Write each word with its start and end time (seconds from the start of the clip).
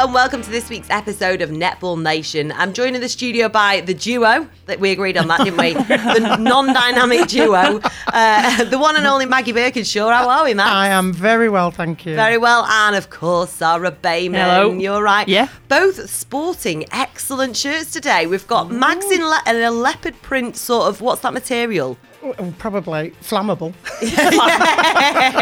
and 0.00 0.14
welcome 0.14 0.40
to 0.40 0.50
this 0.50 0.70
week's 0.70 0.88
episode 0.88 1.42
of 1.42 1.50
Netball 1.50 2.00
Nation. 2.00 2.52
I'm 2.52 2.72
joined 2.72 2.96
in 2.96 3.02
the 3.02 3.08
studio 3.08 3.50
by 3.50 3.82
the 3.82 3.92
duo 3.92 4.48
that 4.64 4.80
we 4.80 4.92
agreed 4.92 5.18
on 5.18 5.28
that, 5.28 5.44
didn't 5.44 5.58
we? 5.58 5.74
the 5.74 6.38
non-dynamic 6.40 7.28
duo, 7.28 7.80
uh, 8.06 8.64
the 8.64 8.78
one 8.78 8.96
and 8.96 9.06
only 9.06 9.26
Maggie 9.26 9.52
Birkinshaw. 9.52 10.10
How 10.10 10.26
are 10.30 10.44
we, 10.44 10.54
Matt? 10.54 10.72
I 10.72 10.88
am 10.88 11.12
very 11.12 11.50
well, 11.50 11.70
thank 11.70 12.06
you. 12.06 12.14
Very 12.14 12.38
well, 12.38 12.64
and 12.64 12.96
of 12.96 13.10
course 13.10 13.50
Sarah 13.50 13.92
Bayman. 13.92 14.42
Hello. 14.42 14.72
You're 14.72 15.02
right. 15.02 15.28
Yeah. 15.28 15.48
Both 15.68 16.08
sporting 16.08 16.86
excellent 16.92 17.54
shirts 17.54 17.90
today. 17.90 18.26
We've 18.26 18.46
got 18.46 18.70
Mags 18.70 19.10
in, 19.10 19.20
le- 19.20 19.42
in 19.46 19.56
a 19.56 19.70
leopard 19.70 20.20
print 20.22 20.56
sort 20.56 20.88
of. 20.88 21.02
What's 21.02 21.20
that 21.20 21.34
material? 21.34 21.98
Probably 22.58 23.12
flammable. 23.22 23.72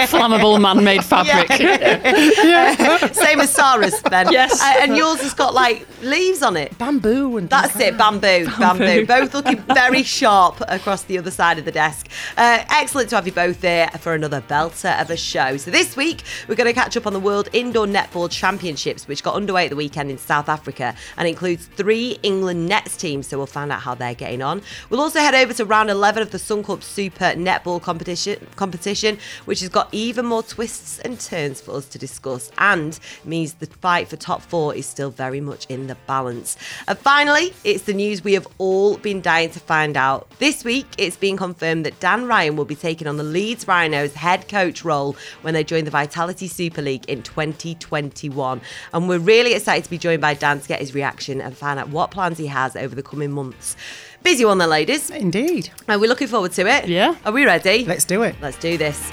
Flammable 0.08 0.60
man-made 0.60 1.04
fabric. 1.04 1.50
Same 3.14 3.40
as 3.40 3.50
Sarah's 3.52 4.00
then. 4.02 4.30
Yes. 4.30 4.62
Uh, 4.62 4.74
and 4.82 4.96
yours 4.96 5.20
has 5.22 5.34
got 5.34 5.54
like 5.54 5.86
leaves 6.02 6.40
on 6.40 6.56
it. 6.56 6.78
Bamboo 6.78 7.36
and 7.36 7.50
That's 7.50 7.74
it, 7.80 7.98
bamboo, 7.98 8.46
bamboo, 8.58 9.06
Both 9.06 9.34
looking 9.34 9.58
very 9.74 10.04
sharp 10.04 10.62
across 10.68 11.02
the 11.02 11.18
other 11.18 11.32
side 11.32 11.58
of 11.58 11.64
the 11.64 11.72
desk. 11.72 12.08
Uh, 12.36 12.64
excellent 12.70 13.10
to 13.10 13.16
have 13.16 13.26
you 13.26 13.32
both 13.32 13.60
here 13.60 13.88
for 13.98 14.14
another 14.14 14.40
belter 14.40 15.00
of 15.00 15.10
a 15.10 15.16
show. 15.16 15.56
So 15.56 15.72
this 15.72 15.96
week 15.96 16.22
we're 16.46 16.54
going 16.54 16.68
to 16.68 16.72
catch 16.72 16.96
up 16.96 17.08
on 17.08 17.12
the 17.12 17.20
World 17.20 17.48
Indoor 17.52 17.86
Netball 17.86 18.30
Championships, 18.30 19.08
which 19.08 19.24
got 19.24 19.34
underway 19.34 19.64
at 19.64 19.70
the 19.70 19.76
weekend 19.76 20.12
in 20.12 20.18
South 20.18 20.48
Africa 20.48 20.94
and 21.16 21.26
includes 21.26 21.66
three 21.66 22.18
England 22.22 22.66
Nets 22.68 22.96
teams. 22.96 23.26
So 23.26 23.36
we'll 23.36 23.46
find 23.46 23.72
out 23.72 23.80
how 23.80 23.96
they're 23.96 24.14
getting 24.14 24.42
on. 24.42 24.62
We'll 24.90 25.00
also 25.00 25.18
head 25.18 25.34
over 25.34 25.52
to 25.54 25.64
round 25.64 25.90
11 25.90 26.22
of 26.22 26.30
the 26.30 26.38
Suncorp 26.68 26.82
Super 26.82 27.32
Netball 27.34 27.80
competition, 27.80 28.46
competition, 28.56 29.18
which 29.46 29.60
has 29.60 29.68
got 29.68 29.88
even 29.92 30.26
more 30.26 30.42
twists 30.42 30.98
and 31.00 31.18
turns 31.18 31.60
for 31.60 31.74
us 31.76 31.86
to 31.88 31.98
discuss, 31.98 32.50
and 32.58 32.98
means 33.24 33.54
the 33.54 33.66
fight 33.66 34.08
for 34.08 34.16
top 34.16 34.42
four 34.42 34.74
is 34.74 34.86
still 34.86 35.10
very 35.10 35.40
much 35.40 35.66
in 35.66 35.86
the 35.86 35.96
balance. 36.06 36.56
And 36.86 36.98
finally, 36.98 37.54
it's 37.64 37.84
the 37.84 37.94
news 37.94 38.22
we 38.22 38.34
have 38.34 38.46
all 38.58 38.96
been 38.98 39.20
dying 39.20 39.50
to 39.50 39.60
find 39.60 39.96
out. 39.96 40.28
This 40.38 40.64
week, 40.64 40.86
it's 40.98 41.16
been 41.16 41.36
confirmed 41.36 41.86
that 41.86 41.98
Dan 42.00 42.26
Ryan 42.26 42.56
will 42.56 42.64
be 42.64 42.76
taking 42.76 43.06
on 43.06 43.16
the 43.16 43.24
Leeds 43.24 43.66
Rhinos 43.66 44.14
head 44.14 44.48
coach 44.48 44.84
role 44.84 45.16
when 45.42 45.54
they 45.54 45.64
join 45.64 45.84
the 45.84 45.90
Vitality 45.90 46.48
Super 46.48 46.82
League 46.82 47.04
in 47.06 47.22
2021. 47.22 48.60
And 48.92 49.08
we're 49.08 49.18
really 49.18 49.54
excited 49.54 49.84
to 49.84 49.90
be 49.90 49.98
joined 49.98 50.20
by 50.20 50.34
Dan 50.34 50.60
to 50.60 50.68
get 50.68 50.80
his 50.80 50.94
reaction 50.94 51.40
and 51.40 51.56
find 51.56 51.78
out 51.78 51.88
what 51.88 52.10
plans 52.10 52.38
he 52.38 52.46
has 52.46 52.76
over 52.76 52.94
the 52.94 53.02
coming 53.02 53.30
months. 53.30 53.76
Busy 54.22 54.44
one 54.44 54.58
there, 54.58 54.68
ladies. 54.68 55.10
Indeed. 55.10 55.70
Are 55.88 55.98
we 55.98 56.06
looking 56.08 56.28
forward 56.28 56.52
to 56.52 56.66
it? 56.66 56.86
Yeah. 56.88 57.14
Are 57.24 57.32
we 57.32 57.44
ready? 57.44 57.84
Let's 57.84 58.04
do 58.04 58.22
it. 58.22 58.36
Let's 58.42 58.58
do 58.58 58.76
this. 58.76 59.10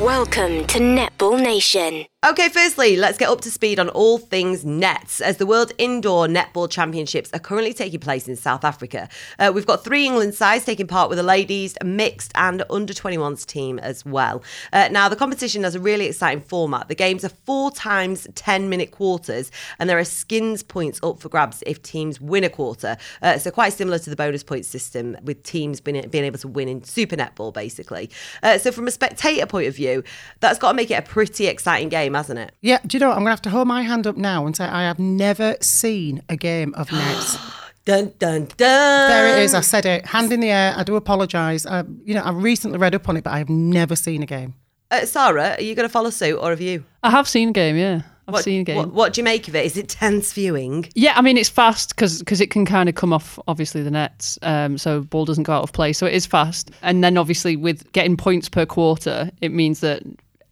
Welcome 0.00 0.66
to 0.68 0.78
Netball 0.78 1.42
Nation. 1.42 2.06
Okay, 2.22 2.50
firstly, 2.50 2.96
let's 2.96 3.16
get 3.16 3.30
up 3.30 3.40
to 3.40 3.50
speed 3.50 3.78
on 3.78 3.88
all 3.88 4.18
things 4.18 4.62
nets 4.62 5.22
as 5.22 5.38
the 5.38 5.46
World 5.46 5.72
Indoor 5.78 6.26
Netball 6.26 6.70
Championships 6.70 7.30
are 7.32 7.38
currently 7.38 7.72
taking 7.72 7.98
place 7.98 8.28
in 8.28 8.36
South 8.36 8.62
Africa. 8.62 9.08
Uh, 9.38 9.50
we've 9.54 9.64
got 9.64 9.82
three 9.82 10.04
England 10.04 10.34
sides 10.34 10.66
taking 10.66 10.86
part 10.86 11.08
with 11.08 11.16
the 11.16 11.22
ladies, 11.22 11.78
mixed, 11.82 12.30
and 12.34 12.62
under 12.68 12.92
21s 12.92 13.46
team 13.46 13.78
as 13.78 14.04
well. 14.04 14.42
Uh, 14.70 14.88
now, 14.92 15.08
the 15.08 15.16
competition 15.16 15.62
has 15.62 15.74
a 15.74 15.80
really 15.80 16.04
exciting 16.08 16.42
format. 16.42 16.88
The 16.88 16.94
games 16.94 17.24
are 17.24 17.30
four 17.30 17.70
times 17.70 18.28
10 18.34 18.68
minute 18.68 18.90
quarters, 18.90 19.50
and 19.78 19.88
there 19.88 19.98
are 19.98 20.04
skins 20.04 20.62
points 20.62 21.00
up 21.02 21.20
for 21.20 21.30
grabs 21.30 21.62
if 21.66 21.82
teams 21.82 22.20
win 22.20 22.44
a 22.44 22.50
quarter. 22.50 22.98
Uh, 23.22 23.38
so, 23.38 23.50
quite 23.50 23.72
similar 23.72 23.98
to 23.98 24.10
the 24.10 24.16
bonus 24.16 24.44
point 24.44 24.66
system 24.66 25.16
with 25.22 25.42
teams 25.42 25.80
being, 25.80 26.06
being 26.10 26.24
able 26.24 26.38
to 26.40 26.48
win 26.48 26.68
in 26.68 26.84
Super 26.84 27.16
Netball, 27.16 27.54
basically. 27.54 28.10
Uh, 28.42 28.58
so, 28.58 28.70
from 28.70 28.86
a 28.86 28.90
spectator 28.90 29.46
point 29.46 29.68
of 29.68 29.74
view, 29.74 30.04
that's 30.40 30.58
got 30.58 30.72
to 30.72 30.76
make 30.76 30.90
it 30.90 30.98
a 30.98 31.02
pretty 31.02 31.46
exciting 31.46 31.88
game, 31.88 32.09
hasn't 32.14 32.38
it? 32.38 32.52
Yeah, 32.60 32.78
do 32.86 32.96
you 32.96 33.00
know 33.00 33.08
what? 33.08 33.14
I'm 33.14 33.20
going 33.20 33.26
to 33.26 33.30
have 33.32 33.42
to 33.42 33.50
hold 33.50 33.68
my 33.68 33.82
hand 33.82 34.06
up 34.06 34.16
now 34.16 34.46
and 34.46 34.56
say 34.56 34.64
I 34.64 34.82
have 34.82 34.98
never 34.98 35.56
seen 35.60 36.22
a 36.28 36.36
game 36.36 36.74
of 36.74 36.90
Nets. 36.92 37.36
Dun 37.86 38.12
dun 38.18 38.44
dun. 38.44 38.58
there 38.58 39.38
it 39.38 39.42
is. 39.42 39.54
I 39.54 39.62
said 39.62 39.86
it. 39.86 40.04
Hand 40.06 40.30
in 40.32 40.40
the 40.40 40.50
air. 40.50 40.74
I 40.76 40.82
do 40.82 40.96
apologise. 40.96 41.64
I, 41.64 41.82
you 42.04 42.14
know, 42.14 42.20
I 42.22 42.30
recently 42.30 42.76
read 42.78 42.94
up 42.94 43.08
on 43.08 43.16
it, 43.16 43.24
but 43.24 43.32
I 43.32 43.38
have 43.38 43.48
never 43.48 43.96
seen 43.96 44.22
a 44.22 44.26
game. 44.26 44.54
Uh, 44.90 45.06
Sarah, 45.06 45.54
are 45.56 45.62
you 45.62 45.74
going 45.74 45.88
to 45.88 45.92
follow 45.92 46.10
suit 46.10 46.36
or 46.36 46.50
have 46.50 46.60
you? 46.60 46.84
I 47.02 47.10
have 47.10 47.26
seen 47.26 47.48
a 47.48 47.52
game, 47.52 47.76
yeah. 47.76 48.02
I've 48.28 48.34
What, 48.34 48.44
seen 48.44 48.60
a 48.60 48.64
game. 48.64 48.76
What, 48.76 48.92
what 48.92 49.12
do 49.14 49.20
you 49.20 49.24
make 49.24 49.48
of 49.48 49.56
it? 49.56 49.64
Is 49.64 49.76
it 49.78 49.88
tense 49.88 50.32
viewing? 50.32 50.88
Yeah, 50.94 51.14
I 51.16 51.22
mean 51.22 51.38
it's 51.38 51.48
fast 51.48 51.96
because 51.96 52.40
it 52.40 52.50
can 52.50 52.66
kind 52.66 52.88
of 52.88 52.94
come 52.94 53.12
off 53.14 53.38
obviously 53.48 53.82
the 53.82 53.90
nets, 53.90 54.38
um, 54.42 54.76
so 54.76 55.00
ball 55.00 55.24
doesn't 55.24 55.44
go 55.44 55.52
out 55.54 55.62
of 55.62 55.72
play. 55.72 55.92
So 55.94 56.06
it 56.06 56.12
is 56.12 56.26
fast, 56.26 56.70
and 56.82 57.02
then 57.02 57.16
obviously 57.16 57.56
with 57.56 57.90
getting 57.92 58.16
points 58.16 58.48
per 58.48 58.66
quarter, 58.66 59.30
it 59.40 59.52
means 59.52 59.80
that 59.80 60.02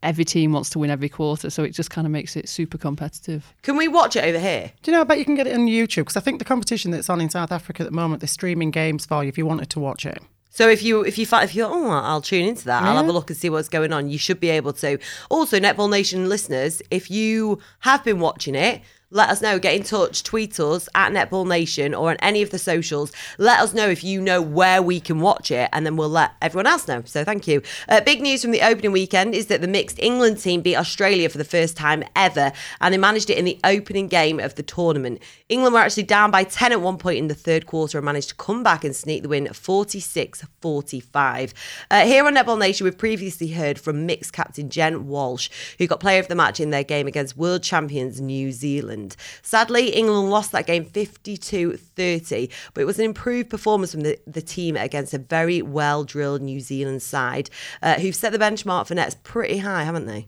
every 0.02 0.24
team 0.24 0.52
wants 0.52 0.70
to 0.70 0.78
win 0.78 0.90
every 0.90 1.08
quarter. 1.08 1.50
So 1.50 1.64
it 1.64 1.70
just 1.70 1.90
kind 1.90 2.06
of 2.06 2.10
makes 2.10 2.36
it 2.36 2.48
super 2.48 2.78
competitive. 2.78 3.52
Can 3.62 3.76
we 3.76 3.88
watch 3.88 4.16
it 4.16 4.24
over 4.24 4.38
here? 4.38 4.72
Do 4.82 4.90
you 4.90 4.96
know? 4.96 5.02
I 5.02 5.04
bet 5.04 5.18
you 5.18 5.24
can 5.24 5.34
get 5.34 5.46
it 5.46 5.54
on 5.54 5.66
YouTube 5.66 6.02
because 6.02 6.16
I 6.16 6.20
think 6.20 6.38
the 6.38 6.44
competition 6.44 6.90
that's 6.90 7.10
on 7.10 7.20
in 7.20 7.30
South 7.30 7.52
Africa 7.52 7.82
at 7.82 7.86
the 7.90 7.94
moment, 7.94 8.20
they're 8.20 8.28
streaming 8.28 8.70
games 8.70 9.06
for 9.06 9.22
you 9.22 9.28
if 9.28 9.38
you 9.38 9.46
wanted 9.46 9.70
to 9.70 9.80
watch 9.80 10.06
it. 10.06 10.18
So 10.50 10.68
if 10.68 10.82
you 10.82 11.04
if 11.04 11.18
you 11.18 11.26
fi- 11.26 11.44
if 11.44 11.54
you 11.54 11.64
oh 11.64 11.90
I'll 11.90 12.20
tune 12.20 12.44
into 12.44 12.64
that 12.64 12.82
I'll 12.82 12.96
have 12.96 13.06
a 13.06 13.12
look 13.12 13.30
and 13.30 13.36
see 13.36 13.48
what's 13.48 13.68
going 13.68 13.92
on. 13.92 14.08
You 14.10 14.18
should 14.18 14.40
be 14.40 14.48
able 14.50 14.72
to. 14.74 14.98
Also, 15.30 15.60
Netball 15.60 15.88
Nation 15.88 16.28
listeners, 16.28 16.82
if 16.90 17.10
you 17.10 17.60
have 17.80 18.02
been 18.02 18.18
watching 18.18 18.54
it. 18.54 18.82
Let 19.10 19.30
us 19.30 19.40
know. 19.40 19.58
Get 19.58 19.74
in 19.74 19.84
touch. 19.84 20.22
Tweet 20.22 20.60
us 20.60 20.86
at 20.94 21.12
Netball 21.12 21.48
Nation 21.48 21.94
or 21.94 22.10
on 22.10 22.16
any 22.16 22.42
of 22.42 22.50
the 22.50 22.58
socials. 22.58 23.10
Let 23.38 23.60
us 23.60 23.72
know 23.72 23.88
if 23.88 24.04
you 24.04 24.20
know 24.20 24.42
where 24.42 24.82
we 24.82 25.00
can 25.00 25.20
watch 25.20 25.50
it, 25.50 25.70
and 25.72 25.86
then 25.86 25.96
we'll 25.96 26.10
let 26.10 26.32
everyone 26.42 26.66
else 26.66 26.86
know. 26.86 27.02
So 27.06 27.24
thank 27.24 27.48
you. 27.48 27.62
Uh, 27.88 28.02
big 28.02 28.20
news 28.20 28.42
from 28.42 28.50
the 28.50 28.60
opening 28.60 28.92
weekend 28.92 29.34
is 29.34 29.46
that 29.46 29.62
the 29.62 29.66
mixed 29.66 29.98
England 29.98 30.40
team 30.40 30.60
beat 30.60 30.76
Australia 30.76 31.30
for 31.30 31.38
the 31.38 31.44
first 31.44 31.74
time 31.74 32.04
ever, 32.14 32.52
and 32.82 32.92
they 32.92 32.98
managed 32.98 33.30
it 33.30 33.38
in 33.38 33.46
the 33.46 33.58
opening 33.64 34.08
game 34.08 34.38
of 34.40 34.56
the 34.56 34.62
tournament. 34.62 35.22
England 35.48 35.72
were 35.72 35.80
actually 35.80 36.02
down 36.02 36.30
by 36.30 36.44
10 36.44 36.72
at 36.72 36.82
one 36.82 36.98
point 36.98 37.16
in 37.16 37.28
the 37.28 37.34
third 37.34 37.64
quarter 37.64 37.96
and 37.96 38.04
managed 38.04 38.28
to 38.28 38.34
come 38.34 38.62
back 38.62 38.84
and 38.84 38.94
sneak 38.94 39.22
the 39.22 39.30
win 39.30 39.50
46 39.50 40.44
45. 40.60 41.54
Uh, 41.90 42.04
here 42.04 42.26
on 42.26 42.34
Netball 42.34 42.58
Nation, 42.58 42.84
we've 42.84 42.98
previously 42.98 43.48
heard 43.48 43.78
from 43.78 44.04
mixed 44.04 44.34
captain 44.34 44.68
Jen 44.68 45.06
Walsh, 45.06 45.48
who 45.78 45.86
got 45.86 45.98
player 45.98 46.20
of 46.20 46.28
the 46.28 46.34
match 46.34 46.60
in 46.60 46.68
their 46.68 46.84
game 46.84 47.06
against 47.06 47.38
world 47.38 47.62
champions 47.62 48.20
New 48.20 48.52
Zealand. 48.52 48.97
Sadly, 49.42 49.90
England 49.90 50.30
lost 50.30 50.52
that 50.52 50.66
game 50.66 50.84
52 50.84 51.76
30, 51.76 52.50
but 52.74 52.80
it 52.80 52.84
was 52.84 52.98
an 52.98 53.04
improved 53.04 53.50
performance 53.50 53.92
from 53.92 54.02
the, 54.02 54.18
the 54.26 54.42
team 54.42 54.76
against 54.76 55.14
a 55.14 55.18
very 55.18 55.62
well 55.62 56.04
drilled 56.04 56.42
New 56.42 56.60
Zealand 56.60 57.02
side, 57.02 57.50
uh, 57.82 57.94
who've 57.94 58.14
set 58.14 58.32
the 58.32 58.38
benchmark 58.38 58.86
for 58.86 58.94
nets 58.94 59.16
pretty 59.22 59.58
high, 59.58 59.84
haven't 59.84 60.06
they? 60.06 60.26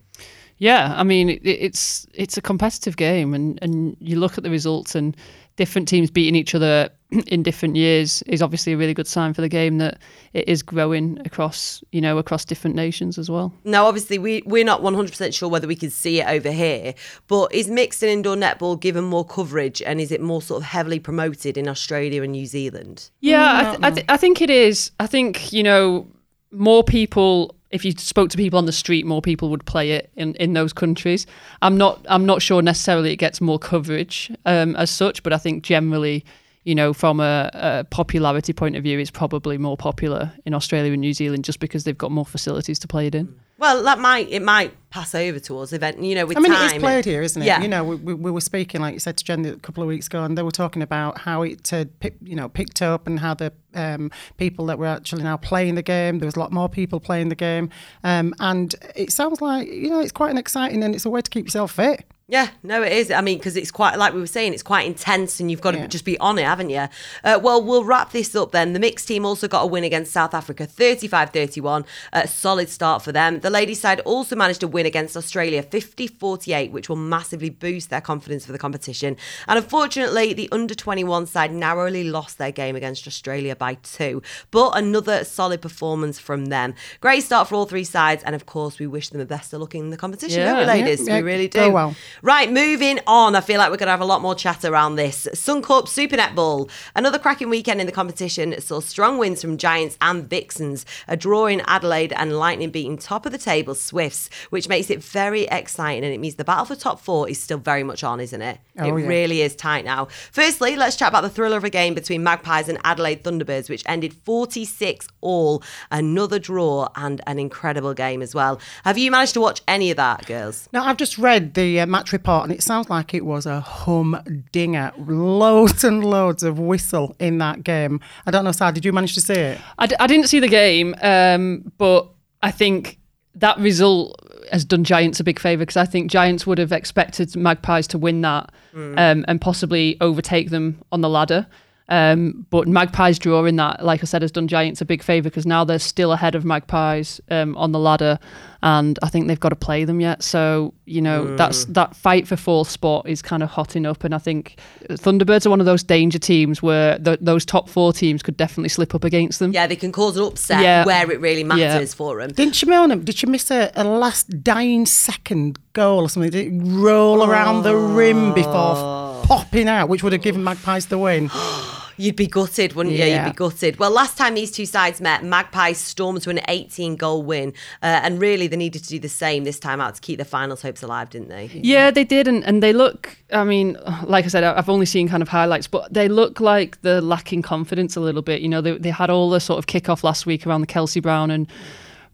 Yeah, 0.59 0.95
I 0.97 1.05
mean 1.05 1.31
it, 1.31 1.41
it's 1.43 2.07
it's 2.13 2.37
a 2.37 2.43
competitive 2.43 2.97
game, 2.97 3.35
and 3.35 3.59
and 3.63 3.97
you 3.99 4.19
look 4.19 4.37
at 4.37 4.45
the 4.45 4.51
results 4.51 4.95
and 4.95 5.17
different 5.57 5.89
teams 5.89 6.11
beating 6.11 6.37
each 6.37 6.55
other 6.55 6.91
in 7.26 7.43
different 7.43 7.76
years 7.76 8.22
is 8.22 8.43
obviously 8.43 8.72
a 8.72 8.76
really 8.76 8.94
good 8.94 9.06
sign 9.06 9.34
for 9.34 9.41
the 9.41 9.48
game 9.48 9.78
that 9.78 9.98
it 10.32 10.48
is 10.48 10.62
growing 10.62 11.21
across 11.25 11.82
you 11.93 12.00
know 12.00 12.19
across 12.19 12.44
different 12.44 12.76
nations 12.76 13.19
as 13.19 13.31
well. 13.31 13.53
Now, 13.65 13.87
obviously, 13.87 14.19
we, 14.19 14.43
we're 14.47 14.65
not 14.65 14.81
100% 14.82 15.34
sure 15.34 15.48
whether 15.48 15.66
we 15.66 15.76
can 15.76 15.91
see 15.91 16.21
it 16.21 16.26
over 16.26 16.50
here, 16.50 16.94
but 17.26 17.53
is 17.54 17.69
mixed 17.69 18.03
and 18.03 18.10
indoor 18.10 18.37
netball 18.37 18.81
given 18.81 19.04
more 19.04 19.25
coverage 19.25 19.82
and 19.82 20.00
is 20.00 20.12
it 20.12 20.21
more 20.21 20.43
sort 20.43 20.62
of 20.62 20.66
heavily 20.66 20.98
promoted 20.98 21.56
in 21.56 21.69
Australia 21.69 22.22
and 22.22 22.32
New 22.32 22.47
Zealand? 22.47 23.10
Yeah, 23.21 23.59
I, 23.59 23.62
th- 23.65 23.78
I, 23.82 23.91
th- 23.91 24.06
I 24.09 24.16
think 24.16 24.41
it 24.41 24.50
is. 24.50 24.91
I 25.00 25.06
think 25.06 25.53
you 25.53 25.62
know 25.62 26.06
more 26.50 26.84
people. 26.84 27.54
If 27.71 27.84
you 27.84 27.92
spoke 27.92 28.31
to 28.31 28.37
people 28.37 28.59
on 28.59 28.66
the 28.66 28.72
street, 28.72 29.06
more 29.06 29.22
people 29.22 29.48
would 29.50 29.65
play 29.65 29.92
it 29.92 30.10
in, 30.16 30.34
in 30.34 30.54
those 30.54 30.72
countries. 30.72 31.25
I'm 31.62 31.77
not. 31.77 32.04
I'm 32.09 32.27
not 32.27 32.42
sure 32.42 32.62
necessarily 32.62 33.12
it 33.12 33.16
gets 33.16 33.41
more 33.41 33.59
coverage 33.59 34.31
um, 34.44 34.75
as 34.77 34.91
such, 34.91 35.22
but 35.22 35.32
I 35.32 35.38
think 35.38 35.62
generally, 35.62 36.25
you 36.65 36.75
know, 36.75 36.93
from 36.93 37.21
a, 37.21 37.50
a 37.54 37.84
popularity 37.91 38.53
point 38.53 38.77
of 38.77 38.83
view, 38.83 38.98
it's 38.98 39.10
probably 39.10 39.57
more 39.57 39.77
popular 39.77 40.33
in 40.45 40.53
Australia 40.53 40.92
and 40.92 41.01
New 41.01 41.15
Zealand 41.15 41.45
just 41.45 41.59
because 41.59 41.84
they've 41.84 41.97
got 41.97 42.10
more 42.10 42.27
facilities 42.27 42.78
to 42.80 42.89
play 42.89 43.07
it 43.07 43.15
in. 43.15 43.34
Well, 43.60 43.83
that 43.83 43.98
might 43.98 44.30
it 44.30 44.41
might 44.41 44.72
pass 44.89 45.15
over 45.15 45.39
to 45.39 45.59
us 45.59 45.74
event. 45.74 46.03
You 46.03 46.15
know, 46.15 46.24
with 46.24 46.39
I 46.39 46.41
mean, 46.41 46.51
time. 46.51 46.71
it 46.71 46.77
is 46.77 46.83
played 46.83 47.04
here, 47.04 47.21
isn't 47.21 47.42
it? 47.42 47.45
Yeah. 47.45 47.60
You 47.60 47.68
know, 47.68 47.84
we, 47.84 47.97
we, 47.97 48.15
we 48.15 48.30
were 48.30 48.41
speaking, 48.41 48.80
like 48.80 48.95
you 48.95 49.01
said 49.01 49.18
to 49.18 49.24
Jen 49.24 49.45
a 49.45 49.57
couple 49.57 49.83
of 49.83 49.89
weeks 49.89 50.07
ago, 50.07 50.24
and 50.24 50.36
they 50.36 50.42
were 50.42 50.51
talking 50.51 50.80
about 50.80 51.18
how 51.18 51.42
it 51.42 51.68
had, 51.68 51.98
pick, 52.01 52.16
you 52.22 52.36
know, 52.36 52.48
picked 52.48 52.80
up 52.80 53.06
and 53.06 53.21
how 53.21 53.34
the 53.34 53.53
um, 53.74 54.10
people 54.39 54.65
that 54.66 54.78
were 54.78 54.86
actually 54.86 55.22
now 55.22 55.36
playing 55.36 55.74
the 55.74 55.83
game, 55.83 56.21
there 56.21 56.27
was 56.27 56.36
a 56.36 56.41
lot 56.41 56.53
more 56.53 56.71
people 56.71 57.01
playing 57.01 57.28
the 57.28 57.34
game, 57.34 57.68
um, 58.03 58.34
and 58.41 58.74
it 58.97 59.13
sounds 59.13 59.42
like 59.42 59.68
you 59.68 59.91
know 59.91 60.01
it's 60.01 60.13
quite 60.13 60.30
an 60.30 60.39
exciting 60.39 60.83
and 60.83 60.95
it's 60.95 61.04
a 61.04 61.10
way 61.10 61.21
to 61.21 61.30
keep 61.30 61.45
yourself 61.45 61.72
fit. 61.72 62.04
Yeah, 62.30 62.50
no, 62.62 62.80
it 62.80 62.92
is. 62.92 63.10
I 63.10 63.21
mean, 63.22 63.38
because 63.38 63.56
it's 63.56 63.72
quite, 63.72 63.98
like 63.98 64.15
we 64.15 64.21
were 64.21 64.27
saying, 64.28 64.54
it's 64.54 64.62
quite 64.62 64.86
intense 64.86 65.41
and 65.41 65.50
you've 65.50 65.60
got 65.60 65.72
to 65.72 65.78
Yeah. 65.78 65.86
just 65.88 66.04
be 66.04 66.16
on 66.18 66.38
it, 66.38 66.44
haven't 66.44 66.71
you? 66.71 66.86
Uh, 67.24 67.41
well, 67.42 67.60
we'll 67.60 67.82
wrap 67.82 68.12
this 68.12 68.36
up 68.36 68.53
then. 68.53 68.72
The 68.72 68.78
mixed 68.78 69.09
team 69.09 69.27
also 69.27 69.48
got 69.48 69.62
a 69.62 69.66
win 69.66 69.82
against 69.82 70.12
South 70.12 70.32
Africa 70.32 70.65
35 70.65 71.30
31. 71.30 71.84
A 72.12 72.28
solid 72.28 72.68
start 72.68 73.03
for 73.03 73.10
them. 73.10 73.41
The 73.41 73.50
ladies' 73.50 73.80
side 73.80 73.98
also 74.00 74.36
managed 74.36 74.60
to 74.60 74.68
win 74.68 74.86
against 74.86 75.16
Australia 75.16 75.60
50 75.60 76.06
48, 76.06 76.71
which 76.71 76.88
will 76.88 76.94
massively 76.94 77.50
boost 77.50 77.91
their 77.91 78.00
confidence 78.00 78.47
for 78.47 78.53
the 78.53 78.59
competition. 78.59 79.16
And 79.48 79.59
unfortunately, 79.59 80.32
the 80.32 80.48
under 80.53 80.74
21 80.77 81.27
side 81.27 81.53
narrowly 81.53 82.04
lost 82.04 82.38
their 82.38 82.53
game 82.53 82.77
against 82.77 83.09
Australia 83.09 83.56
by 83.56 83.74
two. 83.82 84.22
But 84.53 84.78
another 84.78 85.24
solid 85.24 85.60
performance 85.60 86.21
from 86.21 86.47
them. 86.47 86.74
Great 87.00 87.24
start 87.24 87.48
for 87.48 87.56
all 87.56 87.66
three 87.66 87.82
sides. 87.82 88.22
And 88.22 88.36
of 88.36 88.47
course, 88.47 88.78
we 88.78 88.86
wish 88.86 89.09
them 89.09 89.18
the 89.18 89.27
best 89.27 89.53
of 89.53 89.60
luck 89.60 89.74
in 89.74 89.91
the 89.91 89.97
competition, 89.97 90.38
Yeah. 90.38 90.50
don't 90.54 90.59
we, 90.60 90.66
ladies? 90.66 91.00
Yeah, 91.09 91.15
yeah, 91.16 91.21
we 91.21 91.27
really 91.27 91.48
do. 91.48 91.59
go 91.59 91.71
well. 91.71 91.97
Right, 92.22 92.53
moving 92.53 93.01
on. 93.07 93.34
I 93.34 93.41
feel 93.41 93.59
like 93.59 93.71
we're 93.71 93.78
going 93.78 93.87
to 93.87 93.93
have 93.93 94.03
a 94.03 94.05
lot 94.05 94.21
more 94.21 94.34
chat 94.34 94.63
around 94.67 94.97
this. 94.97 95.27
Suncorp 95.33 95.89
Super 95.89 96.17
Netball. 96.17 96.71
Another 96.95 97.19
cracking 97.19 97.49
weekend 97.49 97.81
in 97.81 97.87
the 97.87 97.93
competition 97.93 98.61
saw 98.61 98.81
strong 98.81 99.17
wins 99.17 99.41
from 99.41 99.57
Giants 99.57 99.97
and 100.03 100.28
Vixens. 100.28 100.84
A 101.09 101.17
draw 101.17 101.47
in 101.47 101.63
Adelaide 101.67 102.13
and 102.13 102.39
Lightning 102.39 102.69
beating 102.69 102.99
top 102.99 103.25
of 103.25 103.33
the 103.33 103.39
table 103.39 103.75
Swifts, 103.75 104.28
which 104.51 104.69
makes 104.69 104.91
it 104.91 105.03
very 105.03 105.45
exciting. 105.45 106.05
And 106.05 106.13
it 106.13 106.21
means 106.21 106.34
the 106.34 106.45
battle 106.45 106.67
for 106.67 106.77
top 106.77 107.01
four 107.01 107.27
is 107.27 107.41
still 107.41 107.57
very 107.57 107.83
much 107.83 108.05
on, 108.05 108.21
isn't 108.21 108.43
it? 108.43 108.59
Oh, 108.78 108.84
it 108.95 109.01
yeah. 109.01 109.09
really 109.09 109.41
is 109.41 109.57
tight 109.57 109.87
now. 109.87 110.09
Firstly, 110.31 110.77
let's 110.77 110.97
chat 110.97 111.09
about 111.09 111.23
the 111.23 111.31
thriller 111.31 111.57
of 111.57 111.65
a 111.65 111.71
game 111.71 111.95
between 111.95 112.23
Magpies 112.23 112.69
and 112.69 112.77
Adelaide 112.84 113.25
Thunderbirds, 113.25 113.71
which 113.71 113.83
ended 113.87 114.13
46 114.13 115.09
all. 115.23 115.63
Another 115.91 116.39
draw 116.39 116.91
and 116.97 117.23
an 117.27 117.39
incredible 117.39 117.95
game 117.95 118.21
as 118.21 118.34
well. 118.34 118.61
Have 118.84 118.99
you 118.99 119.11
managed 119.11 119.33
to 119.34 119.41
watch 119.41 119.63
any 119.66 119.91
of 119.91 119.97
that, 119.97 120.27
girls? 120.27 120.69
No, 120.75 120.83
I've 120.83 120.99
just 120.99 121.16
read 121.16 121.55
the 121.55 121.81
uh, 121.81 121.87
match 121.87 122.09
report 122.12 122.45
and 122.45 122.53
it 122.53 122.62
sounds 122.62 122.89
like 122.91 123.15
it 123.15 123.24
was 123.24 123.47
a 123.47 123.60
humdinger. 123.60 124.92
Loads 124.98 125.84
and 125.84 126.04
loads 126.04 126.42
of 126.42 126.59
whistle 126.59 127.15
in 127.18 127.39
that 127.39 127.65
game. 127.65 128.01
I 128.27 128.30
don't 128.30 128.45
know, 128.45 128.53
Sarah, 128.53 128.72
did 128.72 128.84
you 128.84 128.92
manage 128.92 129.15
to 129.15 129.21
see 129.21 129.34
it? 129.34 129.59
I, 129.78 129.86
d- 129.86 129.97
I 130.01 130.07
didn't 130.07 130.28
see 130.28 130.41
the 130.41 130.48
game, 130.48 130.95
um, 131.03 131.72
but 131.78 132.09
I 132.42 132.51
think 132.51 132.98
that 133.36 133.59
result 133.59 134.16
has 134.53 134.65
done 134.65 134.83
Giants 134.84 135.21
a 135.21 135.24
big 135.24 135.39
favour 135.39 135.60
because 135.60 135.77
I 135.77 135.84
think 135.86 136.10
Giants 136.10 136.47
would 136.47 136.59
have 136.59 136.72
expected 136.72 137.34
Magpies 137.36 137.86
to 137.89 137.98
win 137.98 138.21
that 138.22 138.51
um, 138.74 139.24
and 139.28 139.41
possibly 139.41 139.97
overtake 140.01 140.51
them 140.51 140.83
on 140.92 141.01
the 141.01 141.09
ladder. 141.09 141.47
Um, 141.91 142.47
but 142.51 142.69
Magpies 142.69 143.19
drawing 143.19 143.57
that, 143.57 143.84
like 143.84 144.01
I 144.03 144.07
said, 144.07 144.22
has 144.22 144.31
done 144.31 144.47
Giants 144.47 144.81
a 144.81 144.84
big 144.84 145.03
favour 145.03 145.28
because 145.28 145.45
now 145.45 145.65
they're 145.65 145.81
still 145.81 146.13
ahead 146.13 146.37
of 146.37 146.45
Magpies 146.45 147.21
um, 147.31 147.57
on 147.57 147.72
the 147.72 147.81
ladder, 147.81 148.21
and 148.63 148.97
I 149.03 149.09
think 149.09 149.27
they've 149.27 149.41
got 149.41 149.48
to 149.48 149.57
play 149.57 149.84
them 149.84 150.01
yet. 150.01 150.22
So 150.22 150.72
you 150.87 151.03
know 151.03 151.37
that's 151.37 151.65
that 151.66 151.97
fight 151.97 152.28
for 152.28 152.37
fourth 152.37 152.71
spot 152.71 153.09
is 153.09 153.22
kind 153.22 153.42
of 153.42 153.51
hotting 153.51 153.87
up, 153.87 154.04
and 154.04 154.15
I 154.15 154.19
think 154.19 154.60
Thunderbirds 154.89 155.47
are 155.47 155.51
one 155.51 155.59
of 155.59 155.66
those 155.66 155.83
danger 155.83 156.21
teams 156.21 156.63
where 156.63 156.97
th- 156.98 157.19
those 157.21 157.45
top 157.45 157.69
four 157.69 157.92
teams 157.92 158.22
could 158.22 158.37
definitely 158.37 158.69
slip 158.69 158.95
up 158.95 159.03
against 159.03 159.41
them. 159.41 159.53
Yeah, 159.53 159.66
they 159.66 159.75
can 159.75 159.91
cause 159.91 160.16
an 160.16 160.22
upset 160.22 160.63
Yeah. 160.63 160.84
where 160.84 161.10
it 161.10 161.21
really 161.21 161.42
matters 161.42 161.60
Yeah. 161.60 161.84
for 161.97 162.21
them. 162.21 162.31
Didn't 162.31 162.54
Shimona, 162.54 163.04
did 163.04 163.16
she 163.16 163.27
miss 163.27 163.51
a, 163.51 163.72
a 163.75 163.83
last 163.83 164.45
dying 164.45 164.87
second 164.87 165.59
goal 165.72 166.03
or 166.03 166.09
something? 166.09 166.31
Did 166.31 166.53
it 166.53 166.57
roll 166.63 167.25
around 167.28 167.65
the 167.65 167.75
rim 167.75 168.33
before 168.33 169.22
popping 169.25 169.66
out, 169.66 169.89
which 169.89 170.04
would 170.04 170.13
have 170.13 170.22
given 170.22 170.45
Magpies 170.45 170.87
the 170.87 170.97
win? 170.98 171.31
You'd 172.01 172.17
be 172.17 172.27
gutted, 172.27 172.73
wouldn't 172.73 172.97
you? 172.97 173.05
Yeah. 173.05 173.25
You'd 173.25 173.33
be 173.33 173.37
gutted. 173.37 173.79
Well, 173.79 173.91
last 173.91 174.17
time 174.17 174.35
these 174.35 174.51
two 174.51 174.65
sides 174.65 175.01
met, 175.01 175.23
Magpies 175.23 175.79
stormed 175.79 176.23
to 176.23 176.31
an 176.31 176.41
18 176.49 176.97
goal 176.97 177.23
win. 177.23 177.51
Uh, 177.83 178.01
and 178.03 178.21
really, 178.21 178.47
they 178.47 178.57
needed 178.57 178.83
to 178.85 178.89
do 178.89 178.99
the 178.99 179.09
same 179.09 179.45
this 179.45 179.59
time 179.59 179.81
out 179.81 179.97
to 179.97 180.01
keep 180.01 180.17
their 180.17 180.25
finals 180.25 180.63
hopes 180.63 180.83
alive, 180.83 181.11
didn't 181.11 181.29
they? 181.29 181.51
Yeah, 181.53 181.91
they 181.91 182.05
did, 182.05 182.27
and, 182.27 182.43
and 182.45 182.63
they 182.63 182.73
look. 182.73 183.19
I 183.33 183.45
mean, 183.45 183.77
like 184.05 184.25
I 184.25 184.29
said, 184.29 184.45
I've 184.45 184.69
only 184.69 184.87
seen 184.87 185.09
kind 185.09 185.23
of 185.23 185.29
highlights, 185.29 185.67
but 185.67 185.93
they 185.93 186.09
look 186.09 186.41
like 186.41 186.81
they're 186.81 187.03
lacking 187.03 187.43
confidence 187.43 187.97
a 187.97 188.01
little 188.01 188.23
bit. 188.23 188.41
You 188.41 188.49
know, 188.49 188.61
they 188.61 188.79
they 188.79 188.91
had 188.91 189.11
all 189.11 189.29
the 189.29 189.41
sort 189.41 189.59
of 189.59 189.67
kickoff 189.67 190.03
last 190.03 190.25
week 190.25 190.47
around 190.47 190.63
the 190.63 190.67
Kelsey 190.67 191.01
Browne 191.01 191.31
and 191.31 191.47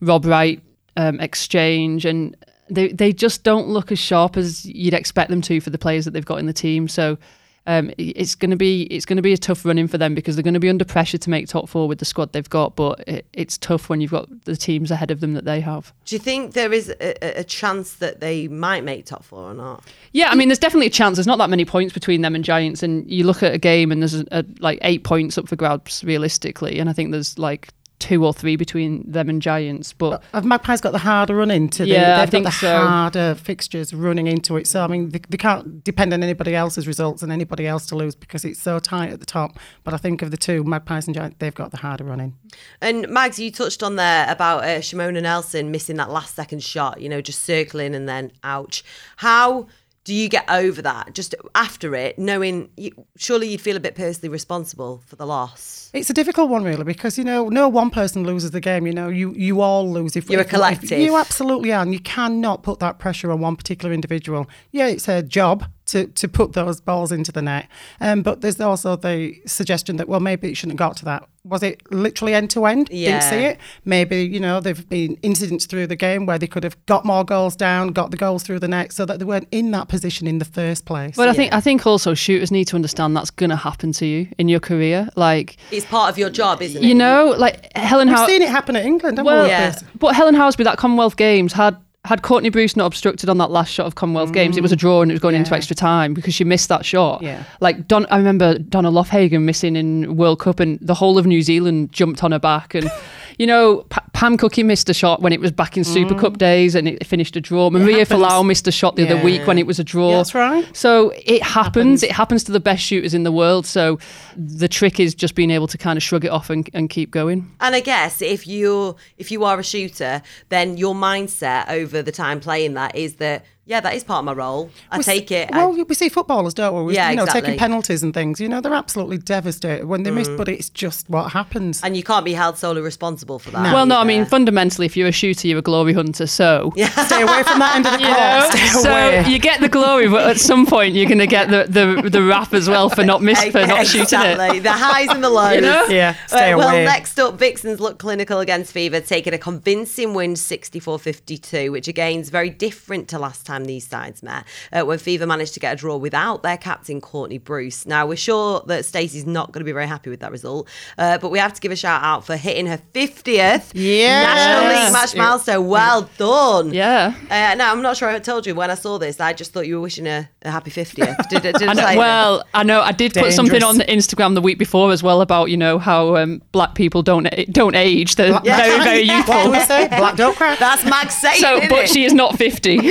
Rob 0.01 0.25
Wright 0.25 0.61
um, 0.97 1.21
exchange, 1.21 2.05
and 2.05 2.37
they 2.69 2.89
they 2.89 3.13
just 3.13 3.45
don't 3.45 3.69
look 3.69 3.93
as 3.93 3.99
sharp 4.01 4.37
as 4.37 4.67
you'd 4.67 4.95
expect 4.95 5.31
them 5.31 5.43
to 5.43 5.61
for 5.61 5.71
the 5.71 5.79
players 5.79 6.05
that 6.05 6.11
they've 6.11 6.25
got 6.25 6.41
in 6.41 6.47
the 6.47 6.53
team. 6.53 6.89
So. 6.89 7.19
Um, 7.67 7.91
it's 7.99 8.35
going 8.35 8.51
to 8.51 8.57
be 8.57 8.83
it's 8.85 9.05
going 9.05 9.17
to 9.17 9.23
be 9.23 9.33
a 9.33 9.37
tough 9.37 9.65
running 9.65 9.89
for 9.89 9.99
them 9.99 10.15
because 10.15 10.37
they're 10.37 10.43
going 10.43 10.55
to 10.55 10.61
be 10.61 10.69
under 10.69 10.85
pressure 10.85 11.19
to 11.19 11.31
make 11.31 11.49
top 11.49 11.69
four 11.69 11.89
with 11.89 11.99
the 11.99 12.05
squad 12.05 12.33
they've 12.33 12.49
got. 12.49 12.77
But 12.77 13.03
it, 13.09 13.27
it's 13.33 13.59
tough 13.59 13.89
when 13.89 14.01
you've 14.01 14.11
got 14.11 14.29
the 14.45 14.57
teams 14.57 14.91
ahead 14.91 15.11
of 15.11 15.21
them 15.21 15.35
that 15.35 15.45
they 15.45 15.61
have. 15.61 15.93
Do 16.05 16.15
you 16.15 16.21
think 16.21 16.53
there 16.53 16.73
is 16.73 16.91
a, 17.01 17.41
a- 17.41 17.45
chance 17.45 17.95
that 17.95 18.21
they 18.21 18.49
might 18.49 18.85
make 18.85 19.07
top 19.07 19.25
four 19.25 19.51
or 19.51 19.55
not? 19.55 19.85
Yeah, 20.13 20.31
I 20.31 20.35
mean, 20.35 20.49
there's 20.49 20.59
definitely 20.59 20.87
a 20.87 20.91
chance. 20.91 21.17
There's 21.17 21.27
not 21.27 21.39
that 21.39 21.51
many 21.51 21.65
points 21.65 21.95
between 21.95 22.23
them 22.23 22.35
and 22.35 22.45
Giants, 22.45 22.83
and 22.83 23.09
you 23.11 23.25
look 23.25 23.43
at 23.43 23.55
a 23.55 23.59
game 23.59 23.93
and 23.93 24.03
there's 24.03 24.15
a, 24.15 24.27
a, 24.31 24.45
like 24.61 24.79
eight 24.83 25.05
points 25.05 25.39
up 25.39 25.49
for 25.49 25.57
grabs 25.57 26.05
realistically, 26.05 26.79
and 26.79 26.91
I 26.91 26.93
think 26.93 27.13
there's 27.13 27.39
like 27.39 27.69
two 27.99 28.25
or 28.25 28.33
three 28.35 28.57
between 28.57 29.11
them 29.11 29.29
and 29.29 29.41
Giants. 29.41 29.93
But 29.93 30.23
Have 30.33 30.45
Magpies 30.45 30.81
got 30.81 30.93
the 30.93 30.99
harder 30.99 31.37
run 31.37 31.51
into 31.51 31.85
the, 31.85 31.91
Yeah, 31.91 32.17
I 32.17 32.21
they've 32.21 32.31
think 32.31 32.45
got 32.45 32.53
the 32.53 32.59
so. 32.59 32.87
harder 32.87 33.35
fixtures 33.35 33.95
running 33.95 34.27
into 34.27 34.57
it. 34.57 34.67
So 34.67 34.85
I 34.85 34.87
mean 34.87 35.11
they, 35.11 35.21
they 35.29 35.37
can't 35.39 35.83
depend 35.83 36.13
on 36.13 36.23
anybody 36.23 36.55
else's 36.55 36.87
results 36.87 37.23
and 37.23 37.33
anybody 37.33 37.67
else 37.67 37.87
to 37.87 37.97
lose 37.97 38.15
because 38.15 38.45
it's 38.45 38.61
so 38.61 38.79
tight 38.79 39.11
at 39.11 39.21
the 39.21 39.27
top. 39.27 39.59
But 39.85 39.95
I 39.95 39.97
think 39.97 40.23
of 40.23 40.31
the 40.31 40.37
two, 40.37 40.63
Magpies 40.65 41.07
and 41.07 41.15
Giants, 41.15 41.37
they've 41.39 41.55
got 41.55 41.71
the 41.71 41.79
harder 41.79 42.05
running. 42.05 42.37
And 42.81 43.09
Mags, 43.09 43.39
you 43.39 43.51
touched 43.51 43.83
on 43.83 43.97
there 43.97 44.27
about 44.31 44.65
uh, 44.65 44.79
Shimona 44.81 45.23
Nelson 45.23 45.71
missing 45.71 45.97
that 45.97 46.11
last 46.11 46.35
second 46.35 46.63
shot, 46.63 47.01
you 47.01 47.09
know, 47.09 47.21
just 47.21 47.43
circling 47.43 47.95
and 47.95 48.09
then 48.09 48.33
ouch. 48.45 48.85
How 49.17 49.67
do 50.07 50.15
you 50.15 50.29
get 50.29 50.49
over 50.49 50.81
that 50.83 51.15
just 51.15 51.35
after 51.57 51.95
it, 51.97 52.17
knowing 52.17 52.71
you, 52.77 52.93
surely 53.17 53.49
you'd 53.49 53.61
feel 53.61 53.77
a 53.77 53.81
bit 53.81 53.97
personally 53.97 54.29
responsible 54.29 55.03
for 55.05 55.17
the 55.17 55.27
loss? 55.27 55.91
It's 55.93 56.09
a 56.09 56.15
difficult 56.15 56.49
one, 56.49 56.63
really, 56.63 56.85
because 56.85 57.19
you 57.19 57.25
know, 57.25 57.49
no 57.49 57.69
one 57.69 57.91
person 57.91 58.23
loses 58.23 58.53
the 58.53 58.61
game. 58.61 58.87
You 58.87 58.93
know, 58.93 59.09
you 59.09 59.33
you 59.35 59.61
all 59.61 59.91
lose. 59.91 60.15
If 60.15 60.31
You're 60.31 60.39
a 60.39 60.43
if- 60.43 60.47
if- 60.47 60.51
collective. 60.55 60.99
you 61.01 61.17
absolutely 61.17 61.73
are, 61.73 61.83
and 61.83 61.93
you 61.93 61.99
cannot 62.01 62.63
put 62.63 62.79
that 62.79 62.99
pressure 63.01 63.33
on 63.33 63.41
one 63.41 63.57
particular 63.57 63.93
individual. 63.93 64.49
Yeah, 64.71 64.87
it's 64.87 65.09
a 65.09 65.23
job 65.23 65.65
to 65.87 66.07
to 66.07 66.29
put 66.29 66.53
those 66.53 66.81
balls 66.81 67.13
into 67.13 67.33
the 67.33 67.43
net, 67.43 67.69
um, 68.01 68.23
but 68.23 68.41
there's 68.41 68.61
also 68.61 68.97
the 68.97 69.41
suggestion 69.47 69.97
that 69.97 70.09
well, 70.09 70.21
maybe 70.21 70.51
it 70.51 70.57
shouldn't 70.57 70.79
have 70.79 70.89
got 70.89 70.97
to 70.99 71.05
that. 71.07 71.29
Was 71.45 71.63
it 71.63 71.81
literally 71.93 72.35
end 72.35 72.51
to 72.51 72.67
end? 72.67 72.89
Didn't 72.89 73.23
see 73.23 73.37
it. 73.45 73.59
Maybe 73.85 74.23
you 74.25 74.41
know 74.41 74.59
there've 74.61 74.89
been 74.89 75.17
incidents 75.23 75.65
through 75.67 75.87
the 75.87 75.95
game 75.95 76.27
where 76.27 76.39
they 76.39 76.49
could 76.49 76.65
have 76.65 76.77
got 76.87 77.05
more 77.05 77.25
goals 77.25 77.55
down, 77.55 77.89
got 77.93 78.11
the 78.11 78.17
goals 78.17 78.43
through 78.43 78.59
the 78.59 78.67
net, 78.67 78.93
so 78.93 79.05
that 79.07 79.21
they 79.21 79.25
weren't 79.25 79.47
in 79.53 79.71
that 79.71 79.87
position 79.89 80.27
in 80.27 80.39
the 80.39 80.45
first 80.45 80.87
place. 80.87 81.15
but 81.17 81.29
I 81.29 81.33
think 81.33 81.53
I 81.53 81.61
think 81.61 81.87
also 81.87 82.15
shooters 82.15 82.51
need 82.51 82.65
to 82.67 82.75
understand 82.77 83.17
that's 83.17 83.31
going 83.31 83.51
to 83.51 83.57
happen 83.57 83.93
to 83.93 84.07
you 84.07 84.27
in 84.39 84.49
your 84.49 84.59
career. 84.61 85.09
Like 85.15 85.57
It's 85.71 85.87
part 85.87 86.11
of 86.11 86.19
your 86.19 86.31
job, 86.31 86.63
isn't 86.63 86.83
it? 86.83 86.87
you 86.87 86.95
know, 86.97 87.35
like 87.39 87.71
Helen 87.77 88.09
We've 88.09 88.17
How. 88.17 88.27
seen 88.27 88.43
it 88.43 88.49
happen 88.49 88.75
at 88.75 88.85
England, 88.85 89.19
haven't 89.19 89.33
Well, 89.33 89.45
we? 89.45 89.51
Yeah. 89.51 89.79
but 90.01 90.17
Helen 90.17 90.35
Housby, 90.35 90.65
that 90.65 90.79
Commonwealth 90.79 91.15
Games 91.17 91.53
had 91.53 91.77
had 92.07 92.23
Courtney 92.23 92.51
Bruce 92.51 92.77
not 92.77 92.87
obstructed 92.87 93.29
on 93.29 93.39
that 93.39 93.51
last 93.51 93.73
shot 93.73 93.87
of 93.87 93.97
Commonwealth 93.97 94.33
Games, 94.33 94.57
it 94.57 94.63
was 94.63 94.73
a 94.73 94.77
mm. 94.77 94.81
draw 94.81 95.03
and 95.03 95.11
it 95.11 95.15
was 95.15 95.21
going 95.21 95.35
into 95.35 95.55
extra 95.55 95.75
time 95.75 96.15
because 96.15 96.35
she 96.35 96.45
missed 96.45 96.69
that 96.69 96.85
shot. 96.85 97.21
Yeah. 97.21 97.43
Like 97.61 97.89
Don, 97.89 98.07
I 98.07 98.17
remember 98.17 98.59
Donna 98.59 98.91
Lofhagen 98.91 99.43
missing 99.43 99.77
in 99.77 100.17
World 100.17 100.39
Cup, 100.39 100.61
and 100.61 100.79
the 100.81 100.95
whole 100.95 101.19
of 101.19 101.27
New 101.27 101.43
Zealand 101.43 101.93
jumped 101.93 102.23
on 102.23 102.33
her 102.33 102.39
back. 102.39 102.75
And 102.75 102.91
you 103.39 103.47
know, 103.47 103.85
Pa- 103.91 104.05
Pam 104.13 104.39
Cookey 104.39 104.65
missed 104.65 104.89
a 104.89 104.95
shot 104.95 105.21
when 105.23 105.33
it 105.33 105.41
was 105.41 105.53
back 105.53 105.77
in 105.77 105.83
mm. 105.83 105.87
Super 105.87 106.15
Cup 106.15 106.39
days, 106.39 106.75
and 106.75 106.89
it 106.89 107.07
finished 107.07 107.37
a 107.37 107.41
draw. 107.41 107.71
Maria 107.71 107.99
happens. 107.99 108.23
Folau 108.23 108.47
missed 108.47 108.67
a 108.67 108.73
shot 108.73 108.97
the 108.97 109.05
Yeah. 109.05 109.15
other 109.15 109.25
week 109.25 109.47
when 109.47 109.59
it 109.59 109.67
was 109.67 109.79
a 109.79 109.85
draw. 109.85 110.11
Yeah, 110.11 110.17
that's 110.19 110.35
right. 110.35 110.77
So 110.77 111.13
it 111.25 111.43
happens. 111.43 112.03
It 112.03 112.13
happens 112.13 112.45
to 112.45 112.53
the 112.53 112.61
best 112.61 112.83
shooters 112.83 113.15
in 113.15 113.25
the 113.25 113.33
world. 113.33 113.67
So 113.67 113.99
the 114.37 114.69
trick 114.69 114.99
is 115.01 115.15
just 115.15 115.35
being 115.35 115.51
able 115.51 115.67
to 115.69 115.79
kind 115.79 115.97
of 115.97 116.03
shrug 116.03 116.25
it 116.25 116.31
off 116.31 116.51
and, 116.51 116.69
and 116.73 116.89
keep 116.89 117.11
going. 117.11 117.51
And 117.61 117.75
I 117.75 117.81
guess 117.81 118.23
if 118.23 118.47
you're 118.47 118.97
if 119.19 119.31
you 119.31 119.45
are 119.45 119.59
a 119.59 119.65
shooter, 119.65 120.23
then 120.49 120.77
your 120.77 120.95
mindset 120.95 121.69
over 121.69 122.03
the 122.03 122.13
time 122.13 122.41
playing 122.41 122.75
that 122.75 122.95
is 122.95 123.17
that 123.17 123.45
yeah, 123.67 123.81
that 123.81 123.95
is 123.95 124.05
part 124.05 124.21
of 124.21 124.25
my 124.25 124.33
role. 124.33 124.71
I 124.91 124.99
We 124.99 125.05
take 125.05 125.29
see- 125.29 125.35
it. 125.35 125.51
I- 125.53 125.67
Well, 125.67 125.85
we 125.89 125.95
see 125.95 126.09
footballers, 126.09 126.55
don't 126.55 126.75
we? 126.77 126.83
we 126.85 126.95
Yeah, 126.95 127.11
you 127.11 127.17
know, 127.17 127.25
exactly. 127.25 127.43
taking 127.43 127.59
penalties 127.59 128.03
and 128.03 128.15
things. 128.15 128.41
You 128.41 128.49
know, 128.49 128.61
they're 128.61 128.73
absolutely 128.75 129.19
devastated 129.19 129.87
when 129.87 130.05
they 130.05 130.11
miss, 130.13 130.29
mm. 130.29 130.37
but 130.37 130.49
it's 130.49 130.69
just 130.71 131.11
what 131.11 131.33
happens. 131.33 131.83
and 131.83 131.97
you 131.97 132.03
can't 132.05 132.25
be 132.25 132.33
held 132.35 132.57
solely 132.59 132.81
responsible 132.81 133.39
for 133.39 133.51
that. 133.51 133.75
Well, 133.75 133.85
no, 133.87 133.99
I 133.99 134.05
mean 134.05 134.25
fundamentally, 134.25 134.87
if 134.87 134.97
you're 134.97 135.09
a 135.09 135.13
shooter, 135.13 135.49
you're 135.49 135.59
a 135.59 135.63
glory 135.63 135.93
hunter. 135.93 136.27
So 136.27 136.73
yeah. 136.77 136.89
Stay 137.07 137.23
away 137.23 137.43
from 137.43 137.59
that 137.59 137.77
end 137.77 137.87
of 137.87 137.93
the 137.95 137.99
You 138.07 138.07
court. 138.07 138.19
know, 138.19 138.49
Stay 138.51 138.67
so 138.69 138.91
away. 138.91 139.25
you 139.29 139.39
get 139.39 139.61
the 139.61 139.69
glory, 139.69 140.09
but 140.09 140.27
at 140.31 140.39
some 140.39 140.65
point 140.67 140.95
you're 140.95 141.07
going 141.09 141.19
to 141.19 141.27
get 141.27 141.49
the, 141.51 141.67
the 141.69 142.09
the 142.09 142.23
rap 142.23 142.55
as 142.55 142.69
well 142.69 142.89
for 142.89 143.05
not 143.05 143.21
miss 143.23 143.43
for 143.47 143.67
not 143.67 143.87
shooting 143.87 144.21
it. 144.23 144.63
The 144.63 144.73
highs 144.73 145.09
and 145.11 145.23
the 145.25 145.31
lows. 145.31 145.55
You 145.57 145.61
know? 145.63 145.87
Yeah, 145.89 146.15
stay 146.27 146.55
well, 146.55 146.69
away. 146.69 146.85
next 146.85 147.19
up, 147.19 147.39
Vixens 147.39 147.81
look 147.81 147.99
clinical 147.99 148.39
against 148.41 148.73
Fever, 148.73 149.01
taking 149.01 149.33
a 149.35 149.39
convincing 149.39 150.15
win 150.15 150.37
64 150.37 150.99
52, 150.99 151.73
which 151.73 151.89
again 151.89 152.21
is 152.21 152.31
very 152.31 152.51
different 152.51 153.09
to 153.09 153.19
last 153.19 153.45
time 153.47 153.56
time 153.57 153.65
these 153.65 153.87
sides 153.87 154.23
met, 154.23 154.45
uh, 154.73 154.83
when 154.85 154.99
Fever 154.99 155.27
managed 155.27 155.55
to 155.55 155.61
get 155.61 155.73
a 155.73 155.77
draw 155.77 155.97
without 155.97 156.43
their 156.43 156.57
captain, 156.57 157.01
Courtney 157.01 157.39
Bruce. 157.39 157.87
Now, 157.87 158.07
we're 158.07 158.17
sure 158.17 158.63
that 158.67 158.85
Stacey's 158.85 159.27
not 159.27 159.53
going 159.53 159.61
to 159.61 159.65
be 159.65 159.73
very 159.73 159.87
happy 159.87 160.11
with 160.11 160.21
that 160.21 160.31
result, 160.31 160.69
uh, 160.99 161.19
but 161.19 161.31
we 161.31 161.39
have 161.39 161.55
to 161.55 161.61
give 161.61 161.73
a 161.73 161.77
shout 161.77 162.03
out 162.03 162.25
for 162.27 162.37
hitting 162.37 162.67
her 162.67 162.81
50th 162.95 163.71
Yes. 163.75 164.27
National 164.27 164.85
League 164.85 164.93
match 164.93 165.17
milestone. 165.17 165.67
Well 165.69 166.09
done. 166.19 166.73
Yeah. 166.75 167.15
Uh, 167.31 167.55
no, 167.57 167.71
I'm 167.71 167.83
not 167.83 167.97
sure 167.97 168.09
I 168.09 168.19
told 168.19 168.47
you 168.47 168.55
when 168.55 168.71
I 168.71 168.75
saw 168.75 168.99
this. 168.99 169.21
I 169.21 169.33
just 169.33 169.53
thought 169.53 169.67
you 169.67 169.77
were 169.77 169.81
wishing 169.83 170.07
her 170.07 170.29
a 170.43 170.51
happy 170.51 170.71
50th. 170.71 171.29
Did, 171.29 171.43
did, 171.43 171.55
did 171.57 171.69
I 171.69 171.71
I 171.71 171.95
know- 171.95 171.99
well, 171.99 172.45
I 172.55 172.63
know 172.63 172.81
I 172.81 172.93
did 172.93 173.15
put 173.15 173.33
something 173.33 173.63
on 173.63 173.79
the 173.79 173.85
Instagram 173.85 174.35
the 174.35 174.41
week 174.43 174.59
before 174.59 174.93
as 174.93 175.03
well 175.03 175.21
about 175.21 175.51
you 175.51 175.57
know 175.57 175.79
how 175.79 176.17
um, 176.17 176.43
black 176.53 176.75
people 176.75 177.03
don't 177.03 177.25
don't 177.51 177.75
age. 177.75 178.17
They're 178.17 178.39
very 178.41 178.79
very 178.85 179.07
What 179.07 179.17
youthful. 179.17 179.51
we 179.53 179.61
say? 179.61 179.89
Black 179.89 180.17
don't 180.17 180.37
cry. 180.37 180.57
That's 180.57 180.85
Mag 180.85 181.11
saying, 181.11 181.41
So, 181.41 181.61
but 181.69 181.85
it? 181.85 181.91
she 181.91 182.05
is 182.05 182.13
not 182.15 182.37
fifty. 182.37 182.77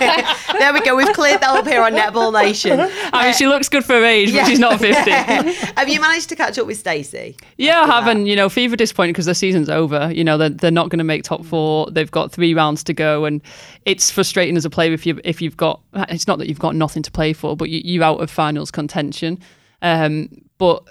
There 0.60 0.74
we 0.74 0.80
go. 0.82 0.94
We've 0.94 1.12
cleared 1.14 1.40
that 1.40 1.50
up 1.50 1.66
here 1.66 1.82
on 1.82 1.92
Netball 1.92 2.32
Nation. 2.32 2.78
I 2.80 3.24
mean, 3.24 3.34
she 3.34 3.46
looks 3.46 3.68
good 3.68 3.84
for 3.84 3.94
her 3.94 4.04
age, 4.04 4.32
but 4.32 4.46
she's 4.46 4.58
not 4.58 4.78
fifty. 4.78 5.10
Have 5.76 5.88
you 5.88 6.00
managed 6.00 6.28
to 6.30 6.36
catch 6.36 6.58
up 6.58 6.66
with 6.66 6.76
Stacey? 6.76 7.36
Yeah, 7.56 7.80
I 7.80 7.86
haven't. 7.86 8.26
You 8.26 8.36
know, 8.36 8.48
Fever 8.48 8.76
disappointed 8.76 9.12
because 9.12 9.26
the 9.26 9.34
season's 9.34 9.70
over. 9.70 10.12
You 10.12 10.22
know, 10.22 10.36
they're, 10.36 10.50
they're 10.50 10.70
not 10.70 10.90
going 10.90 10.98
to 10.98 11.04
make 11.04 11.22
top 11.22 11.44
four. 11.44 11.90
They've 11.90 12.10
got 12.10 12.30
three 12.30 12.52
rounds 12.52 12.84
to 12.84 12.92
go, 12.92 13.24
and 13.24 13.40
it's 13.86 14.10
frustrating 14.10 14.56
as 14.56 14.64
a 14.64 14.70
player 14.70 14.92
if 14.92 15.06
you 15.06 15.18
if 15.24 15.40
you've 15.40 15.56
got. 15.56 15.80
It's 15.94 16.26
not 16.26 16.38
that 16.38 16.48
you've 16.48 16.58
got 16.58 16.74
nothing 16.74 17.02
to 17.04 17.10
play 17.10 17.32
for, 17.32 17.56
but 17.56 17.70
you, 17.70 17.80
you're 17.82 18.04
out 18.04 18.20
of 18.20 18.30
finals 18.30 18.70
contention. 18.70 19.38
Um, 19.82 20.28
but 20.58 20.84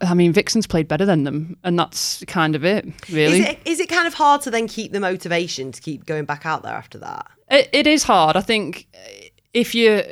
I 0.00 0.14
mean, 0.14 0.32
Vixen's 0.32 0.66
played 0.66 0.88
better 0.88 1.06
than 1.06 1.24
them, 1.24 1.56
and 1.64 1.78
that's 1.78 2.24
kind 2.26 2.54
of 2.54 2.64
it, 2.64 2.86
really. 3.10 3.40
Is 3.40 3.48
it 3.48 3.58
is 3.64 3.80
it 3.80 3.88
kind 3.88 4.06
of 4.06 4.14
hard 4.14 4.42
to 4.42 4.50
then 4.50 4.68
keep 4.68 4.92
the 4.92 5.00
motivation 5.00 5.72
to 5.72 5.80
keep 5.80 6.06
going 6.06 6.24
back 6.24 6.44
out 6.44 6.62
there 6.62 6.74
after 6.74 6.98
that? 6.98 7.26
It, 7.50 7.68
it 7.72 7.86
is 7.86 8.02
hard. 8.02 8.36
I 8.36 8.40
think 8.40 8.88
if 9.54 9.74
you 9.74 10.02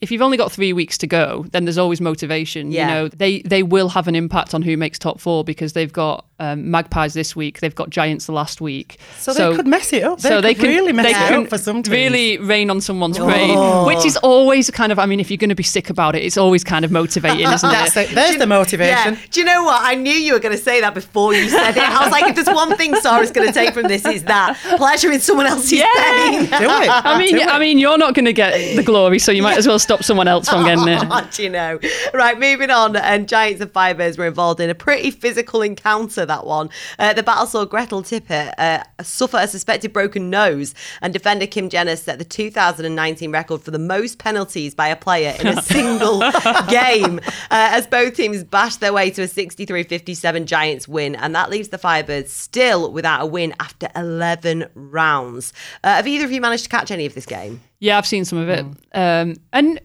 if 0.00 0.10
you've 0.10 0.22
only 0.22 0.36
got 0.36 0.52
three 0.52 0.72
weeks 0.72 0.98
to 0.98 1.06
go, 1.06 1.44
then 1.50 1.64
there's 1.64 1.78
always 1.78 2.00
motivation. 2.00 2.70
Yeah. 2.70 2.86
You 2.88 2.94
know, 2.94 3.08
they 3.08 3.42
they 3.42 3.62
will 3.62 3.88
have 3.90 4.08
an 4.08 4.14
impact 4.14 4.54
on 4.54 4.62
who 4.62 4.76
makes 4.76 4.98
top 4.98 5.20
four 5.20 5.44
because 5.44 5.72
they've 5.72 5.92
got 5.92 6.26
um, 6.40 6.70
Magpies 6.70 7.14
this 7.14 7.34
week, 7.34 7.60
they've 7.60 7.74
got 7.74 7.90
Giants 7.90 8.26
the 8.26 8.32
last 8.32 8.60
week. 8.60 8.98
So 9.18 9.32
they 9.34 9.56
could 9.56 9.66
mess 9.66 9.92
it 9.92 10.04
up. 10.04 10.20
They 10.20 10.28
so 10.28 10.36
could 10.36 10.44
they 10.44 10.54
can 10.54 10.66
really 10.68 10.92
mess 10.92 11.06
they 11.06 11.10
it 11.12 11.32
up 11.32 11.48
for 11.48 11.58
some 11.58 11.82
teams. 11.82 11.90
really 11.90 12.38
rain 12.38 12.70
on 12.70 12.80
someone's 12.80 13.18
parade, 13.18 13.56
which 13.86 14.04
is 14.04 14.16
always 14.18 14.70
kind 14.70 14.92
of. 14.92 14.98
I 14.98 15.06
mean, 15.06 15.20
if 15.20 15.30
you're 15.30 15.36
going 15.38 15.48
to 15.50 15.54
be 15.56 15.62
sick 15.62 15.90
about 15.90 16.14
it, 16.14 16.22
it's 16.22 16.36
always 16.36 16.62
kind 16.64 16.84
of 16.84 16.90
motivating, 16.90 17.46
isn't 17.48 17.68
That's 17.70 17.96
it? 17.96 18.10
it. 18.12 18.14
There's 18.14 18.36
the 18.36 18.46
motivation. 18.46 19.14
Yeah. 19.14 19.20
Do 19.30 19.40
you 19.40 19.46
know 19.46 19.64
what? 19.64 19.80
I 19.84 19.94
knew 19.94 20.12
you 20.12 20.32
were 20.32 20.38
going 20.38 20.56
to 20.56 20.62
say 20.62 20.80
that 20.80 20.94
before 20.94 21.34
you 21.34 21.48
said 21.48 21.76
it. 21.76 21.82
I 21.82 22.02
was 22.04 22.12
like, 22.12 22.24
if 22.26 22.34
there's 22.36 22.54
one 22.54 22.76
thing 22.76 22.94
Sarah's 22.96 23.30
going 23.32 23.46
to 23.48 23.52
take 23.52 23.74
from 23.74 23.84
this, 23.88 24.04
is 24.04 24.24
that 24.24 24.56
pleasure 24.76 25.10
in 25.10 25.20
someone 25.20 25.46
else's 25.46 25.72
Yeah. 25.72 25.86
pain. 25.96 26.40
Do 26.44 26.46
it. 26.46 26.50
I 26.90 27.18
mean, 27.18 27.34
Do 27.34 27.40
it. 27.40 27.48
I 27.48 27.58
mean, 27.58 27.78
you're 27.78 27.98
not 27.98 28.14
going 28.14 28.26
to 28.26 28.32
get 28.32 28.76
the 28.76 28.82
glory, 28.82 29.18
so 29.18 29.32
you 29.32 29.42
might 29.42 29.58
as 29.58 29.66
well 29.66 29.78
stop 29.78 30.02
someone 30.04 30.28
else 30.28 30.48
from 30.48 30.64
getting 30.64 30.86
it. 30.88 30.98
Oh, 31.10 31.28
do 31.32 31.42
you 31.42 31.50
know? 31.50 31.78
Right, 32.14 32.38
moving 32.38 32.70
on. 32.70 32.94
And 32.94 33.28
Giants 33.28 33.60
and 33.60 33.72
Firebirds 33.72 34.18
were 34.18 34.26
involved 34.26 34.60
in 34.60 34.68
a 34.70 34.74
pretty 34.74 35.10
physical 35.10 35.62
encounter, 35.62 36.26
that 36.28 36.46
one. 36.46 36.70
Uh, 36.98 37.12
the 37.12 37.22
battle 37.22 37.46
saw 37.46 37.64
Gretel 37.64 38.02
Tippett 38.02 38.54
uh, 38.58 38.84
suffer 39.02 39.38
a 39.38 39.48
suspected 39.48 39.92
broken 39.92 40.30
nose, 40.30 40.74
and 41.02 41.12
defender 41.12 41.46
Kim 41.46 41.68
Jenner 41.68 41.96
set 41.96 42.18
the 42.18 42.24
2019 42.24 43.32
record 43.32 43.62
for 43.62 43.70
the 43.70 43.78
most 43.78 44.18
penalties 44.18 44.74
by 44.74 44.88
a 44.88 44.96
player 44.96 45.34
in 45.40 45.46
a 45.48 45.62
single 45.62 46.20
game, 46.68 47.18
uh, 47.50 47.70
as 47.72 47.86
both 47.86 48.14
teams 48.14 48.44
bashed 48.44 48.80
their 48.80 48.92
way 48.92 49.10
to 49.10 49.22
a 49.22 49.28
63 49.28 49.82
57 49.82 50.46
Giants 50.46 50.86
win. 50.86 51.16
And 51.16 51.34
that 51.34 51.50
leaves 51.50 51.68
the 51.68 51.78
Firebirds 51.78 52.28
still 52.28 52.92
without 52.92 53.22
a 53.22 53.26
win 53.26 53.54
after 53.60 53.88
11 53.96 54.68
rounds. 54.74 55.52
Uh, 55.82 55.96
have 55.96 56.06
either 56.06 56.24
of 56.24 56.32
you 56.32 56.40
managed 56.40 56.64
to 56.64 56.70
catch 56.70 56.90
any 56.90 57.06
of 57.06 57.14
this 57.14 57.26
game? 57.26 57.60
Yeah, 57.80 57.98
I've 57.98 58.06
seen 58.06 58.24
some 58.24 58.38
of 58.38 58.48
it, 58.48 58.64
um, 58.92 59.36
and 59.52 59.80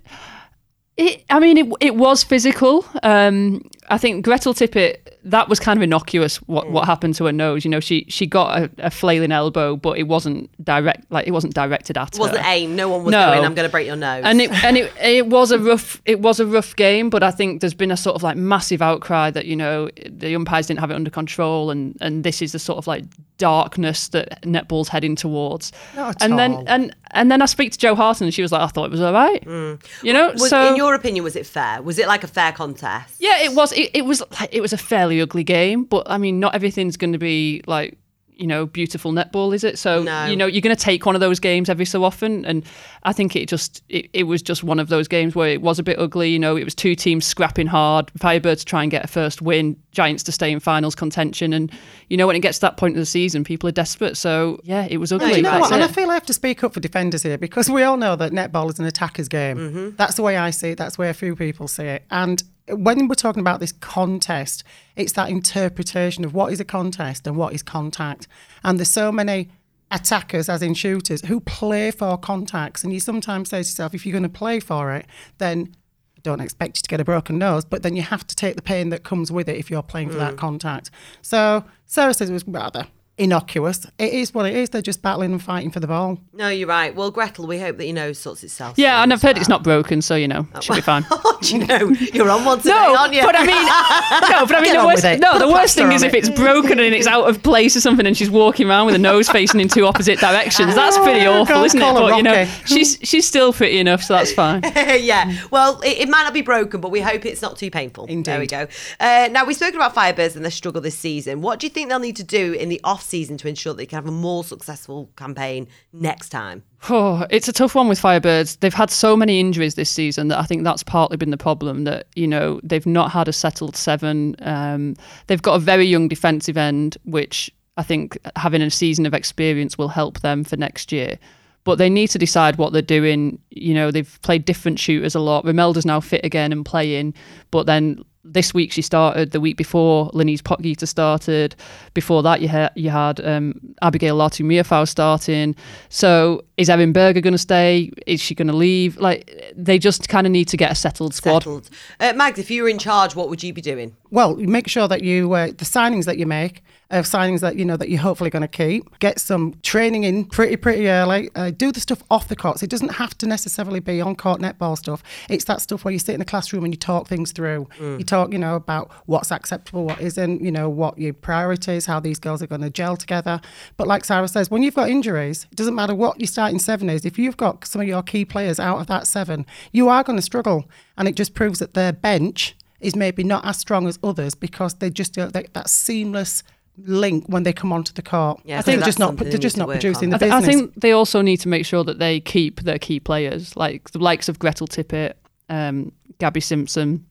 it. 0.98 1.24
I 1.30 1.40
mean, 1.40 1.58
it 1.58 1.74
it 1.80 1.96
was 1.96 2.24
physical. 2.24 2.86
Um, 3.04 3.70
I 3.90 3.98
think 3.98 4.26
Gretel 4.26 4.54
Tippett. 4.54 4.98
That 5.26 5.48
was 5.50 5.60
kind 5.60 5.78
of 5.78 5.84
innocuous. 5.84 6.38
What 6.44 6.68
mm. 6.68 6.72
what 6.72 6.86
happened 6.86 7.16
to 7.16 7.26
her 7.26 7.32
nose? 7.32 7.64
You 7.64 7.72
know, 7.72 7.80
she 7.80 8.06
she 8.10 8.28
got 8.28 8.62
a, 8.62 8.70
a 8.80 8.92
flailing 8.92 9.32
elbow, 9.32 9.76
but 9.76 9.98
it 9.98 10.04
wasn't 10.04 10.50
direct. 10.64 11.10
Like 11.12 11.28
it 11.28 11.32
wasn't 11.32 11.54
directed 11.54 11.98
at 11.98 12.16
her. 12.16 12.18
It 12.18 12.20
wasn't 12.20 12.40
her. 12.40 12.52
aim. 12.52 12.76
No 12.76 12.90
one 12.90 13.04
was 13.04 13.12
No. 13.12 13.26
going, 13.28 13.46
I'm 13.46 13.54
going 13.54 13.68
to 13.68 13.72
break 13.72 13.88
your 13.88 13.96
nose. 13.96 14.24
and 14.26 14.42
it 14.42 14.52
and 14.64 14.78
it 14.78 14.92
it 15.02 15.28
was 15.28 15.52
a 15.52 15.60
rough 15.60 16.02
it 16.06 16.20
was 16.20 16.40
a 16.40 16.46
rough 16.46 16.76
game, 16.76 17.10
but 17.10 17.24
I 17.24 17.32
think 17.32 17.62
there's 17.62 17.74
been 17.74 17.92
a 17.92 17.98
sort 17.98 18.16
of 18.16 18.24
like 18.24 18.38
massive 18.38 18.82
outcry 18.82 19.32
that 19.32 19.46
you 19.46 19.56
know 19.56 19.90
the 20.06 20.36
umpires 20.36 20.68
didn't 20.68 20.80
have 20.82 20.92
it 20.92 20.96
under 20.96 21.10
control, 21.10 21.70
and 21.72 21.98
and 22.02 22.24
this 22.24 22.42
is 22.42 22.52
the 22.52 22.60
sort 22.60 22.78
of 22.78 22.88
like 22.88 23.06
darkness 23.38 24.08
that 24.10 24.42
netball's 24.44 24.90
heading 24.90 25.16
towards. 25.16 25.72
Not 25.96 26.16
at 26.16 26.24
and 26.24 26.34
all. 26.34 26.38
then 26.38 26.68
and 26.68 26.96
and 27.12 27.32
then 27.32 27.42
I 27.42 27.46
speak 27.46 27.72
to 27.74 27.78
Jo 27.78 27.96
Harten, 27.96 28.26
and 28.26 28.34
she 28.34 28.42
was 28.42 28.52
like, 28.52 28.62
I 28.62 28.68
thought 28.68 28.86
it 28.86 28.92
was 28.92 29.02
all 29.02 29.14
right. 29.14 29.44
Mm. 29.46 29.84
You 30.02 30.14
know, 30.14 30.32
Was, 30.32 30.50
so 30.50 30.70
in 30.70 30.76
your 30.76 30.96
opinion, 30.96 31.24
was 31.24 31.36
it 31.36 31.46
fair? 31.46 31.82
Was 31.82 32.00
it 32.00 32.08
like 32.08 32.24
a 32.24 32.28
fair 32.28 32.52
contest? 32.52 33.16
yeah, 33.20 33.42
it 33.44 33.54
was. 33.54 33.72
It, 33.74 33.92
it 33.94 34.06
was 34.06 34.24
like 34.40 34.50
it 34.54 34.62
was 34.62 34.74
a 34.74 34.78
fairly 34.78 35.13
ugly 35.22 35.44
game, 35.44 35.84
but 35.86 36.04
I 36.10 36.18
mean, 36.18 36.40
not 36.40 36.56
everything's 36.56 36.98
going 36.98 37.14
to 37.14 37.20
be 37.20 37.62
like 37.68 37.98
you 38.36 38.48
know 38.48 38.66
beautiful 38.66 39.12
netball, 39.12 39.54
is 39.54 39.64
it? 39.64 39.78
So 39.78 40.02
No. 40.02 40.26
you 40.26 40.36
know, 40.36 40.48
you're 40.48 40.62
going 40.62 40.76
to 40.76 40.82
take 40.82 41.06
one 41.06 41.14
of 41.14 41.22
those 41.22 41.40
games 41.40 41.70
every 41.70 41.86
so 41.86 42.04
often, 42.04 42.44
and 42.46 42.66
I 43.04 43.14
think 43.14 43.36
it 43.36 43.48
just 43.48 43.84
it, 43.90 44.10
it 44.12 44.24
was 44.24 44.42
just 44.42 44.64
one 44.64 44.80
of 44.80 44.90
those 44.90 45.08
games 45.08 45.36
where 45.36 45.50
it 45.50 45.62
was 45.62 45.78
a 45.80 45.84
bit 45.84 46.00
ugly. 46.00 46.30
You 46.32 46.40
know, 46.40 46.56
it 46.56 46.64
was 46.64 46.74
two 46.74 46.96
teams 46.96 47.26
scrapping 47.26 47.68
hard, 47.68 48.12
Firebirds 48.20 48.60
to 48.60 48.66
try 48.66 48.82
and 48.82 48.90
get 48.92 49.04
a 49.06 49.08
first 49.08 49.42
win, 49.42 49.78
Giants 49.92 50.24
to 50.24 50.32
stay 50.32 50.52
in 50.52 50.60
finals 50.60 50.96
contention, 50.96 51.54
and 51.54 51.72
you 52.10 52.18
know 52.18 52.26
when 52.26 52.36
it 52.36 52.40
gets 52.40 52.58
to 52.58 52.62
that 52.62 52.78
point 52.78 52.96
of 52.96 53.00
the 53.00 53.06
season, 53.06 53.44
people 53.44 53.70
are 53.70 53.74
desperate. 53.74 54.18
So 54.18 54.60
yeah, 54.64 54.88
it 54.90 54.98
was 54.98 55.12
ugly. 55.12 55.30
Do 55.30 55.36
you 55.36 55.42
know 55.44 55.52
That's 55.52 55.62
what? 55.62 55.74
And 55.74 55.84
I 55.84 55.88
feel 55.88 56.10
I 56.10 56.16
have 56.16 56.26
to 56.26 56.34
speak 56.34 56.64
up 56.64 56.74
for 56.74 56.80
defenders 56.80 57.22
here 57.22 57.38
because 57.38 57.70
we 57.70 57.84
all 57.84 57.98
know 57.98 58.16
that 58.16 58.32
netball 58.32 58.72
is 58.72 58.80
an 58.80 58.86
attacker's 58.86 59.28
game. 59.28 59.58
Mm-hmm. 59.58 59.90
That's 59.96 60.16
the 60.16 60.24
way 60.24 60.38
I 60.38 60.50
see 60.50 60.70
it. 60.70 60.78
That's 60.78 60.98
where 60.98 61.12
a 61.12 61.14
few 61.14 61.36
people 61.36 61.68
see 61.68 61.84
it. 61.84 62.04
And 62.10 62.44
when 62.70 63.08
we're 63.08 63.16
talking 63.16 63.42
about 63.42 63.60
this 63.60 63.72
contest, 63.72 64.64
it's 64.96 65.14
that 65.14 65.30
interpretation 65.30 66.24
of 66.24 66.34
what 66.34 66.54
is 66.54 66.60
a 66.60 66.66
contest 66.66 67.28
and 67.28 67.36
what 67.38 67.54
is 67.54 67.62
contact. 67.64 68.28
And 68.64 68.80
there's 68.80 68.90
so 68.90 69.12
many 69.12 69.50
attackers, 69.92 70.50
as 70.50 70.62
in 70.62 70.74
shooters, 70.74 71.26
who 71.26 71.40
play 71.40 71.92
for 71.92 72.18
contacts. 72.18 72.84
And 72.84 72.94
you 72.94 73.00
sometimes 73.00 73.50
say 73.50 73.58
to 73.58 73.68
yourself, 73.68 73.94
if 73.94 74.06
you're 74.06 74.14
going 74.14 74.24
to 74.24 74.30
play 74.30 74.60
for 74.60 74.94
it, 74.96 75.06
then 75.38 75.76
I 76.18 76.22
don't 76.22 76.40
expect 76.40 76.78
you 76.78 76.82
to 76.84 76.88
get 76.90 77.02
a 77.02 77.06
broken 77.06 77.38
nose, 77.38 77.66
but 77.66 77.84
then 77.84 77.96
you 77.96 78.02
have 78.02 78.26
to 78.28 78.36
take 78.36 78.56
the 78.56 78.62
pain 78.62 78.90
that 78.90 79.04
comes 79.04 79.32
with 79.32 79.50
it 79.50 79.58
if 79.58 79.70
you're 79.70 79.84
playing 79.84 80.10
for 80.10 80.16
Mm. 80.16 80.20
that 80.30 80.38
contact. 80.38 80.90
So 81.22 81.66
Sarah 81.86 82.14
says 82.14 82.30
it 82.30 82.34
was 82.34 82.48
rather 82.48 82.88
innocuous. 83.18 83.86
It 84.00 84.14
is 84.14 84.34
what 84.34 84.46
it 84.46 84.56
is. 84.56 84.70
They're 84.70 84.82
just 84.82 85.02
battling 85.02 85.32
and 85.32 85.42
fighting 85.42 85.72
for 85.72 85.80
the 85.80 85.88
ball. 85.88 86.20
No, 86.34 86.50
you're 86.50 86.68
right. 86.68 86.96
Well, 86.96 87.12
Gretel, 87.12 87.46
we 87.48 87.60
hope 87.60 87.78
that 87.78 87.86
your 87.86 87.94
nose 87.96 88.18
sorts 88.18 88.44
itself. 88.44 88.78
Yeah, 88.78 89.04
and 89.04 89.14
I've 89.14 89.22
heard 89.22 89.38
it's 89.38 89.48
not 89.50 89.64
broken, 89.64 90.02
so 90.02 90.16
you 90.16 90.28
know, 90.28 90.48
it 90.56 90.64
should 90.64 90.76
be 90.76 90.82
fine. 90.82 91.06
Oh, 91.26 91.38
do 91.42 91.58
you 91.58 91.66
know, 91.68 91.90
you're 92.14 92.30
on 92.30 92.46
one 92.46 92.58
today, 92.62 92.70
No, 92.72 92.96
aren't 92.98 93.14
you? 93.14 93.22
but 93.24 93.36
I 93.38 93.46
mean, 93.46 93.56
no, 94.32 94.46
but 94.46 94.56
I 94.56 94.62
mean, 94.62 94.74
Get 94.74 94.80
the 94.82 94.86
worst, 94.88 95.04
no, 95.22 95.32
Put 95.34 95.40
the 95.40 95.48
worst 95.50 95.76
thing 95.76 95.92
is 95.92 96.02
on 96.04 96.08
if 96.10 96.14
it's 96.16 96.30
broken 96.30 96.80
and 96.80 96.94
it's 96.96 97.06
out 97.08 97.30
of 97.30 97.44
place 97.44 97.76
or 97.76 97.82
something, 97.82 98.06
and 98.08 98.16
she's 98.16 98.30
walking 98.30 98.68
around 98.70 98.86
with 98.88 98.96
a 98.96 99.00
nose 99.00 99.30
facing 99.30 99.60
in 99.60 99.68
two 99.68 99.86
opposite 99.86 100.20
directions. 100.20 100.74
That's 100.76 100.98
pretty 101.00 101.26
Oh, 101.26 101.42
awful, 101.42 101.56
God, 101.56 101.66
isn't 101.66 101.82
it? 101.82 101.94
But 101.94 102.16
you 102.18 102.24
know, 102.24 102.46
she's 102.66 102.98
she's 103.04 103.28
still 103.28 103.52
pretty 103.54 103.78
enough, 103.80 104.02
so 104.04 104.14
that's 104.14 104.32
fine. 104.34 104.62
yeah. 104.76 105.34
Well, 105.52 105.82
it, 105.82 106.00
it 106.00 106.10
might 106.10 106.24
not 106.24 106.34
be 106.34 106.42
broken, 106.42 106.80
but 106.82 106.90
we 106.92 107.02
hope 107.02 107.26
it's 107.26 107.42
not 107.42 107.58
too 107.58 107.70
painful. 107.70 108.08
There 108.08 108.40
we 108.40 108.48
go. 108.48 108.68
Uh, 109.00 109.28
now, 109.32 109.46
we've 109.46 109.56
spoken 109.58 109.76
about 109.76 109.94
Firebirds 109.96 110.36
and 110.36 110.44
their 110.46 110.52
struggle 110.52 110.82
this 110.82 110.98
season. 110.98 111.42
What 111.42 111.60
do 111.60 111.68
you 111.68 111.72
think 111.72 111.90
they'll 111.90 112.00
need 112.00 112.16
to 112.18 112.24
do 112.24 112.54
in 112.54 112.70
the 112.70 112.80
off 112.84 113.03
season 113.04 113.38
to 113.38 113.48
ensure 113.48 113.74
that 113.74 113.78
they 113.78 113.86
can 113.86 113.98
have 113.98 114.08
a 114.08 114.12
more 114.12 114.44
successful 114.44 115.10
campaign 115.16 115.68
next 115.92 116.30
time? 116.30 116.64
Oh, 116.90 117.26
it's 117.30 117.48
a 117.48 117.54
tough 117.54 117.76
one 117.76 117.88
with 117.88 118.02
Firebirds. 118.02 118.60
They've 118.60 118.74
had 118.74 118.90
so 118.90 119.16
many 119.16 119.40
injuries 119.40 119.76
this 119.76 119.90
season 119.90 120.28
that 120.30 120.40
I 120.40 120.44
think 120.44 120.64
that's 120.64 120.84
partly 120.84 121.18
been 121.18 121.32
the 121.32 121.38
problem. 121.38 121.86
That 121.86 122.08
you 122.16 122.28
know 122.28 122.60
they've 122.64 122.86
not 122.86 123.12
had 123.12 123.28
a 123.28 123.34
settled 123.34 123.76
seven. 123.76 124.36
Um, 124.40 124.96
they've 125.28 125.42
got 125.42 125.56
a 125.56 125.60
very 125.60 125.86
young 125.86 126.08
defensive 126.08 126.58
end, 126.58 126.98
which 127.06 127.52
I 127.78 127.84
think 127.84 128.18
having 128.36 128.62
a 128.62 128.70
season 128.70 129.06
of 129.06 129.14
experience 129.14 129.78
will 129.78 129.90
help 129.90 130.20
them 130.20 130.44
for 130.44 130.58
next 130.58 130.92
year. 130.92 131.18
But 131.66 131.78
they 131.78 131.90
need 131.90 132.08
to 132.08 132.20
decide 132.20 132.58
what 132.58 132.74
they're 132.74 132.82
doing. 132.82 133.40
You 133.50 133.74
know, 133.74 133.90
they've 133.90 134.20
played 134.22 134.44
different 134.44 134.80
shooters 134.80 135.16
a 135.16 135.20
lot. 135.20 135.46
Romelda's 135.46 135.86
now 135.86 136.02
fit 136.02 136.26
again 136.26 136.52
and 136.52 136.66
playing, 136.66 137.14
but 137.52 137.66
then 137.66 138.04
this 138.24 138.54
week 138.54 138.72
she 138.72 138.82
started. 138.82 139.32
The 139.32 139.42
week 139.42 139.58
before, 139.58 140.10
Lenize 140.12 140.42
Potgieter 140.42 140.88
started. 140.88 141.56
Before 141.94 142.24
that, 142.24 142.42
you 142.42 142.48
had 142.48 142.72
you 142.76 142.90
had 142.90 143.26
um, 143.26 143.60
Abigail 143.82 144.18
Latu 144.18 144.46
Meafou 144.46 144.88
starting. 144.88 145.56
So 145.90 146.44
is 146.58 146.70
Erin 146.70 146.94
Berger 146.94 147.22
going 147.22 147.34
to 147.34 147.38
stay? 147.40 147.92
Is 148.06 148.22
she 148.22 148.36
going 148.36 148.48
to 148.48 148.56
leave? 148.56 148.98
Like 148.98 149.54
they 149.56 149.80
just 149.80 150.08
kind 150.08 150.28
of 150.28 150.32
need 150.32 150.48
to 150.50 150.58
get 150.58 150.72
a 150.72 150.76
settled 150.76 151.14
squad. 151.14 151.40
Settled. 151.40 151.70
Uh, 152.00 152.14
Mags, 152.16 152.40
if 152.40 152.52
you 152.52 152.64
were 152.64 152.70
in 152.70 152.78
charge, 152.78 153.16
what 153.16 153.30
would 153.30 153.42
you 153.42 153.54
be 153.54 153.62
doing? 153.62 153.96
Well, 154.12 154.36
make 154.36 154.68
sure 154.68 154.88
that 154.88 155.02
you 155.02 155.34
uh, 155.34 155.48
the 155.48 155.66
signings 155.66 156.06
that 156.06 156.18
you 156.18 156.28
make 156.28 156.64
are 156.92 157.02
signings 157.02 157.40
that 157.40 157.56
you 157.56 157.66
know 157.66 157.76
that 157.76 157.90
you're 157.90 158.00
hopefully 158.00 158.30
going 158.30 158.44
to 158.44 158.48
keep. 158.48 159.00
Get 159.00 159.20
some 159.20 159.56
training 159.64 160.04
in 160.04 160.26
pretty 160.26 160.56
pretty 160.58 160.88
early. 160.88 161.32
Uh, 161.34 161.50
do 161.50 161.72
the 161.72 161.80
stuff 161.80 162.04
off 162.12 162.28
the 162.28 162.36
courts. 162.36 162.62
It 162.62 162.70
doesn't 162.70 162.90
have 162.94 163.18
to 163.18 163.26
necessarily 163.26 163.80
be 163.80 164.00
on 164.00 164.16
court 164.16 164.40
netball 164.40 164.78
stuff. 164.78 165.02
It's 165.30 165.46
that 165.46 165.62
stuff 165.62 165.84
where 165.84 165.92
you 165.92 165.98
sit 166.00 166.14
in 166.14 166.20
the 166.20 166.26
classroom 166.26 166.64
and 166.64 166.74
you 166.74 166.78
talk 166.78 167.08
things 167.08 167.32
through. 167.32 167.68
You 167.80 168.04
talk, 168.04 168.32
you 168.32 168.38
know, 168.38 168.56
about 168.56 168.92
what's 169.08 169.32
acceptable, 169.32 169.86
what 169.86 170.00
isn't. 170.00 170.42
You 170.42 170.52
know, 170.52 170.70
what 170.70 171.00
your 171.00 171.14
priorities, 171.14 171.88
how 171.88 172.00
these 172.00 172.20
girls 172.20 172.44
are 172.44 172.48
going 172.48 172.62
to 172.62 172.70
gel 172.70 172.96
together. 172.96 173.42
But 173.78 173.88
like 173.88 174.06
Sarah 174.06 174.28
says, 174.28 174.52
when 174.52 174.62
you've 174.62 174.76
got 174.76 174.90
injuries, 174.90 175.48
it 175.52 175.56
doesn't 175.56 175.74
matter 175.74 175.96
what 175.96 176.20
your 176.20 176.28
starting 176.44 176.60
seven 176.60 176.90
is, 176.90 177.06
if 177.06 177.18
you've 177.18 177.38
got 177.38 177.66
some 177.66 177.82
of 177.82 177.88
your 177.88 178.04
key 178.04 178.26
players 178.26 178.60
out 178.60 178.80
of 178.80 178.88
that 178.88 179.08
seven, 179.08 179.46
you 179.72 179.88
are 179.88 180.04
going 180.04 180.18
to 180.18 180.22
struggle. 180.22 180.66
And 180.98 181.08
it 181.08 181.16
just 181.16 181.34
proves 181.34 181.60
that 181.60 181.74
their 181.74 181.94
bench 181.94 182.54
is 182.82 182.98
maybe 182.98 183.24
not 183.24 183.46
as 183.46 183.58
strong 183.58 183.88
as 183.88 183.98
others 184.04 184.36
because 184.36 184.74
they 184.76 184.90
just 184.90 185.14
don't 185.14 185.32
that, 185.32 185.54
that 185.54 185.70
seamless 185.70 186.44
link 186.78 187.24
when 187.28 187.44
they 187.44 187.54
come 187.54 187.72
onto 187.72 187.94
the 187.94 188.02
court. 188.02 188.42
Yeah, 188.44 188.60
I 188.60 188.62
think 188.62 188.80
they're 188.80 188.86
just 188.86 189.00
not 189.00 189.16
they 189.16 189.30
they're 189.30 189.40
just 189.40 189.56
not 189.56 189.70
producing 189.70 190.14
on. 190.14 190.20
the 190.20 190.26
I, 190.26 190.30
th- 190.30 190.32
I 190.34 190.42
think 190.42 190.74
they 190.76 190.92
also 190.92 191.22
need 191.22 191.38
to 191.38 191.48
make 191.48 191.66
sure 191.66 191.86
that 191.86 192.00
they 192.00 192.20
keep 192.20 192.60
their 192.62 192.78
key 192.78 193.00
players, 193.00 193.56
like 193.56 193.92
the 193.92 194.00
likes 194.00 194.28
of 194.28 194.38
Gretel 194.38 194.68
Tippett, 194.68 195.14
um, 195.48 195.94
Gabi 196.20 196.44
Simpson. 196.44 197.06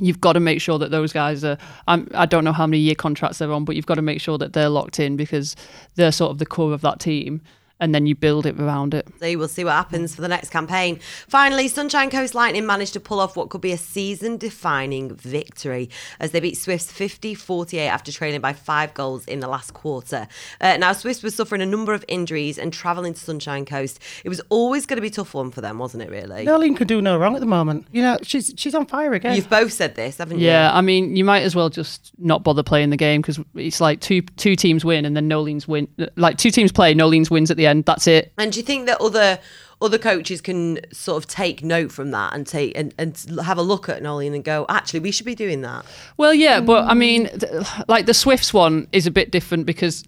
You've 0.00 0.22
got 0.22 0.32
to 0.32 0.40
make 0.40 0.62
sure 0.62 0.78
that 0.78 0.90
those 0.90 1.12
guys 1.12 1.44
are. 1.44 1.58
I'm, 1.86 2.08
I 2.14 2.24
don't 2.24 2.44
know 2.44 2.54
how 2.54 2.66
many 2.66 2.78
year 2.78 2.94
contracts 2.94 3.38
they're 3.38 3.52
on, 3.52 3.66
but 3.66 3.76
you've 3.76 3.84
got 3.84 3.96
to 3.96 4.02
make 4.02 4.22
sure 4.22 4.38
that 4.38 4.54
they're 4.54 4.70
locked 4.70 4.98
in 4.98 5.16
because 5.16 5.54
they're 5.96 6.12
sort 6.12 6.30
of 6.30 6.38
the 6.38 6.46
core 6.46 6.72
of 6.72 6.80
that 6.80 6.98
team, 6.98 7.42
and 7.84 7.94
then 7.94 8.06
you 8.06 8.14
build 8.14 8.46
it 8.46 8.58
around 8.58 8.94
it. 8.94 9.06
So 9.20 9.38
we'll 9.38 9.46
see 9.46 9.62
what 9.62 9.72
happens 9.72 10.14
for 10.14 10.22
the 10.22 10.28
next 10.28 10.48
campaign. 10.48 10.98
Finally, 11.28 11.68
Sunshine 11.68 12.10
Coast 12.10 12.34
Lightning 12.34 12.64
managed 12.66 12.94
to 12.94 13.00
pull 13.00 13.20
off 13.20 13.36
what 13.36 13.50
could 13.50 13.60
be 13.60 13.72
a 13.72 13.76
season 13.76 14.38
defining 14.38 15.14
victory 15.14 15.90
as 16.18 16.30
they 16.30 16.40
beat 16.40 16.56
Swifts 16.56 16.90
50 16.90 17.34
48 17.34 17.86
after 17.86 18.10
trailing 18.10 18.40
by 18.40 18.54
five 18.54 18.94
goals 18.94 19.26
in 19.26 19.40
the 19.40 19.48
last 19.48 19.74
quarter. 19.74 20.26
Uh, 20.60 20.78
now, 20.78 20.92
Swifts 20.92 21.22
were 21.22 21.30
suffering 21.30 21.60
a 21.60 21.66
number 21.66 21.92
of 21.92 22.04
injuries 22.08 22.58
and 22.58 22.72
travelling 22.72 23.12
to 23.12 23.20
Sunshine 23.20 23.66
Coast. 23.66 24.00
It 24.24 24.30
was 24.30 24.40
always 24.48 24.86
going 24.86 24.96
to 24.96 25.02
be 25.02 25.08
a 25.08 25.10
tough 25.10 25.34
one 25.34 25.50
for 25.50 25.60
them, 25.60 25.78
wasn't 25.78 26.02
it, 26.02 26.10
really? 26.10 26.44
Noeline 26.44 26.74
can 26.74 26.86
do 26.86 27.02
no 27.02 27.18
wrong 27.18 27.34
at 27.34 27.40
the 27.40 27.46
moment. 27.46 27.86
You 27.92 28.00
know, 28.00 28.18
she's 28.22 28.54
she's 28.56 28.74
on 28.74 28.86
fire 28.86 29.12
again. 29.12 29.36
You've 29.36 29.50
both 29.50 29.72
said 29.72 29.94
this, 29.94 30.16
haven't 30.16 30.38
you? 30.38 30.46
Yeah, 30.46 30.70
I 30.72 30.80
mean, 30.80 31.16
you 31.16 31.24
might 31.24 31.42
as 31.42 31.54
well 31.54 31.68
just 31.68 32.12
not 32.18 32.42
bother 32.42 32.62
playing 32.62 32.90
the 32.90 32.96
game 32.96 33.20
because 33.20 33.38
it's 33.54 33.80
like 33.80 34.00
two 34.00 34.22
two 34.22 34.56
teams 34.56 34.84
win 34.84 35.04
and 35.04 35.16
then 35.16 35.28
Noeline's 35.28 35.68
win. 35.68 35.88
Like 36.16 36.38
two 36.38 36.50
teams 36.50 36.72
play, 36.72 36.94
Noeline's 36.94 37.30
wins 37.30 37.50
at 37.50 37.56
the 37.56 37.66
end. 37.66 37.73
That's 37.82 38.06
it. 38.06 38.32
And 38.38 38.52
do 38.52 38.58
you 38.60 38.64
think 38.64 38.86
that 38.86 39.00
other 39.00 39.38
other 39.82 39.98
coaches 39.98 40.40
can 40.40 40.80
sort 40.92 41.22
of 41.22 41.28
take 41.28 41.62
note 41.62 41.92
from 41.92 42.10
that 42.10 42.32
and 42.34 42.46
take 42.46 42.76
and, 42.76 42.94
and 42.98 43.16
have 43.44 43.58
a 43.58 43.62
look 43.62 43.88
at 43.88 44.02
Noeline 44.02 44.34
and 44.34 44.44
go, 44.44 44.64
actually, 44.68 45.00
we 45.00 45.10
should 45.10 45.26
be 45.26 45.34
doing 45.34 45.60
that? 45.62 45.84
Well, 46.16 46.32
yeah, 46.34 46.60
but 46.60 46.86
I 46.86 46.94
mean, 46.94 47.28
th- 47.28 47.66
like 47.88 48.06
the 48.06 48.14
Swifts 48.14 48.54
one 48.54 48.88
is 48.92 49.06
a 49.06 49.10
bit 49.10 49.30
different 49.30 49.66
because 49.66 50.04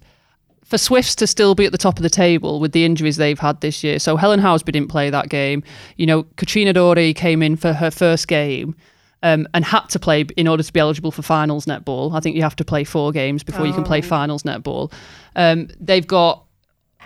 for 0.64 0.78
Swifts 0.78 1.14
to 1.16 1.26
still 1.26 1.54
be 1.54 1.64
at 1.64 1.72
the 1.72 1.78
top 1.78 1.98
of 1.98 2.02
the 2.02 2.10
table 2.10 2.58
with 2.58 2.72
the 2.72 2.84
injuries 2.84 3.16
they've 3.16 3.38
had 3.38 3.60
this 3.60 3.84
year. 3.84 3.98
So 3.98 4.16
Helen 4.16 4.40
Housby 4.40 4.72
didn't 4.72 4.88
play 4.88 5.10
that 5.10 5.28
game. 5.28 5.62
You 5.96 6.06
know, 6.06 6.24
Katrina 6.36 6.72
Dory 6.72 7.14
came 7.14 7.42
in 7.42 7.56
for 7.56 7.72
her 7.72 7.90
first 7.90 8.28
game. 8.28 8.74
Um, 9.22 9.48
and 9.54 9.64
had 9.64 9.86
to 9.88 9.98
play 9.98 10.26
in 10.36 10.46
order 10.46 10.62
to 10.62 10.72
be 10.72 10.78
eligible 10.78 11.10
for 11.10 11.22
finals 11.22 11.64
netball. 11.64 12.14
I 12.14 12.20
think 12.20 12.36
you 12.36 12.42
have 12.42 12.54
to 12.56 12.64
play 12.64 12.84
four 12.84 13.10
games 13.10 13.42
before 13.42 13.66
you 13.66 13.72
can 13.72 13.82
play 13.82 14.00
finals 14.00 14.44
netball. 14.44 14.92
Um, 15.34 15.68
they've 15.80 16.06
got 16.06 16.45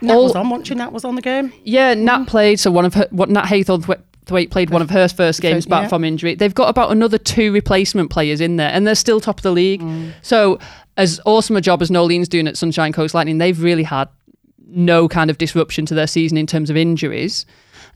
Nat 0.03 0.15
all- 0.15 0.25
was 0.25 0.37
on 0.37 0.51
watching. 0.51 0.79
Nat 0.79 0.93
was 0.93 1.05
on 1.05 1.15
the 1.15 1.23
game. 1.23 1.53
yeah, 1.65 1.95
Nat 1.95 2.27
played. 2.27 2.61
So 2.61 2.71
one 2.71 2.85
of 2.85 2.95
her, 2.95 3.07
what 3.11 3.29
Nat 3.31 3.45
Haythornthwaite 3.45 4.51
played 4.51 4.71
one 4.71 4.83
of 4.83 4.91
her 4.91 5.09
first 5.09 5.41
games 5.41 5.67
back 5.67 5.83
yeah. 5.83 5.89
from 5.89 6.05
injury. 6.05 6.35
They've 6.35 6.55
got 6.55 6.69
about 6.69 6.93
another 6.93 7.19
two 7.19 7.53
replacement 7.53 8.11
players 8.11 8.41
in 8.41 8.57
there, 8.57 8.71
and 8.71 8.87
they're 8.87 8.95
still 8.95 9.21
top 9.21 9.39
of 9.39 9.43
the 9.43 9.51
league. 9.51 9.83
So 10.23 10.59
as 10.97 11.21
awesome 11.25 11.57
a 11.57 11.61
job 11.61 11.83
as 11.83 11.91
Noeline's 11.91 12.29
doing 12.29 12.47
at 12.47 12.57
Sunshine 12.57 12.93
Coast 12.93 13.15
Lightning, 13.15 13.39
they've 13.39 13.61
really 13.61 13.83
had 13.83 14.09
no 14.69 15.09
kind 15.09 15.31
of 15.31 15.39
disruption 15.39 15.85
to 15.87 15.95
their 15.95 16.07
season 16.07 16.39
in 16.39 16.47
terms 16.47 16.71
of 16.71 16.77
injuries. 16.77 17.45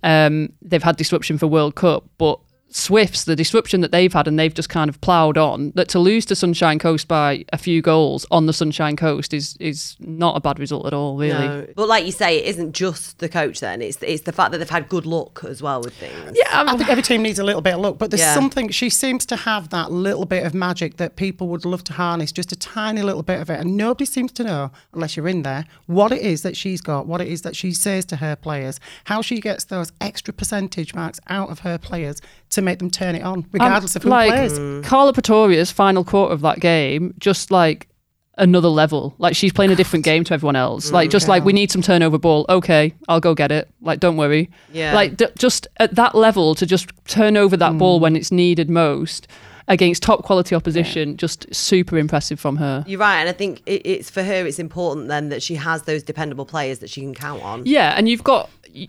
Um, 0.03 0.53
they've 0.61 0.83
had 0.83 0.97
disruption 0.97 1.39
for 1.39 1.47
World 1.47 1.77
Cup, 1.77 2.05
but 2.19 2.41
Swifts, 2.76 3.23
the 3.23 3.37
disruption 3.37 3.83
that 3.83 3.93
they've 3.93 4.12
had, 4.12 4.26
and 4.26 4.37
they've 4.37 4.52
just 4.52 4.69
kind 4.69 4.88
of 4.88 5.00
ploughed 5.00 5.38
on. 5.38 5.71
That 5.76 5.87
to 5.90 6.00
lose 6.00 6.26
to 6.26 6.35
Sunshine 6.35 6.81
Coast 6.81 7.07
by 7.07 7.45
a 7.52 7.57
few 7.57 7.81
goals 7.81 8.26
on 8.33 8.47
the 8.47 8.52
Sunshine 8.52 8.97
Coast 8.97 9.33
is 9.33 9.57
is 9.61 9.95
not 10.00 10.37
a 10.37 10.40
bad 10.40 10.59
result 10.59 10.85
at 10.85 10.93
all, 10.93 11.16
really. 11.16 11.47
No. 11.47 11.66
But 11.76 11.87
like 11.87 12.04
you 12.04 12.11
say, 12.11 12.38
it 12.38 12.47
isn't 12.47 12.73
just 12.73 13.21
the 13.21 13.28
coach 13.28 13.61
then. 13.61 13.81
It's 13.81 13.99
it's 14.02 14.25
the 14.25 14.33
fact 14.33 14.50
that 14.50 14.59
they've 14.59 14.69
had 14.69 14.88
good 14.88 15.07
luck 15.07 15.45
as 15.45 15.62
well 15.62 15.83
with 15.83 15.95
things. 15.95 16.33
Yeah, 16.35 16.47
I 16.50 16.76
think 16.76 16.88
every 16.90 17.04
team 17.04 17.23
needs 17.23 17.38
a 17.38 17.45
little 17.45 17.62
bit 17.62 17.75
of 17.75 17.81
luck, 17.81 17.97
but 17.99 18.11
there's 18.11 18.21
Yeah. 18.23 18.35
something 18.35 18.69
she 18.71 18.90
seems 18.90 19.25
to 19.26 19.37
have 19.37 19.69
that 19.69 19.93
little 19.93 20.25
bit 20.26 20.45
of 20.45 20.52
magic 20.52 20.97
that 20.97 21.14
people 21.14 21.47
would 21.50 21.64
love 21.64 21.85
to 21.85 21.93
harness, 21.93 22.33
just 22.33 22.50
a 22.50 22.57
tiny 22.57 23.02
little 23.02 23.23
bit 23.23 23.40
of 23.40 23.50
it, 23.50 23.61
and 23.61 23.76
nobody 23.76 24.04
seems 24.04 24.33
to 24.33 24.43
know 24.43 24.73
unless 24.93 25.16
you're 25.16 25.28
in 25.28 25.43
there 25.43 25.64
what 25.87 26.11
it 26.11 26.23
is 26.23 26.43
that 26.43 26.57
she's 26.57 26.81
got, 26.81 27.07
what 27.07 27.21
it 27.21 27.28
is 27.28 27.43
that 27.43 27.54
she 27.54 27.71
says 27.73 28.04
to 28.07 28.16
her 28.16 28.35
players, 28.35 28.81
how 29.04 29.23
she 29.23 29.38
gets 29.40 29.62
those 29.62 29.93
extra 30.00 30.35
percentage 30.35 30.93
marks 30.93 31.21
out 31.28 31.50
of 31.50 31.61
her 31.61 31.78
players 31.78 32.21
to 32.55 32.63
make 32.63 32.79
them 32.79 32.91
turn 32.91 33.15
it 33.15 33.23
on, 33.23 33.39
um, 33.39 33.47
regardless 33.53 33.95
Um, 33.97 34.01
of 34.01 34.03
who 34.05 34.09
like, 34.11 34.33
plays. 34.33 34.59
Mm. 34.59 34.85
Karla 34.85 35.13
Pretorius' 35.13 35.71
final 35.71 36.05
quarter 36.05 36.33
of 36.33 36.41
that 36.43 36.61
game, 36.61 37.15
just 37.19 37.51
like 37.51 37.89
another 38.37 38.69
level. 38.69 39.15
Like 39.19 39.37
she's 39.37 39.53
playing 39.53 39.71
a 39.71 39.77
different 39.77 40.05
game 40.05 40.25
to 40.25 40.35
everyone 40.35 40.57
else. 40.57 40.91
Mm. 40.91 40.93
Like 40.93 41.11
just 41.11 41.29
like 41.29 41.45
we 41.45 41.53
need 41.53 41.71
some 41.71 41.83
turnover 41.83 42.19
ball. 42.19 42.47
Okay, 42.49 42.93
I'll 43.09 43.21
go 43.21 43.35
get 43.35 43.53
it. 43.53 43.69
Like 43.81 44.01
don't 44.01 44.17
worry. 44.17 44.51
Yeah. 44.73 44.95
Like 44.95 45.17
d- 45.17 45.27
just 45.39 45.69
at 45.79 45.95
that 45.95 46.15
level 46.15 46.55
to 46.57 46.67
just 46.67 46.91
turn 47.07 47.37
over 47.37 47.57
that 47.57 47.79
ball 47.79 47.99
mm. 47.99 48.03
when 48.03 48.17
it's 48.17 48.33
needed 48.33 48.69
most 48.69 49.29
against 49.67 50.03
top 50.03 50.25
quality 50.25 50.55
opposition, 50.55 51.17
just 51.17 51.53
super 51.55 51.97
impressive 51.97 52.39
from 52.39 52.57
her. 52.57 52.85
You're 52.87 53.01
right, 53.01 53.21
and 53.21 53.29
I 53.29 53.33
think 53.33 53.63
it, 53.67 53.83
it's 53.87 54.11
for 54.11 54.23
her. 54.23 54.45
It's 54.47 54.59
important 54.59 55.09
then 55.09 55.31
that 55.31 55.43
she 55.43 55.55
has 55.55 55.83
those 55.83 56.03
dependable 56.03 56.45
players 56.45 56.81
that 56.81 56.90
she 56.90 57.01
can 57.01 57.14
count 57.14 57.43
on. 57.43 57.62
Yeah, 57.64 57.95
and 57.97 58.09
you've 58.09 58.25
got 58.25 58.51
y- 58.75 58.88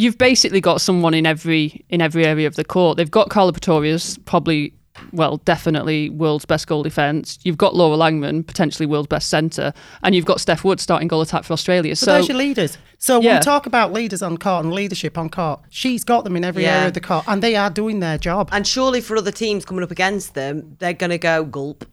you've 0.00 0.16
basically 0.16 0.60
got 0.62 0.80
someone 0.80 1.12
in 1.14 1.26
every 1.26 1.84
in 1.90 2.00
every 2.00 2.24
area 2.24 2.46
of 2.46 2.54
the 2.56 2.64
court. 2.64 2.96
They've 2.96 3.10
got 3.10 3.28
Karla 3.28 3.52
Pretorius, 3.52 4.16
probably 4.24 4.72
well, 5.12 5.36
definitely 5.38 6.10
world's 6.10 6.44
best 6.44 6.66
goal 6.66 6.82
defence. 6.82 7.38
You've 7.42 7.56
got 7.56 7.74
Laura 7.74 7.96
Langman, 7.96 8.46
potentially 8.46 8.86
world's 8.86 9.06
best 9.08 9.28
centre, 9.28 9.72
and 10.02 10.14
you've 10.14 10.26
got 10.26 10.40
Steph 10.40 10.62
Wood 10.64 10.80
starting 10.80 11.08
goal 11.08 11.20
attack 11.22 11.44
for 11.44 11.52
Australia. 11.52 11.94
So 11.96 12.06
So 12.06 12.12
there's 12.12 12.28
your 12.28 12.36
leaders. 12.36 12.76
So 12.98 13.18
when 13.18 13.24
Yeah. 13.26 13.38
we 13.38 13.44
talk 13.44 13.66
about 13.66 13.92
leaders 13.92 14.20
on 14.20 14.36
court 14.36 14.64
and 14.64 14.74
leadership 14.74 15.16
on 15.16 15.28
court, 15.30 15.60
she's 15.70 16.02
got 16.04 16.24
them 16.24 16.34
in 16.36 16.44
every 16.44 16.64
Yeah. 16.64 16.74
area 16.76 16.88
of 16.88 16.94
the 16.94 17.00
court, 17.00 17.24
and 17.28 17.42
they 17.42 17.54
are 17.56 17.70
doing 17.70 18.00
their 18.00 18.18
job. 18.18 18.48
And 18.52 18.66
surely 18.66 19.00
for 19.00 19.16
other 19.16 19.30
teams 19.32 19.64
coming 19.64 19.82
up 19.84 19.90
against 19.90 20.34
them, 20.34 20.76
they're 20.80 20.92
going 21.02 21.10
to 21.10 21.18
go 21.18 21.44
gulp. 21.44 21.84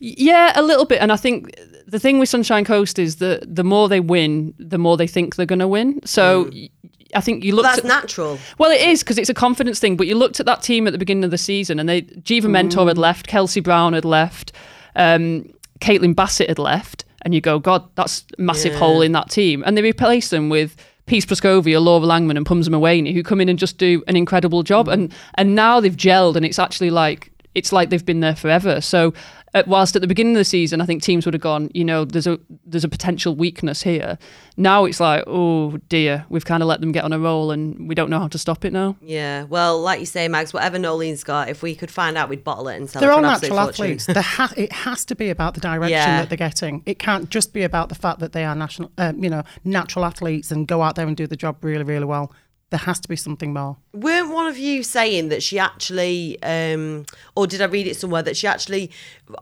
yeah, 0.00 0.52
a 0.56 0.62
little 0.62 0.84
bit. 0.84 1.00
And 1.00 1.10
I 1.12 1.16
think 1.16 1.54
the 1.86 1.98
thing 1.98 2.18
with 2.18 2.28
Sunshine 2.28 2.64
Coast 2.64 2.98
is 2.98 3.16
that 3.16 3.54
the 3.54 3.64
more 3.64 3.88
they 3.88 4.00
win, 4.00 4.54
the 4.58 4.78
more 4.78 4.96
they 4.96 5.06
think 5.06 5.36
they're 5.36 5.46
going 5.46 5.60
to 5.60 5.68
win. 5.68 6.00
So. 6.04 6.46
Mm. 6.46 6.52
y 6.54 6.70
I 7.14 7.20
think 7.20 7.44
you 7.44 7.54
looked. 7.54 7.64
look 7.64 7.74
that's 7.76 7.84
at 7.84 8.02
natural. 8.02 8.38
Well, 8.58 8.70
it 8.70 8.80
is 8.80 9.02
because 9.02 9.18
it's 9.18 9.28
a 9.30 9.34
confidence 9.34 9.78
thing. 9.78 9.96
But 9.96 10.06
you 10.06 10.14
looked 10.16 10.40
at 10.40 10.46
that 10.46 10.62
team 10.62 10.86
at 10.86 10.92
the 10.92 10.98
beginning 10.98 11.24
of 11.24 11.30
the 11.30 11.38
season, 11.38 11.78
and 11.78 11.88
they 11.88 12.02
Geva 12.02 12.48
Mentor 12.48 12.86
had 12.88 12.98
left, 12.98 13.26
Kelsey 13.26 13.60
Browne 13.60 13.92
had 13.92 14.04
left, 14.04 14.52
um, 14.96 15.48
Caitlin 15.80 16.14
Bassett 16.14 16.48
had 16.48 16.58
left, 16.58 17.04
and 17.22 17.34
you 17.34 17.40
go, 17.40 17.58
God, 17.58 17.88
that's 17.94 18.24
a 18.38 18.40
massive 18.42 18.72
Yeah. 18.72 18.78
hole 18.78 19.02
in 19.02 19.12
that 19.12 19.30
team. 19.30 19.62
And 19.66 19.76
they 19.76 19.82
replaced 19.82 20.30
them 20.30 20.48
with 20.48 20.76
Peace 21.06 21.26
Proscovia, 21.26 21.82
Laura 21.82 22.06
Langman, 22.06 22.36
and 22.36 22.46
Phumza 22.46 22.68
Maweni, 22.68 23.12
who 23.12 23.22
come 23.22 23.40
in 23.40 23.48
and 23.48 23.58
just 23.58 23.76
do 23.78 24.02
an 24.08 24.16
incredible 24.16 24.62
job. 24.62 24.88
And 24.88 25.12
and 25.34 25.54
now 25.54 25.80
they've 25.80 25.96
gelled, 25.96 26.36
and 26.36 26.44
it's 26.44 26.58
actually 26.58 26.90
like 26.90 27.30
it's 27.54 27.72
like 27.72 27.90
they've 27.90 28.04
been 28.06 28.20
there 28.20 28.36
forever. 28.36 28.80
So. 28.80 29.12
Uh, 29.54 29.62
whilst 29.68 29.94
at 29.94 30.02
the 30.02 30.08
beginning 30.08 30.34
of 30.34 30.38
the 30.40 30.44
season, 30.44 30.80
I 30.80 30.86
think 30.86 31.00
teams 31.02 31.24
would 31.26 31.34
have 31.34 31.40
gone, 31.40 31.70
you 31.72 31.84
know, 31.84 32.04
there's 32.04 32.26
a 32.26 32.40
there's 32.66 32.82
a 32.82 32.88
potential 32.88 33.36
weakness 33.36 33.82
here. 33.82 34.18
Now 34.56 34.84
it's 34.84 34.98
like, 34.98 35.22
oh 35.28 35.76
dear, 35.88 36.24
we've 36.28 36.44
kind 36.44 36.60
of 36.62 36.68
let 36.68 36.80
them 36.80 36.90
get 36.90 37.04
on 37.04 37.12
a 37.12 37.18
roll, 37.20 37.50
and 37.52 37.88
we 37.88 37.94
don't 37.94 38.10
know 38.10 38.18
how 38.18 38.28
to 38.28 38.38
stop 38.38 38.64
it 38.64 38.72
now. 38.72 38.96
Yeah. 39.00 39.44
Well, 39.44 39.80
like 39.80 40.00
you 40.00 40.06
say, 40.06 40.26
Mags, 40.26 40.52
whatever 40.52 40.78
Noeline's 40.78 41.22
got, 41.22 41.48
if 41.48 41.62
we 41.62 41.74
could 41.76 41.90
find 41.90 42.16
out, 42.18 42.28
we'd 42.28 42.42
bottle 42.42 42.66
it 42.68 42.76
and 42.76 42.90
sell 42.90 43.00
it. 43.00 43.06
They're 43.06 43.10
it 43.10 43.14
for 43.14 43.18
all 43.18 43.24
an 43.24 43.30
absolute 43.30 43.50
natural 43.54 43.68
athletes. 43.68 44.06
There 44.06 44.22
ha- 44.22 44.52
it 44.56 44.72
has 44.72 45.04
to 45.04 45.14
be 45.14 45.30
about 45.30 45.54
the 45.54 45.60
direction 45.60 45.90
Yeah. 45.92 46.20
that 46.22 46.28
they're 46.30 46.36
getting. 46.36 46.82
It 46.84 46.98
can't 46.98 47.30
just 47.30 47.52
be 47.52 47.62
about 47.62 47.88
the 47.90 47.94
fact 47.94 48.18
that 48.20 48.32
they 48.32 48.44
are 48.44 48.54
national, 48.56 48.90
um, 48.98 49.22
you 49.22 49.30
know, 49.30 49.44
natural 49.64 50.04
athletes 50.04 50.50
and 50.50 50.66
go 50.66 50.82
out 50.82 50.96
there 50.96 51.06
and 51.06 51.16
do 51.16 51.26
the 51.28 51.36
job 51.36 51.62
really, 51.64 51.84
really 51.84 52.06
well. 52.06 52.32
There 52.70 52.78
has 52.80 52.98
to 53.00 53.08
be 53.08 53.14
something 53.16 53.52
more. 53.52 53.76
Weren't 53.92 54.32
one 54.32 54.46
of 54.46 54.58
you 54.58 54.82
saying 54.82 55.28
that 55.28 55.42
she 55.42 55.58
actually, 55.60 56.42
um, 56.42 57.04
or 57.36 57.46
did 57.46 57.60
I 57.60 57.66
read 57.66 57.86
it 57.86 57.96
somewhere 57.96 58.22
that 58.22 58.36
she 58.36 58.46
actually, 58.48 58.90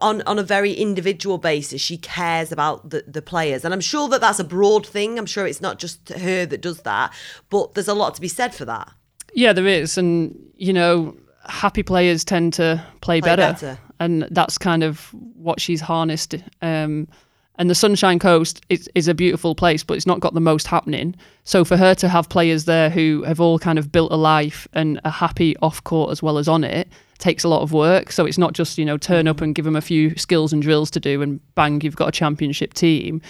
on 0.02 0.20
on 0.22 0.38
a 0.38 0.42
very 0.42 0.72
individual 0.72 1.38
basis, 1.38 1.80
she 1.80 1.96
cares 1.96 2.52
about 2.52 2.90
the 2.90 3.04
the 3.06 3.22
players, 3.22 3.64
and 3.64 3.72
I'm 3.72 3.80
sure 3.80 4.08
that 4.08 4.20
that's 4.20 4.38
a 4.38 4.44
broad 4.44 4.86
thing. 4.86 5.18
I'm 5.18 5.26
sure 5.26 5.46
it's 5.46 5.62
not 5.62 5.78
just 5.78 6.10
her 6.10 6.44
that 6.46 6.60
does 6.60 6.80
that, 6.82 7.12
but 7.48 7.74
there's 7.74 7.88
a 7.88 7.94
lot 7.94 8.14
to 8.16 8.20
be 8.20 8.28
said 8.28 8.54
for 8.54 8.64
that. 8.66 8.92
Yeah, 9.34 9.54
there 9.54 9.66
is, 9.66 9.96
and 9.96 10.38
you 10.56 10.72
know, 10.74 11.16
happy 11.46 11.82
players 11.82 12.24
tend 12.24 12.52
to 12.54 12.84
play, 13.00 13.20
Play 13.22 13.30
better, 13.36 13.52
better. 13.52 13.78
and 13.98 14.28
that's 14.30 14.58
kind 14.58 14.82
of 14.82 15.06
what 15.36 15.58
she's 15.58 15.80
harnessed. 15.80 16.34
Um, 16.60 17.08
and 17.56 17.68
the 17.68 17.74
Sunshine 17.74 18.18
Coast 18.18 18.64
is, 18.70 18.88
is 18.94 19.08
a 19.08 19.14
beautiful 19.14 19.54
place, 19.54 19.84
but 19.84 19.96
it's 19.96 20.06
not 20.06 20.20
got 20.20 20.34
the 20.34 20.40
most 20.40 20.66
happening. 20.66 21.14
So 21.44 21.64
for 21.64 21.76
her 21.76 21.94
to 21.96 22.08
have 22.08 22.28
players 22.28 22.64
there 22.64 22.88
who 22.88 23.22
have 23.24 23.40
all 23.40 23.58
kind 23.58 23.78
of 23.78 23.92
built 23.92 24.10
a 24.10 24.16
life 24.16 24.66
and 24.72 25.00
are 25.04 25.10
happy 25.10 25.56
off 25.58 25.84
court 25.84 26.10
as 26.10 26.22
well 26.22 26.38
as 26.38 26.48
on 26.48 26.64
it 26.64 26.88
takes 27.22 27.44
a 27.44 27.48
lot 27.48 27.62
of 27.62 27.72
work. 27.72 28.10
So 28.12 28.26
it's 28.26 28.36
not 28.36 28.52
just 28.52 28.76
you 28.76 28.84
know 28.84 28.98
turn 28.98 29.28
up 29.28 29.40
and 29.40 29.54
give 29.54 29.64
them 29.64 29.76
a 29.76 29.80
few 29.80 30.16
skills 30.16 30.52
and 30.52 30.60
drills 30.60 30.90
to 30.92 31.00
do, 31.00 31.22
and 31.22 31.40
bang, 31.54 31.80
you've 31.80 31.96
got 31.96 32.08
a 32.08 32.12
championship 32.12 32.74
team. 32.74 33.22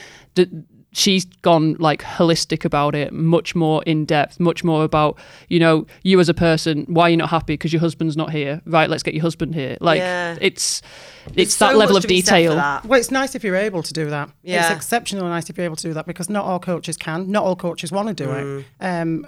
She's 0.93 1.25
gone 1.43 1.75
like 1.79 2.03
holistic 2.03 2.65
about 2.65 2.95
it, 2.95 3.13
much 3.13 3.55
more 3.55 3.83
in 3.85 4.05
depth, 4.05 4.39
much 4.39 4.63
more 4.63 4.85
about 4.85 5.19
you 5.49 5.59
know 5.59 5.87
you 6.03 6.21
as 6.21 6.29
a 6.29 6.35
person. 6.35 6.85
Why 6.89 7.09
you're 7.09 7.17
not 7.19 7.31
happy 7.31 7.55
because 7.55 7.73
your 7.73 7.81
husband's 7.81 8.17
not 8.17 8.31
here? 8.31 8.61
Right, 8.67 8.89
let's 8.91 9.03
get 9.03 9.15
your 9.15 9.23
husband 9.23 9.55
here. 9.55 9.77
Like 9.81 9.99
Yeah. 9.99 10.37
it's 10.41 10.83
There's 11.35 11.49
it's 11.49 11.57
so 11.57 11.67
that 11.67 11.77
level 11.77 11.97
of 11.97 12.03
to 12.03 12.09
be 12.09 12.21
said 12.21 12.31
for 12.31 12.37
detail. 12.55 12.81
Well, 12.85 13.01
it's 13.01 13.11
nice 13.11 13.35
if 13.35 13.43
you're 13.45 13.57
able 13.57 13.83
to 13.83 13.93
do 13.93 14.11
that. 14.11 14.31
Yeah. 14.43 14.63
It's 14.67 14.77
exceptionally 14.77 15.29
nice 15.29 15.49
if 15.51 15.57
you're 15.57 15.65
able 15.67 15.77
to 15.77 15.89
do 15.89 15.95
that 15.95 16.07
because 16.07 16.29
not 16.29 16.45
all 16.45 16.59
coaches 16.59 16.97
can. 16.97 17.31
Not 17.31 17.45
all 17.45 17.57
coaches 17.57 17.91
want 17.93 18.09
to 18.09 18.15
do 18.15 18.29
Mm. 18.31 18.59
it. 18.61 18.65
Um, 18.81 19.27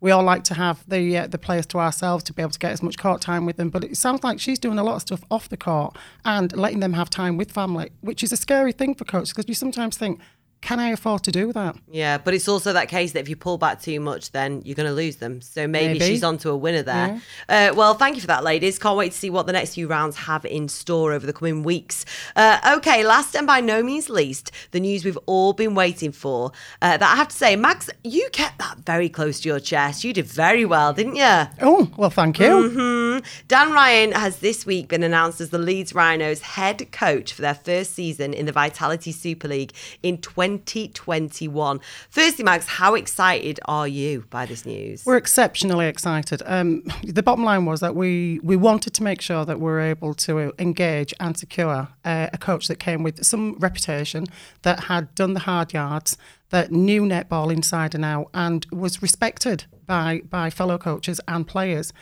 we 0.00 0.10
all 0.10 0.22
like 0.24 0.42
to 0.44 0.54
have 0.54 0.82
the 0.88 1.16
uh, 1.18 1.26
the 1.28 1.38
players 1.38 1.66
to 1.66 1.78
ourselves 1.78 2.24
to 2.24 2.32
be 2.32 2.42
able 2.42 2.50
to 2.52 2.58
get 2.58 2.72
as 2.72 2.82
much 2.82 2.96
court 2.98 3.20
time 3.20 3.44
with 3.46 3.56
them. 3.56 3.70
But 3.70 3.84
it 3.84 3.96
sounds 3.96 4.24
like 4.24 4.40
she's 4.40 4.58
doing 4.58 4.78
a 4.78 4.82
lot 4.84 4.96
of 4.96 5.02
stuff 5.02 5.22
off 5.30 5.48
the 5.48 5.56
court 5.56 5.96
and 6.24 6.56
letting 6.56 6.80
them 6.80 6.94
have 6.94 7.08
time 7.10 7.36
with 7.36 7.52
family, 7.52 7.90
which 8.00 8.24
is 8.24 8.32
a 8.32 8.36
scary 8.36 8.72
thing 8.72 8.94
for 8.94 9.04
coaches 9.04 9.30
because 9.30 9.48
you 9.48 9.54
sometimes 9.54 9.96
think, 9.96 10.20
can 10.62 10.78
I 10.78 10.90
afford 10.90 11.24
to 11.24 11.32
do 11.32 11.52
that? 11.52 11.76
Yeah, 11.90 12.18
but 12.18 12.34
it's 12.34 12.48
also 12.48 12.72
that 12.72 12.88
case 12.88 13.12
that 13.12 13.20
if 13.20 13.28
you 13.28 13.34
pull 13.36 13.58
back 13.58 13.82
too 13.82 13.98
much, 13.98 14.30
then 14.30 14.62
you're 14.64 14.76
going 14.76 14.88
to 14.88 14.94
lose 14.94 15.16
them. 15.16 15.40
So 15.42 15.66
maybe, 15.66 15.98
Maybe. 15.98 16.06
she's 16.06 16.22
onto 16.22 16.50
a 16.50 16.56
winner 16.56 16.82
there. 16.82 17.20
Uh, 17.48 17.72
well, 17.74 17.94
thank 17.94 18.14
you 18.14 18.20
for 18.20 18.28
that, 18.28 18.44
ladies. 18.44 18.78
Can't 18.78 18.96
wait 18.96 19.10
to 19.12 19.18
see 19.18 19.28
what 19.28 19.46
the 19.46 19.52
next 19.52 19.74
few 19.74 19.88
rounds 19.88 20.16
have 20.16 20.44
in 20.46 20.68
store 20.68 21.12
over 21.12 21.26
the 21.26 21.32
coming 21.32 21.64
weeks. 21.64 22.04
Uh, 22.36 22.76
okay, 22.78 23.04
last 23.04 23.34
and 23.34 23.46
by 23.46 23.60
no 23.60 23.82
means 23.82 24.08
least, 24.08 24.52
the 24.70 24.78
news 24.80 25.04
we've 25.04 25.18
all 25.26 25.52
been 25.52 25.74
waiting 25.74 26.12
for. 26.12 26.52
Uh, 26.80 26.96
that 26.96 27.12
I 27.12 27.16
have 27.16 27.28
to 27.28 27.36
say, 27.36 27.56
Mags, 27.56 27.90
you 28.04 28.28
kept 28.32 28.58
that 28.58 28.78
very 28.78 29.08
close 29.08 29.40
to 29.40 29.48
your 29.48 29.60
chest. 29.60 30.04
You 30.04 30.12
did 30.12 30.26
very 30.26 30.64
well, 30.64 30.92
didn't 30.92 31.16
you? 31.16 31.48
Oh, 31.60 31.90
well, 31.96 32.10
thank 32.10 32.38
you. 32.38 32.46
Mm-hmm. 32.46 33.24
Dan 33.48 33.72
Ryan 33.72 34.12
has 34.12 34.38
this 34.38 34.64
week 34.64 34.88
been 34.88 35.02
announced 35.02 35.40
as 35.40 35.50
the 35.50 35.58
Leeds 35.58 35.92
Rhinos 35.92 36.40
head 36.40 36.90
coach 36.92 37.32
for 37.32 37.42
their 37.42 37.54
first 37.54 37.94
season 37.94 38.32
in 38.32 38.46
the 38.46 38.52
Vitality 38.52 39.10
Super 39.10 39.48
League 39.48 39.72
in 40.02 40.18
2021. 40.60 41.80
Firstly, 42.10 42.44
Mags, 42.44 42.66
how 42.66 42.94
excited 42.94 43.60
are 43.66 43.88
you 43.88 44.24
by 44.30 44.46
this 44.46 44.64
news? 44.64 45.04
We're 45.04 45.16
exceptionally 45.16 45.86
excited. 45.86 46.42
Um, 46.46 46.84
the 47.02 47.22
bottom 47.22 47.44
line 47.44 47.64
was 47.64 47.80
that 47.80 47.94
we, 47.94 48.40
we 48.42 48.56
wanted 48.56 48.94
to 48.94 49.02
make 49.02 49.20
sure 49.20 49.44
that 49.44 49.58
we 49.58 49.64
were 49.64 49.80
able 49.80 50.14
to 50.14 50.52
engage 50.58 51.14
and 51.20 51.36
secure 51.36 51.88
uh, 52.04 52.28
a 52.32 52.38
coach 52.38 52.68
that 52.68 52.78
came 52.78 53.02
with 53.02 53.24
some 53.24 53.56
reputation, 53.58 54.26
that 54.62 54.84
had 54.84 55.14
done 55.14 55.34
the 55.34 55.40
hard 55.40 55.72
yards, 55.72 56.16
that 56.50 56.70
knew 56.70 57.02
netball 57.02 57.52
inside 57.52 57.94
and 57.94 58.04
out, 58.04 58.28
and 58.34 58.66
was 58.70 59.02
respected 59.02 59.64
by, 59.86 60.22
by 60.28 60.50
fellow 60.50 60.78
coaches 60.78 61.20
and 61.26 61.46
players. 61.46 61.92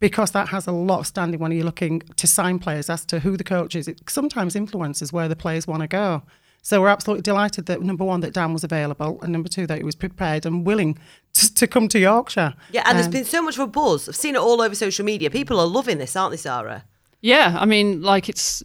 Because 0.00 0.30
that 0.30 0.48
has 0.48 0.66
a 0.66 0.72
lot 0.72 1.00
of 1.00 1.06
standing 1.06 1.38
when 1.40 1.52
you're 1.52 1.62
looking 1.62 2.00
to 2.16 2.26
sign 2.26 2.58
players 2.58 2.88
as 2.88 3.04
to 3.04 3.20
who 3.20 3.36
the 3.36 3.44
coach 3.44 3.76
is. 3.76 3.86
It 3.86 4.00
sometimes 4.08 4.56
influences 4.56 5.12
where 5.12 5.28
the 5.28 5.36
players 5.36 5.66
want 5.66 5.82
to 5.82 5.88
go. 5.88 6.22
So 6.62 6.80
we're 6.80 6.88
absolutely 6.88 7.22
delighted 7.22 7.66
that 7.66 7.80
number 7.82 8.04
one, 8.04 8.20
that 8.20 8.34
Dan 8.34 8.52
was 8.52 8.64
available, 8.64 9.18
and 9.22 9.32
number 9.32 9.48
two, 9.48 9.66
that 9.66 9.78
he 9.78 9.84
was 9.84 9.94
prepared 9.94 10.44
and 10.46 10.66
willing 10.66 10.98
to, 11.34 11.54
to 11.54 11.66
come 11.66 11.88
to 11.88 11.98
Yorkshire. 11.98 12.54
yeah, 12.70 12.82
and 12.86 12.96
there's 12.96 13.06
Um, 13.06 13.12
been 13.12 13.24
so 13.24 13.42
much 13.42 13.54
of 13.54 13.60
a 13.60 13.66
buzz. 13.66 14.08
I've 14.08 14.16
seen 14.16 14.34
it 14.34 14.40
all 14.40 14.60
over 14.60 14.74
social 14.74 15.04
media. 15.04 15.30
People 15.30 15.58
are 15.58 15.66
loving 15.66 15.98
this, 15.98 16.14
aren't 16.16 16.32
they, 16.32 16.36
Sarah? 16.36 16.84
Yeah, 17.22 17.56
I 17.58 17.64
mean, 17.66 18.02
like 18.02 18.28
it's 18.28 18.62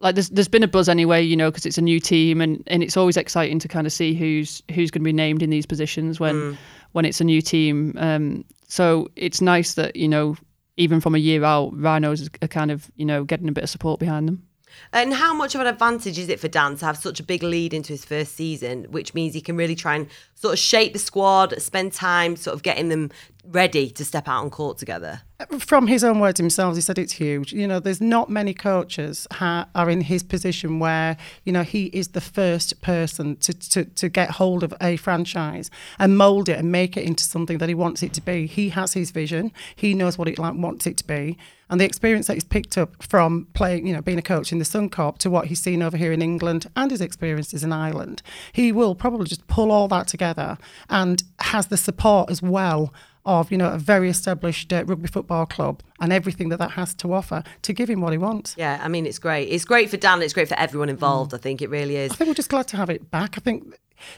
like 0.00 0.14
there's 0.14 0.28
there's 0.30 0.48
been 0.48 0.62
a 0.62 0.68
buzz 0.68 0.88
anyway, 0.88 1.22
you 1.22 1.36
know, 1.36 1.50
because 1.50 1.66
it's 1.66 1.78
a 1.78 1.82
new 1.82 2.00
team, 2.00 2.40
and 2.40 2.62
and 2.66 2.82
it's 2.82 2.96
always 2.96 3.16
exciting 3.16 3.58
to 3.60 3.68
kind 3.68 3.86
of 3.86 3.92
see 3.92 4.14
who's 4.14 4.62
who's 4.74 4.90
going 4.90 5.02
to 5.02 5.08
be 5.08 5.12
named 5.12 5.42
in 5.42 5.50
these 5.50 5.66
positions 5.66 6.18
when 6.20 6.58
when 6.92 7.04
it's 7.04 7.20
a 7.20 7.24
new 7.24 7.40
team. 7.42 7.94
Um, 7.98 8.44
so 8.68 9.08
it's 9.16 9.40
nice 9.40 9.74
that 9.74 9.96
you 9.96 10.08
know 10.08 10.36
even 10.76 11.00
from 11.00 11.14
a 11.14 11.18
year 11.18 11.42
out, 11.44 11.70
Rhinos 11.74 12.28
are 12.42 12.48
kind 12.48 12.70
of 12.70 12.90
you 12.96 13.06
know 13.06 13.24
getting 13.24 13.48
a 13.48 13.52
bit 13.52 13.64
of 13.64 13.70
support 13.70 13.98
behind 14.00 14.28
them. 14.28 14.45
And 14.92 15.14
how 15.14 15.34
much 15.34 15.54
of 15.54 15.60
an 15.60 15.66
advantage 15.66 16.18
is 16.18 16.28
it 16.28 16.40
for 16.40 16.48
Dan 16.48 16.76
to 16.76 16.84
have 16.86 16.96
such 16.96 17.20
a 17.20 17.22
big 17.22 17.42
lead 17.42 17.74
into 17.74 17.92
his 17.92 18.04
first 18.04 18.34
season, 18.34 18.84
which 18.90 19.14
means 19.14 19.34
he 19.34 19.40
can 19.40 19.56
really 19.56 19.74
try 19.74 19.96
and 19.96 20.08
sort 20.34 20.54
of 20.54 20.58
shape 20.58 20.92
the 20.92 20.98
squad, 20.98 21.60
spend 21.60 21.92
time 21.92 22.36
sort 22.36 22.54
of 22.54 22.62
getting 22.62 22.88
them 22.88 23.10
ready 23.48 23.90
to 23.90 24.04
step 24.04 24.28
out 24.28 24.42
on 24.42 24.50
court 24.50 24.78
together? 24.78 25.22
from 25.58 25.86
his 25.86 26.02
own 26.02 26.18
words 26.18 26.40
himself, 26.40 26.74
he 26.74 26.80
said 26.80 26.98
it's 26.98 27.12
huge. 27.12 27.52
You 27.52 27.68
know, 27.68 27.78
there's 27.78 28.00
not 28.00 28.30
many 28.30 28.54
coaches 28.54 29.26
ha- 29.32 29.68
are 29.74 29.90
in 29.90 30.02
his 30.02 30.22
position 30.22 30.78
where 30.78 31.16
you 31.44 31.52
know 31.52 31.62
he 31.62 31.86
is 31.86 32.08
the 32.08 32.20
first 32.20 32.80
person 32.80 33.36
to, 33.36 33.52
to 33.52 33.84
to 33.84 34.08
get 34.08 34.30
hold 34.32 34.62
of 34.62 34.72
a 34.80 34.96
franchise 34.96 35.70
and 35.98 36.16
mold 36.16 36.48
it 36.48 36.58
and 36.58 36.72
make 36.72 36.96
it 36.96 37.04
into 37.04 37.24
something 37.24 37.58
that 37.58 37.68
he 37.68 37.74
wants 37.74 38.02
it 38.02 38.14
to 38.14 38.20
be. 38.20 38.46
He 38.46 38.70
has 38.70 38.94
his 38.94 39.10
vision. 39.10 39.52
He 39.74 39.92
knows 39.92 40.16
what 40.16 40.28
it 40.28 40.38
like, 40.38 40.54
wants 40.54 40.86
it 40.86 40.96
to 40.98 41.06
be. 41.06 41.36
And 41.68 41.80
the 41.80 41.84
experience 41.84 42.28
that 42.28 42.34
he's 42.34 42.44
picked 42.44 42.78
up 42.78 43.02
from 43.02 43.48
playing, 43.52 43.88
you 43.88 43.92
know, 43.92 44.00
being 44.00 44.18
a 44.18 44.22
coach 44.22 44.52
in 44.52 44.58
the 44.58 44.64
Suncorp 44.64 45.18
to 45.18 45.28
what 45.28 45.48
he's 45.48 45.60
seen 45.60 45.82
over 45.82 45.96
here 45.96 46.12
in 46.12 46.22
England 46.22 46.68
and 46.76 46.92
his 46.92 47.00
experiences 47.00 47.64
in 47.64 47.72
Ireland, 47.72 48.22
he 48.52 48.70
will 48.70 48.94
probably 48.94 49.26
just 49.26 49.46
pull 49.48 49.72
all 49.72 49.88
that 49.88 50.06
together 50.06 50.58
and 50.88 51.24
has 51.40 51.66
the 51.66 51.76
support 51.76 52.30
as 52.30 52.40
well 52.40 52.94
of 53.26 53.50
you 53.52 53.58
know 53.58 53.70
a 53.70 53.78
very 53.78 54.08
established 54.08 54.72
uh, 54.72 54.84
rugby 54.86 55.08
football 55.08 55.44
club 55.44 55.82
and 56.00 56.12
everything 56.12 56.48
that 56.48 56.58
that 56.58 56.70
has 56.72 56.94
to 56.94 57.12
offer 57.12 57.42
to 57.62 57.72
give 57.72 57.90
him 57.90 58.00
what 58.00 58.12
he 58.12 58.18
wants. 58.18 58.54
Yeah, 58.56 58.80
I 58.82 58.88
mean, 58.88 59.04
it's 59.04 59.18
great. 59.18 59.48
It's 59.48 59.64
great 59.64 59.90
for 59.90 59.96
Dan. 59.98 60.22
It's 60.22 60.32
great 60.32 60.48
for 60.48 60.58
everyone 60.58 60.88
involved. 60.88 61.34
I 61.34 61.38
think 61.38 61.60
it 61.60 61.68
really 61.68 61.96
is. 61.96 62.12
I 62.12 62.14
think 62.14 62.28
we're 62.28 62.34
just 62.34 62.48
glad 62.48 62.68
to 62.68 62.76
have 62.76 62.88
it 62.88 63.10
back. 63.10 63.34
I 63.36 63.40
think 63.40 63.74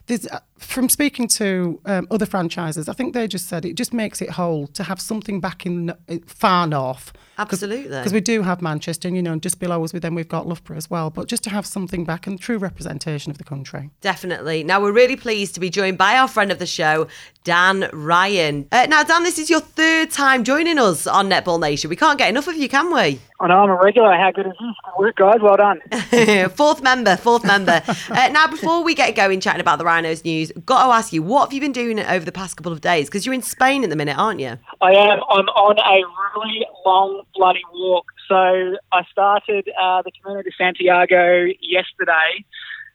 there's 0.06 0.26
uh, 0.26 0.40
from 0.58 0.88
speaking 0.88 1.28
to 1.28 1.80
um, 1.84 2.06
other 2.10 2.26
franchises, 2.26 2.88
I 2.88 2.92
think 2.92 3.14
they 3.14 3.26
just 3.28 3.48
said 3.48 3.64
it 3.64 3.74
just 3.74 3.92
makes 3.92 4.20
it 4.20 4.30
whole 4.30 4.66
to 4.68 4.82
have 4.82 5.00
something 5.00 5.40
back 5.40 5.66
in 5.66 5.90
uh, 5.90 5.94
far 6.26 6.66
north. 6.66 7.12
Absolutely. 7.38 7.96
Because 7.96 8.12
we 8.12 8.20
do 8.20 8.42
have 8.42 8.60
Manchester, 8.60 9.06
and 9.06 9.16
you 9.16 9.22
know, 9.22 9.32
and 9.32 9.42
just 9.42 9.60
below 9.60 9.84
us, 9.84 9.92
with 9.92 10.02
them 10.02 10.14
we've 10.16 10.28
got 10.28 10.48
Loughborough 10.48 10.76
as 10.76 10.90
well. 10.90 11.10
But 11.10 11.28
just 11.28 11.44
to 11.44 11.50
have 11.50 11.64
something 11.64 12.04
back 12.04 12.26
and 12.26 12.40
true 12.40 12.58
representation 12.58 13.30
of 13.30 13.38
the 13.38 13.44
country. 13.44 13.90
Definitely. 14.00 14.64
Now, 14.64 14.80
we're 14.80 14.92
really 14.92 15.16
pleased 15.16 15.54
to 15.54 15.60
be 15.60 15.70
joined 15.70 15.98
by 15.98 16.16
our 16.16 16.26
friend 16.26 16.50
of 16.50 16.58
the 16.58 16.66
show, 16.66 17.06
Dan 17.44 17.88
Ryan. 17.92 18.66
Uh, 18.72 18.86
now, 18.88 19.04
Dan, 19.04 19.22
this 19.22 19.38
is 19.38 19.48
your 19.48 19.60
third 19.60 20.10
time 20.10 20.42
joining 20.42 20.78
us 20.78 21.06
on 21.06 21.30
Netball 21.30 21.60
Nation. 21.60 21.88
We 21.88 21.96
can't 21.96 22.18
get 22.18 22.28
enough 22.28 22.48
of 22.48 22.56
you, 22.56 22.68
can 22.68 22.92
we? 22.92 23.20
I 23.40 23.46
know 23.46 23.54
I'm 23.54 23.70
a 23.70 23.76
regular. 23.76 24.12
How 24.14 24.32
good 24.32 24.46
is 24.46 24.52
this? 24.52 24.74
Good 24.84 24.98
work, 24.98 25.16
guys. 25.16 25.38
Well 25.40 25.56
done. 25.56 25.80
fourth 26.50 26.82
member, 26.82 27.16
fourth 27.16 27.44
member. 27.44 27.82
Uh, 28.10 28.28
now, 28.32 28.48
before 28.48 28.82
we 28.82 28.96
get 28.96 29.14
going 29.14 29.40
chatting 29.40 29.60
about 29.60 29.78
the 29.78 29.84
Rhinos 29.84 30.24
news, 30.24 30.50
got 30.66 30.86
to 30.86 30.92
ask 30.92 31.12
you, 31.12 31.22
what 31.22 31.46
have 31.46 31.52
you 31.52 31.60
been 31.60 31.72
doing 31.72 32.00
over 32.00 32.24
the 32.24 32.32
past 32.32 32.56
couple 32.56 32.72
of 32.72 32.80
days? 32.80 33.06
Because 33.06 33.24
you're 33.24 33.34
in 33.34 33.42
Spain 33.42 33.84
at 33.84 33.90
the 33.90 33.96
minute, 33.96 34.18
aren't 34.18 34.40
you? 34.40 34.58
I 34.80 34.90
am. 34.90 35.20
I'm 35.30 35.46
on 35.50 35.78
a 35.78 36.36
really 36.36 36.66
long 36.84 37.22
bloody 37.36 37.62
walk. 37.74 38.06
So 38.26 38.76
I 38.90 39.04
started 39.12 39.68
uh, 39.80 40.02
the 40.02 40.10
Camino 40.20 40.42
de 40.42 40.50
Santiago 40.58 41.46
yesterday. 41.60 42.44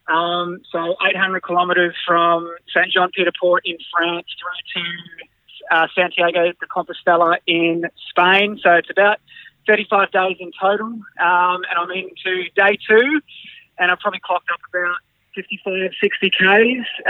Um, 0.09 0.59
so 0.69 0.97
800 1.07 1.41
kilometres 1.45 1.95
from 2.05 2.53
Saint 2.73 2.91
Jean 2.91 3.09
Pied 3.11 3.25
de 3.25 3.31
Port 3.39 3.61
in 3.65 3.77
France 3.95 4.27
through 4.37 4.83
to 4.83 5.75
uh, 5.75 5.87
Santiago 5.95 6.51
de 6.51 6.67
Compostela 6.67 7.37
in 7.47 7.85
Spain. 8.09 8.59
So 8.61 8.73
it's 8.73 8.89
about 8.89 9.19
35 9.67 10.11
days 10.11 10.37
in 10.39 10.51
total. 10.59 10.87
Um, 10.87 11.03
and 11.17 11.77
I'm 11.77 11.91
into 11.91 12.49
day 12.55 12.77
two, 12.87 13.21
and 13.77 13.91
I've 13.91 13.99
probably 13.99 14.21
clocked 14.23 14.49
up 14.51 14.59
about 14.69 14.97
55, 15.35 15.91
60 16.01 16.29
Ks, 16.29 16.39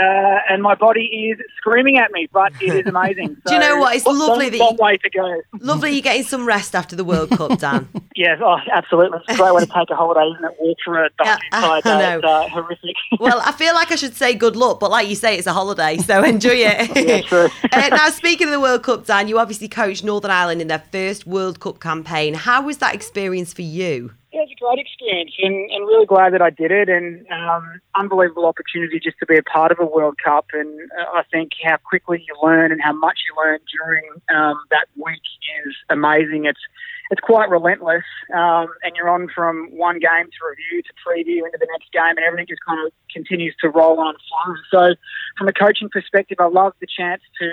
and 0.48 0.62
my 0.62 0.74
body 0.74 1.04
is 1.32 1.38
screaming 1.56 1.98
at 1.98 2.10
me, 2.12 2.28
but 2.32 2.52
it 2.60 2.74
is 2.74 2.86
amazing. 2.86 3.36
Do 3.46 3.54
you 3.54 3.60
know 3.60 3.78
what? 3.78 3.94
It's 3.96 4.06
long- 4.06 4.18
lovely 4.18 4.50
that 4.50 4.58
long 4.58 4.76
you- 4.78 4.84
way 4.84 4.96
to 4.96 5.10
go. 5.10 5.40
Lovely 5.60 5.92
you're 5.92 6.02
getting 6.02 6.22
some 6.24 6.46
rest 6.46 6.74
after 6.74 6.96
the 6.96 7.04
World 7.04 7.30
Cup, 7.30 7.58
Dan. 7.58 7.88
Yes, 8.16 8.38
oh, 8.40 8.56
absolutely. 8.72 9.18
It's 9.26 9.36
a 9.36 9.42
great 9.42 9.52
way 9.52 9.62
to 9.64 9.66
take 9.66 9.90
a 9.90 9.96
holiday, 9.96 10.20
isn't 10.36 10.44
it? 10.44 10.56
Walk 10.60 10.78
for 10.84 11.02
a 11.04 11.10
Yeah, 11.24 11.36
entire 11.52 11.72
I 11.72 11.80
day. 11.80 11.98
know. 11.98 12.18
It's 12.18 12.24
uh, 12.24 12.48
horrific. 12.48 12.94
Well, 13.18 13.42
I 13.44 13.50
feel 13.50 13.74
like 13.74 13.90
I 13.90 13.96
should 13.96 14.14
say 14.14 14.34
good 14.34 14.54
luck, 14.54 14.78
but 14.78 14.92
like 14.92 15.08
you 15.08 15.16
say, 15.16 15.36
it's 15.36 15.48
a 15.48 15.52
holiday, 15.52 15.96
so 15.98 16.22
enjoy 16.22 16.50
it. 16.54 17.24
Yeah, 17.32 17.48
uh, 17.72 17.88
now, 17.88 18.10
speaking 18.10 18.46
of 18.46 18.52
the 18.52 18.60
World 18.60 18.84
Cup, 18.84 19.04
Dan, 19.04 19.26
you 19.26 19.40
obviously 19.40 19.66
coached 19.66 20.04
Northern 20.04 20.30
Ireland 20.30 20.62
in 20.62 20.68
their 20.68 20.84
first 20.92 21.26
World 21.26 21.58
Cup 21.58 21.80
campaign. 21.80 22.34
How 22.34 22.62
was 22.62 22.76
that 22.78 22.94
experience 22.94 23.52
for 23.52 23.62
you? 23.62 24.12
Yeah, 24.34 24.42
it's 24.42 24.50
a 24.50 24.64
great 24.64 24.80
experience 24.80 25.30
and, 25.38 25.70
and 25.70 25.86
really 25.86 26.06
glad 26.06 26.34
that 26.34 26.42
I 26.42 26.50
did 26.50 26.72
it 26.72 26.88
and 26.88 27.24
um, 27.30 27.80
unbelievable 27.94 28.46
opportunity 28.46 28.98
just 28.98 29.16
to 29.20 29.26
be 29.26 29.36
a 29.36 29.44
part 29.44 29.70
of 29.70 29.78
a 29.78 29.86
World 29.86 30.16
Cup 30.18 30.46
and 30.52 30.90
uh, 30.98 31.04
I 31.14 31.22
think 31.30 31.52
how 31.62 31.76
quickly 31.76 32.24
you 32.26 32.34
learn 32.42 32.72
and 32.72 32.82
how 32.82 32.94
much 32.94 33.20
you 33.28 33.40
learn 33.40 33.60
during 33.70 34.02
um, 34.34 34.58
that 34.72 34.86
week 34.96 35.22
is 35.64 35.76
amazing. 35.88 36.46
It's 36.46 36.58
it's 37.12 37.20
quite 37.20 37.48
relentless 37.48 38.02
um, 38.34 38.66
and 38.82 38.96
you're 38.96 39.08
on 39.08 39.28
from 39.32 39.68
one 39.70 40.00
game 40.00 40.26
to 40.26 40.40
review 40.50 40.82
to 40.82 40.92
preview 41.06 41.46
into 41.46 41.58
the 41.60 41.68
next 41.70 41.92
game 41.92 42.16
and 42.16 42.26
everything 42.26 42.46
just 42.48 42.64
kind 42.66 42.84
of 42.84 42.92
continues 43.12 43.54
to 43.60 43.68
roll 43.68 44.00
on. 44.00 44.16
So 44.72 44.96
from 45.38 45.46
a 45.46 45.52
coaching 45.52 45.88
perspective, 45.88 46.38
I 46.40 46.48
love 46.48 46.72
the 46.80 46.88
chance 46.88 47.22
to 47.40 47.52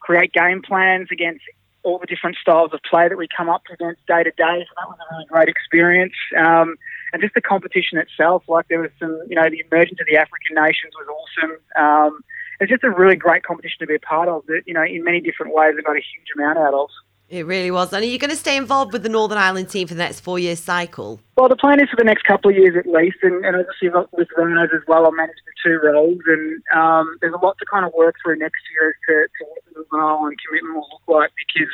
create 0.00 0.32
game 0.32 0.62
plans 0.62 1.08
against 1.12 1.42
all 1.84 1.98
the 1.98 2.06
different 2.06 2.36
styles 2.36 2.72
of 2.72 2.80
play 2.88 3.08
that 3.08 3.16
we 3.16 3.28
come 3.28 3.48
up 3.48 3.62
against 3.72 4.04
day 4.06 4.22
to 4.22 4.30
day. 4.30 4.66
So 4.66 4.72
that 4.76 4.88
was 4.88 4.98
a 4.98 5.14
really 5.14 5.26
great 5.26 5.48
experience. 5.48 6.14
Um, 6.36 6.76
and 7.12 7.22
just 7.22 7.34
the 7.34 7.40
competition 7.40 7.98
itself, 7.98 8.42
like 8.48 8.66
there 8.68 8.80
was 8.80 8.90
some, 8.98 9.20
you 9.28 9.36
know, 9.36 9.48
the 9.48 9.62
emergence 9.70 10.00
of 10.00 10.06
the 10.10 10.16
African 10.16 10.56
nations 10.56 10.92
was 10.98 11.06
awesome. 11.06 11.56
Um, 11.78 12.24
it's 12.60 12.70
just 12.70 12.84
a 12.84 12.90
really 12.90 13.16
great 13.16 13.42
competition 13.42 13.78
to 13.80 13.86
be 13.86 13.94
a 13.94 14.00
part 14.00 14.28
of 14.28 14.46
that, 14.46 14.62
you 14.66 14.74
know, 14.74 14.82
in 14.82 15.04
many 15.04 15.20
different 15.20 15.54
ways 15.54 15.74
I 15.78 15.82
got 15.82 15.96
a 15.96 16.00
huge 16.00 16.28
amount 16.34 16.58
out 16.58 16.74
of. 16.74 16.88
It 17.30 17.46
really 17.46 17.70
was. 17.70 17.92
And 17.92 18.02
are 18.02 18.06
you 18.06 18.18
going 18.18 18.30
to 18.30 18.36
stay 18.36 18.56
involved 18.56 18.92
with 18.92 19.02
the 19.02 19.08
Northern 19.08 19.38
Ireland 19.38 19.70
team 19.70 19.88
for 19.88 19.94
the 19.94 20.02
next 20.02 20.20
four 20.20 20.38
years 20.38 20.60
cycle? 20.60 21.20
Well, 21.36 21.48
the 21.48 21.56
plan 21.56 21.80
is 21.80 21.88
for 21.88 21.96
the 21.96 22.04
next 22.04 22.24
couple 22.24 22.50
of 22.50 22.56
years 22.56 22.76
at 22.76 22.86
least, 22.86 23.16
and, 23.22 23.44
and 23.44 23.56
obviously 23.56 23.88
with 24.12 24.28
Rhinos 24.36 24.70
as 24.74 24.82
well, 24.86 25.06
I'll 25.06 25.12
manage 25.12 25.36
the 25.46 25.52
two 25.64 25.80
roles, 25.82 26.20
and 26.26 26.62
um, 26.76 27.16
there's 27.20 27.32
a 27.32 27.44
lot 27.44 27.56
to 27.58 27.66
kind 27.66 27.84
of 27.84 27.92
work 27.94 28.16
through 28.22 28.36
next 28.36 28.62
year 28.72 28.90
as 28.90 28.94
to, 29.08 29.14
to 29.38 29.50
what 29.50 29.88
the 29.90 29.96
role 29.96 30.26
and 30.26 30.36
commitment 30.46 30.76
will 30.76 30.88
look 30.92 31.08
like 31.08 31.32
because 31.48 31.72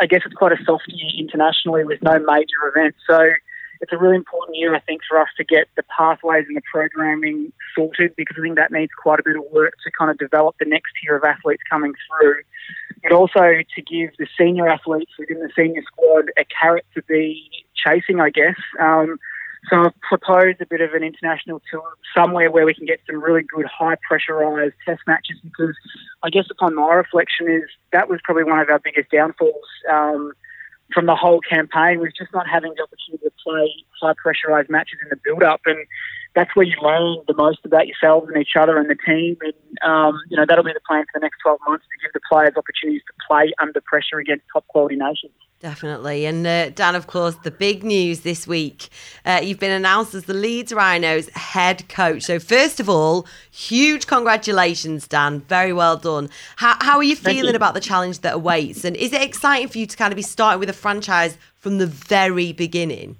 I 0.00 0.06
guess 0.06 0.22
it's 0.24 0.34
quite 0.34 0.52
a 0.52 0.64
soft 0.64 0.84
year 0.88 1.10
internationally 1.18 1.84
with 1.84 2.02
no 2.02 2.18
major 2.18 2.58
events. 2.74 2.98
So 3.06 3.30
it's 3.80 3.92
a 3.92 3.98
really 3.98 4.16
important 4.16 4.56
year, 4.56 4.74
I 4.74 4.80
think, 4.80 5.00
for 5.08 5.20
us 5.20 5.28
to 5.38 5.44
get 5.44 5.68
the 5.76 5.82
pathways 5.84 6.44
and 6.46 6.56
the 6.56 6.62
programming 6.70 7.52
sorted 7.74 8.14
because 8.16 8.36
I 8.38 8.42
think 8.42 8.56
that 8.56 8.72
needs 8.72 8.92
quite 9.00 9.20
a 9.20 9.22
bit 9.24 9.36
of 9.36 9.44
work 9.52 9.74
to 9.84 9.90
kind 9.98 10.10
of 10.10 10.18
develop 10.18 10.56
the 10.58 10.66
next 10.66 10.92
tier 11.02 11.16
of 11.16 11.24
athletes 11.24 11.62
coming 11.68 11.94
through. 12.08 12.42
But 13.02 13.12
also 13.12 13.40
to 13.40 13.82
give 13.82 14.10
the 14.18 14.26
senior 14.38 14.68
athletes 14.68 15.12
within 15.18 15.40
the 15.40 15.50
senior 15.56 15.82
squad 15.82 16.26
a 16.36 16.44
carrot 16.44 16.84
to 16.94 17.02
be 17.02 17.50
chasing, 17.74 18.20
I 18.20 18.28
guess. 18.28 18.56
Um, 18.78 19.18
so 19.68 19.84
I've 19.84 20.00
proposed 20.00 20.60
a 20.60 20.66
bit 20.66 20.80
of 20.80 20.94
an 20.94 21.02
international 21.02 21.62
tour 21.70 21.84
somewhere 22.14 22.50
where 22.50 22.64
we 22.64 22.74
can 22.74 22.86
get 22.86 23.00
some 23.06 23.22
really 23.22 23.42
good 23.42 23.66
high 23.66 23.96
pressurised 24.10 24.72
test 24.86 25.00
matches 25.06 25.36
because 25.42 25.74
I 26.22 26.30
guess 26.30 26.44
upon 26.50 26.74
my 26.74 26.94
reflection 26.94 27.48
is 27.48 27.68
that 27.92 28.08
was 28.08 28.20
probably 28.24 28.44
one 28.44 28.58
of 28.58 28.68
our 28.68 28.78
biggest 28.78 29.10
downfalls. 29.10 29.68
Um, 29.90 30.32
from 30.92 31.06
the 31.06 31.16
whole 31.16 31.40
campaign 31.40 32.00
was 32.00 32.12
just 32.16 32.32
not 32.32 32.48
having 32.48 32.72
the 32.76 32.82
opportunity 32.82 33.24
to 33.24 33.32
play 33.44 33.72
high 34.00 34.14
pressurised 34.14 34.70
matches 34.70 34.98
in 35.02 35.08
the 35.10 35.16
build 35.24 35.42
up. 35.42 35.60
And 35.66 35.86
that's 36.34 36.54
where 36.54 36.66
you 36.66 36.76
learn 36.82 37.18
the 37.26 37.34
most 37.34 37.58
about 37.64 37.86
yourselves 37.86 38.28
and 38.28 38.40
each 38.40 38.56
other 38.58 38.78
and 38.78 38.88
the 38.88 38.96
team. 39.06 39.36
And, 39.40 39.54
um, 39.82 40.20
you 40.28 40.36
know, 40.36 40.44
that'll 40.46 40.64
be 40.64 40.72
the 40.72 40.80
plan 40.86 41.04
for 41.12 41.18
the 41.18 41.24
next 41.24 41.38
12 41.42 41.58
months 41.66 41.84
to 41.90 42.06
give 42.06 42.12
the 42.12 42.20
players 42.30 42.52
opportunities 42.56 43.02
to 43.06 43.12
play 43.26 43.52
under 43.60 43.80
pressure 43.80 44.18
against 44.18 44.44
top 44.52 44.66
quality 44.68 44.96
nations. 44.96 45.32
Definitely. 45.60 46.24
And 46.24 46.46
uh, 46.46 46.70
Dan, 46.70 46.94
of 46.94 47.06
course, 47.06 47.34
the 47.42 47.50
big 47.50 47.84
news 47.84 48.20
this 48.20 48.46
week 48.46 48.88
uh, 49.26 49.40
you've 49.42 49.58
been 49.58 49.70
announced 49.70 50.14
as 50.14 50.24
the 50.24 50.32
Leeds 50.32 50.72
Rhinos 50.72 51.28
head 51.34 51.86
coach. 51.90 52.22
So, 52.22 52.38
first 52.38 52.80
of 52.80 52.88
all, 52.88 53.26
huge 53.50 54.06
congratulations, 54.06 55.06
Dan. 55.06 55.40
Very 55.40 55.74
well 55.74 55.98
done. 55.98 56.30
How, 56.56 56.76
how 56.80 56.96
are 56.96 57.02
you 57.02 57.14
feeling 57.14 57.52
you. 57.52 57.56
about 57.56 57.74
the 57.74 57.80
challenge 57.80 58.20
that 58.20 58.34
awaits? 58.34 58.86
And 58.86 58.96
is 58.96 59.12
it 59.12 59.20
exciting 59.20 59.68
for 59.68 59.76
you 59.76 59.86
to 59.86 59.96
kind 59.98 60.14
of 60.14 60.16
be 60.16 60.22
starting 60.22 60.60
with 60.60 60.70
a 60.70 60.74
franchise 60.74 61.36
from 61.56 61.76
the 61.76 61.86
very 61.86 62.52
beginning? 62.52 63.16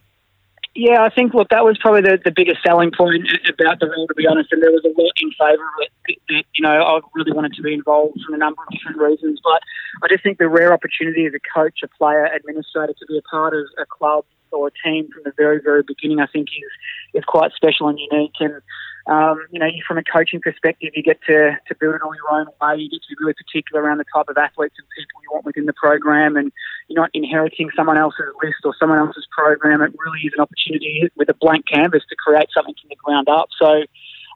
Yeah, 0.80 1.04
I 1.04 1.12
think, 1.12 1.34
look, 1.34 1.50
that 1.50 1.62
was 1.62 1.76
probably 1.76 2.00
the, 2.00 2.16
the 2.24 2.32
biggest 2.32 2.64
selling 2.64 2.88
point 2.88 3.28
about 3.52 3.80
the 3.80 3.92
role, 3.92 4.08
to 4.08 4.14
be 4.14 4.26
honest, 4.26 4.48
and 4.50 4.62
there 4.62 4.72
was 4.72 4.80
a 4.80 4.94
lot 4.96 5.12
in 5.20 5.28
favour 5.36 5.60
of 5.60 5.76
it. 5.84 5.92
That, 6.32 6.44
you 6.56 6.64
know, 6.64 6.72
I 6.72 7.00
really 7.12 7.32
wanted 7.32 7.52
to 7.60 7.62
be 7.62 7.74
involved 7.74 8.16
for 8.24 8.34
a 8.34 8.38
number 8.38 8.62
of 8.64 8.72
different 8.72 8.96
reasons, 8.96 9.44
but 9.44 9.60
I 10.02 10.08
just 10.08 10.24
think 10.24 10.38
the 10.38 10.48
rare 10.48 10.72
opportunity 10.72 11.26
as 11.26 11.34
a 11.36 11.42
coach, 11.52 11.80
a 11.84 11.88
player, 12.00 12.24
administrator 12.24 12.94
to 12.96 13.06
be 13.06 13.18
a 13.18 13.26
part 13.28 13.52
of 13.52 13.66
a 13.76 13.84
club 13.84 14.24
or 14.52 14.68
a 14.68 14.74
team 14.82 15.10
from 15.12 15.20
the 15.26 15.36
very, 15.36 15.60
very 15.60 15.82
beginning, 15.82 16.18
I 16.20 16.26
think 16.32 16.48
is, 16.48 16.72
is 17.12 17.24
quite 17.28 17.52
special 17.52 17.88
and 17.88 17.98
unique. 18.00 18.40
And 18.40 18.62
um, 19.10 19.44
you 19.50 19.58
know, 19.58 19.66
from 19.86 19.98
a 19.98 20.04
coaching 20.04 20.40
perspective, 20.40 20.92
you 20.94 21.02
get 21.02 21.18
to, 21.26 21.58
to 21.66 21.74
build 21.80 21.96
it 21.96 22.02
all 22.02 22.14
your 22.14 22.30
own 22.30 22.46
way. 22.62 22.80
You 22.80 22.88
get 22.88 23.02
to 23.02 23.08
be 23.10 23.16
really 23.18 23.34
particular 23.34 23.82
around 23.82 23.98
the 23.98 24.04
type 24.14 24.28
of 24.28 24.38
athletes 24.38 24.76
and 24.78 24.86
people 24.96 25.20
you 25.20 25.30
want 25.32 25.44
within 25.44 25.66
the 25.66 25.72
program, 25.72 26.36
and 26.36 26.52
you're 26.86 27.00
not 27.02 27.10
inheriting 27.12 27.70
someone 27.74 27.98
else's 27.98 28.30
list 28.40 28.62
or 28.64 28.72
someone 28.78 28.98
else's 28.98 29.26
program. 29.36 29.82
It 29.82 29.92
really 29.98 30.20
is 30.20 30.32
an 30.36 30.40
opportunity 30.40 31.10
with 31.16 31.28
a 31.28 31.34
blank 31.34 31.66
canvas 31.66 32.04
to 32.08 32.16
create 32.16 32.48
something 32.54 32.74
from 32.80 32.88
the 32.88 32.96
ground 33.02 33.28
up. 33.28 33.48
So 33.60 33.82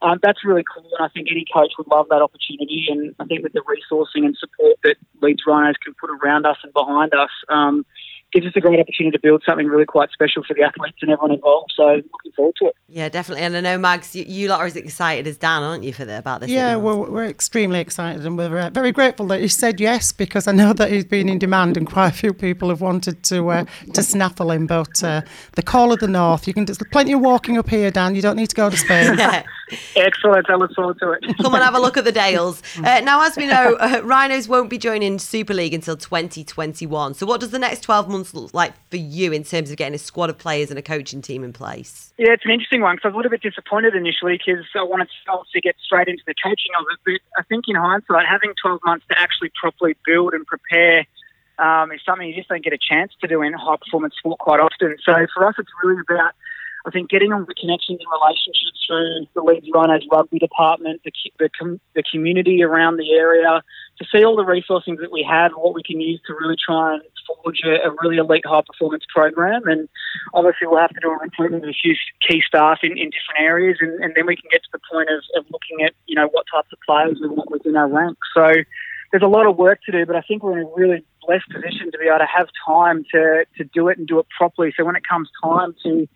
um, 0.02 0.18
that's 0.20 0.44
really 0.44 0.64
cool, 0.64 0.90
and 0.98 1.06
I 1.06 1.08
think 1.08 1.28
any 1.30 1.46
coach 1.54 1.72
would 1.78 1.86
love 1.86 2.08
that 2.10 2.20
opportunity. 2.20 2.88
And 2.90 3.14
I 3.20 3.26
think 3.26 3.44
with 3.44 3.52
the 3.52 3.62
resourcing 3.62 4.26
and 4.26 4.36
support 4.36 4.76
that 4.82 4.96
Leeds 5.22 5.44
Rhinos 5.46 5.76
can 5.82 5.94
put 5.94 6.10
around 6.10 6.46
us 6.46 6.56
and 6.64 6.72
behind 6.72 7.14
us, 7.14 7.30
um, 7.48 7.86
gives 8.34 8.46
us 8.46 8.52
a 8.56 8.60
great 8.60 8.80
opportunity 8.80 9.16
to 9.16 9.20
build 9.20 9.42
something 9.46 9.66
really 9.66 9.86
quite 9.86 10.10
special 10.10 10.42
for 10.42 10.54
the 10.54 10.62
athletes 10.62 10.98
and 11.00 11.10
everyone 11.10 11.30
involved. 11.30 11.72
So 11.74 11.84
looking 11.84 12.32
forward 12.34 12.56
to 12.58 12.66
it. 12.66 12.76
Yeah, 12.88 13.08
definitely. 13.08 13.44
And 13.44 13.56
I 13.56 13.60
know, 13.60 13.78
Mags, 13.78 14.14
you, 14.14 14.24
you 14.26 14.48
lot 14.48 14.60
are 14.60 14.66
as 14.66 14.76
excited 14.76 15.26
as 15.28 15.38
Dan, 15.38 15.62
aren't 15.62 15.84
you, 15.84 15.92
for 15.92 16.04
the, 16.04 16.18
about 16.18 16.40
this? 16.40 16.50
Yeah, 16.50 16.76
we're, 16.76 16.96
we're 17.08 17.26
extremely 17.26 17.78
excited 17.78 18.26
and 18.26 18.36
we're 18.36 18.58
uh, 18.58 18.70
very 18.70 18.90
grateful 18.90 19.26
that 19.28 19.40
he 19.40 19.48
said 19.48 19.80
yes 19.80 20.10
because 20.10 20.48
I 20.48 20.52
know 20.52 20.72
that 20.72 20.90
he's 20.90 21.04
been 21.04 21.28
in 21.28 21.38
demand 21.38 21.76
and 21.76 21.86
quite 21.86 22.08
a 22.08 22.12
few 22.12 22.34
people 22.34 22.68
have 22.70 22.80
wanted 22.80 23.22
to 23.24 23.48
uh, 23.50 23.64
to 23.92 24.02
snaffle 24.02 24.50
him. 24.50 24.66
But 24.66 25.02
uh, 25.04 25.22
the 25.52 25.62
call 25.62 25.92
of 25.92 26.00
the 26.00 26.08
north, 26.08 26.48
you 26.48 26.54
can 26.54 26.66
just 26.66 26.82
plenty 26.90 27.12
of 27.12 27.20
walking 27.20 27.56
up 27.56 27.68
here, 27.68 27.90
Dan. 27.92 28.16
You 28.16 28.22
don't 28.22 28.36
need 28.36 28.50
to 28.50 28.56
go 28.56 28.68
to 28.68 28.76
Spain. 28.76 29.16
Excellent. 29.96 30.48
I 30.48 30.54
look 30.56 30.72
forward 30.74 30.98
to 31.00 31.12
it. 31.12 31.36
Come 31.42 31.54
and 31.54 31.62
have 31.62 31.74
a 31.74 31.80
look 31.80 31.96
at 31.96 32.04
the 32.04 32.12
Dales. 32.12 32.62
Uh, 32.78 33.00
now, 33.00 33.22
as 33.22 33.36
we 33.36 33.46
know, 33.46 33.76
uh, 33.80 34.00
Rhinos 34.04 34.48
won't 34.48 34.70
be 34.70 34.78
joining 34.78 35.18
Super 35.18 35.54
League 35.54 35.74
until 35.74 35.96
2021. 35.96 37.14
So, 37.14 37.26
what 37.26 37.40
does 37.40 37.50
the 37.50 37.58
next 37.58 37.82
12 37.82 38.08
months 38.08 38.34
look 38.34 38.52
like 38.54 38.72
for 38.90 38.96
you 38.96 39.32
in 39.32 39.44
terms 39.44 39.70
of 39.70 39.76
getting 39.76 39.94
a 39.94 39.98
squad 39.98 40.30
of 40.30 40.38
players 40.38 40.70
and 40.70 40.78
a 40.78 40.82
coaching 40.82 41.22
team 41.22 41.44
in 41.44 41.52
place? 41.52 42.12
Yeah, 42.18 42.32
it's 42.32 42.44
an 42.44 42.50
interesting 42.50 42.80
one 42.80 42.96
because 42.96 43.06
I 43.06 43.08
was 43.08 43.14
a 43.14 43.16
little 43.18 43.30
bit 43.30 43.42
disappointed 43.42 43.94
initially 43.94 44.38
because 44.38 44.64
I 44.74 44.82
wanted 44.82 45.08
to 45.52 45.60
get 45.60 45.76
straight 45.84 46.08
into 46.08 46.22
the 46.26 46.34
coaching 46.42 46.72
of 46.78 46.86
it. 46.92 46.98
But 47.04 47.40
I 47.40 47.42
think 47.44 47.64
in 47.68 47.76
hindsight, 47.76 48.26
having 48.28 48.52
12 48.60 48.80
months 48.84 49.06
to 49.10 49.18
actually 49.18 49.50
properly 49.60 49.96
build 50.04 50.34
and 50.34 50.46
prepare 50.46 51.06
um, 51.58 51.92
is 51.92 52.00
something 52.04 52.26
you 52.28 52.34
just 52.34 52.48
don't 52.48 52.64
get 52.64 52.72
a 52.72 52.78
chance 52.78 53.12
to 53.20 53.28
do 53.28 53.42
in 53.42 53.52
high 53.52 53.76
performance 53.76 54.14
sport 54.16 54.38
quite 54.38 54.60
often. 54.60 54.96
So 55.04 55.14
for 55.34 55.46
us, 55.46 55.54
it's 55.58 55.70
really 55.82 56.02
about 56.08 56.32
I 56.86 56.90
think 56.90 57.08
getting 57.08 57.32
on 57.32 57.46
the 57.48 57.54
connections 57.54 58.00
and 58.00 58.08
relationships 58.12 58.84
through 58.86 59.26
the 59.34 59.40
Leeds 59.40 59.66
Rhinos 59.72 60.04
rugby 60.12 60.38
department, 60.38 61.00
the, 61.04 61.12
the, 61.38 61.48
com- 61.58 61.80
the 61.94 62.02
community 62.02 62.62
around 62.62 62.98
the 62.98 63.12
area, 63.12 63.62
to 63.98 64.04
see 64.12 64.22
all 64.22 64.36
the 64.36 64.44
resources 64.44 64.98
that 65.00 65.10
we 65.10 65.26
have 65.28 65.52
and 65.52 65.62
what 65.62 65.74
we 65.74 65.82
can 65.82 66.00
use 66.00 66.20
to 66.26 66.34
really 66.34 66.56
try 66.60 66.94
and 66.94 67.02
forge 67.26 67.60
a, 67.64 67.88
a 67.88 67.90
really 68.02 68.18
elite 68.18 68.44
high 68.44 68.60
performance 68.66 69.04
program. 69.08 69.66
And 69.66 69.88
obviously, 70.34 70.66
we'll 70.66 70.80
have 70.80 70.92
to 70.92 71.00
do 71.00 71.08
a 71.08 71.18
recruitment 71.18 71.64
of 71.64 71.70
a 71.70 71.72
few 71.72 71.94
key 72.20 72.42
staff 72.46 72.80
in, 72.82 72.92
in 72.92 73.08
different 73.08 73.40
areas, 73.40 73.78
and, 73.80 74.04
and 74.04 74.12
then 74.14 74.26
we 74.26 74.36
can 74.36 74.48
get 74.52 74.62
to 74.64 74.68
the 74.72 74.80
point 74.92 75.08
of, 75.08 75.22
of 75.40 75.46
looking 75.50 75.84
at 75.84 75.94
you 76.06 76.14
know 76.14 76.28
what 76.32 76.44
types 76.52 76.68
of 76.72 76.78
players 76.84 77.18
we 77.20 77.28
want 77.28 77.50
within 77.50 77.76
our 77.76 77.88
ranks. 77.88 78.28
So 78.36 78.52
there's 79.10 79.22
a 79.22 79.28
lot 79.28 79.46
of 79.46 79.56
work 79.56 79.80
to 79.86 79.92
do, 79.92 80.04
but 80.04 80.16
I 80.16 80.22
think 80.22 80.42
we're 80.42 80.58
in 80.58 80.66
a 80.66 80.70
really 80.76 81.04
blessed 81.26 81.48
position 81.48 81.90
to 81.92 81.98
be 81.98 82.08
able 82.08 82.18
to 82.18 82.26
have 82.26 82.48
time 82.66 83.04
to 83.12 83.44
to 83.56 83.64
do 83.64 83.88
it 83.88 83.96
and 83.96 84.06
do 84.06 84.18
it 84.18 84.26
properly. 84.36 84.74
So 84.76 84.84
when 84.84 84.96
it 84.96 85.08
comes 85.08 85.30
time 85.42 85.74
to 85.84 86.06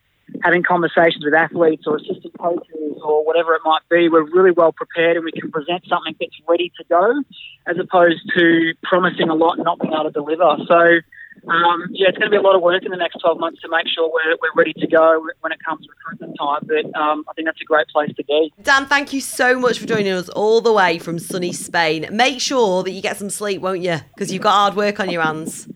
having 0.42 0.62
conversations 0.62 1.24
with 1.24 1.34
athletes 1.34 1.84
or 1.86 1.96
assistant 1.96 2.36
coaches 2.38 2.98
or 3.02 3.24
whatever 3.24 3.54
it 3.54 3.62
might 3.64 3.82
be, 3.90 4.08
we're 4.08 4.24
really 4.30 4.50
well 4.50 4.72
prepared 4.72 5.16
and 5.16 5.24
we 5.24 5.32
can 5.32 5.50
present 5.50 5.84
something 5.88 6.14
that's 6.20 6.36
ready 6.48 6.72
to 6.78 6.84
go 6.88 7.22
as 7.66 7.76
opposed 7.78 8.20
to 8.36 8.72
promising 8.82 9.28
a 9.28 9.34
lot 9.34 9.54
and 9.54 9.64
not 9.64 9.78
being 9.80 9.92
able 9.92 10.04
to 10.04 10.10
deliver. 10.10 10.56
So, 10.66 11.00
um, 11.48 11.86
yeah, 11.90 12.08
it's 12.08 12.18
going 12.18 12.30
to 12.30 12.34
be 12.34 12.36
a 12.36 12.42
lot 12.42 12.56
of 12.56 12.62
work 12.62 12.84
in 12.84 12.90
the 12.90 12.96
next 12.96 13.18
12 13.20 13.38
months 13.38 13.60
to 13.62 13.68
make 13.68 13.86
sure 13.88 14.10
we're, 14.12 14.36
we're 14.42 14.54
ready 14.56 14.72
to 14.74 14.86
go 14.86 15.24
when 15.40 15.52
it 15.52 15.58
comes 15.64 15.86
to 15.86 15.92
recruitment 15.96 16.36
time. 16.38 16.60
But 16.66 16.98
um, 16.98 17.24
I 17.28 17.32
think 17.34 17.46
that's 17.46 17.60
a 17.60 17.64
great 17.64 17.88
place 17.88 18.10
to 18.16 18.24
be. 18.24 18.52
Dan, 18.62 18.86
thank 18.86 19.12
you 19.12 19.20
so 19.20 19.58
much 19.58 19.78
for 19.78 19.86
joining 19.86 20.12
us 20.12 20.28
all 20.30 20.60
the 20.60 20.72
way 20.72 20.98
from 20.98 21.18
sunny 21.18 21.52
Spain. 21.52 22.06
Make 22.10 22.40
sure 22.40 22.82
that 22.82 22.90
you 22.90 23.02
get 23.02 23.16
some 23.16 23.30
sleep, 23.30 23.60
won't 23.60 23.82
you? 23.82 23.98
Because 24.14 24.32
you've 24.32 24.42
got 24.42 24.52
hard 24.52 24.76
work 24.76 25.00
on 25.00 25.10
your 25.10 25.22
hands. 25.22 25.68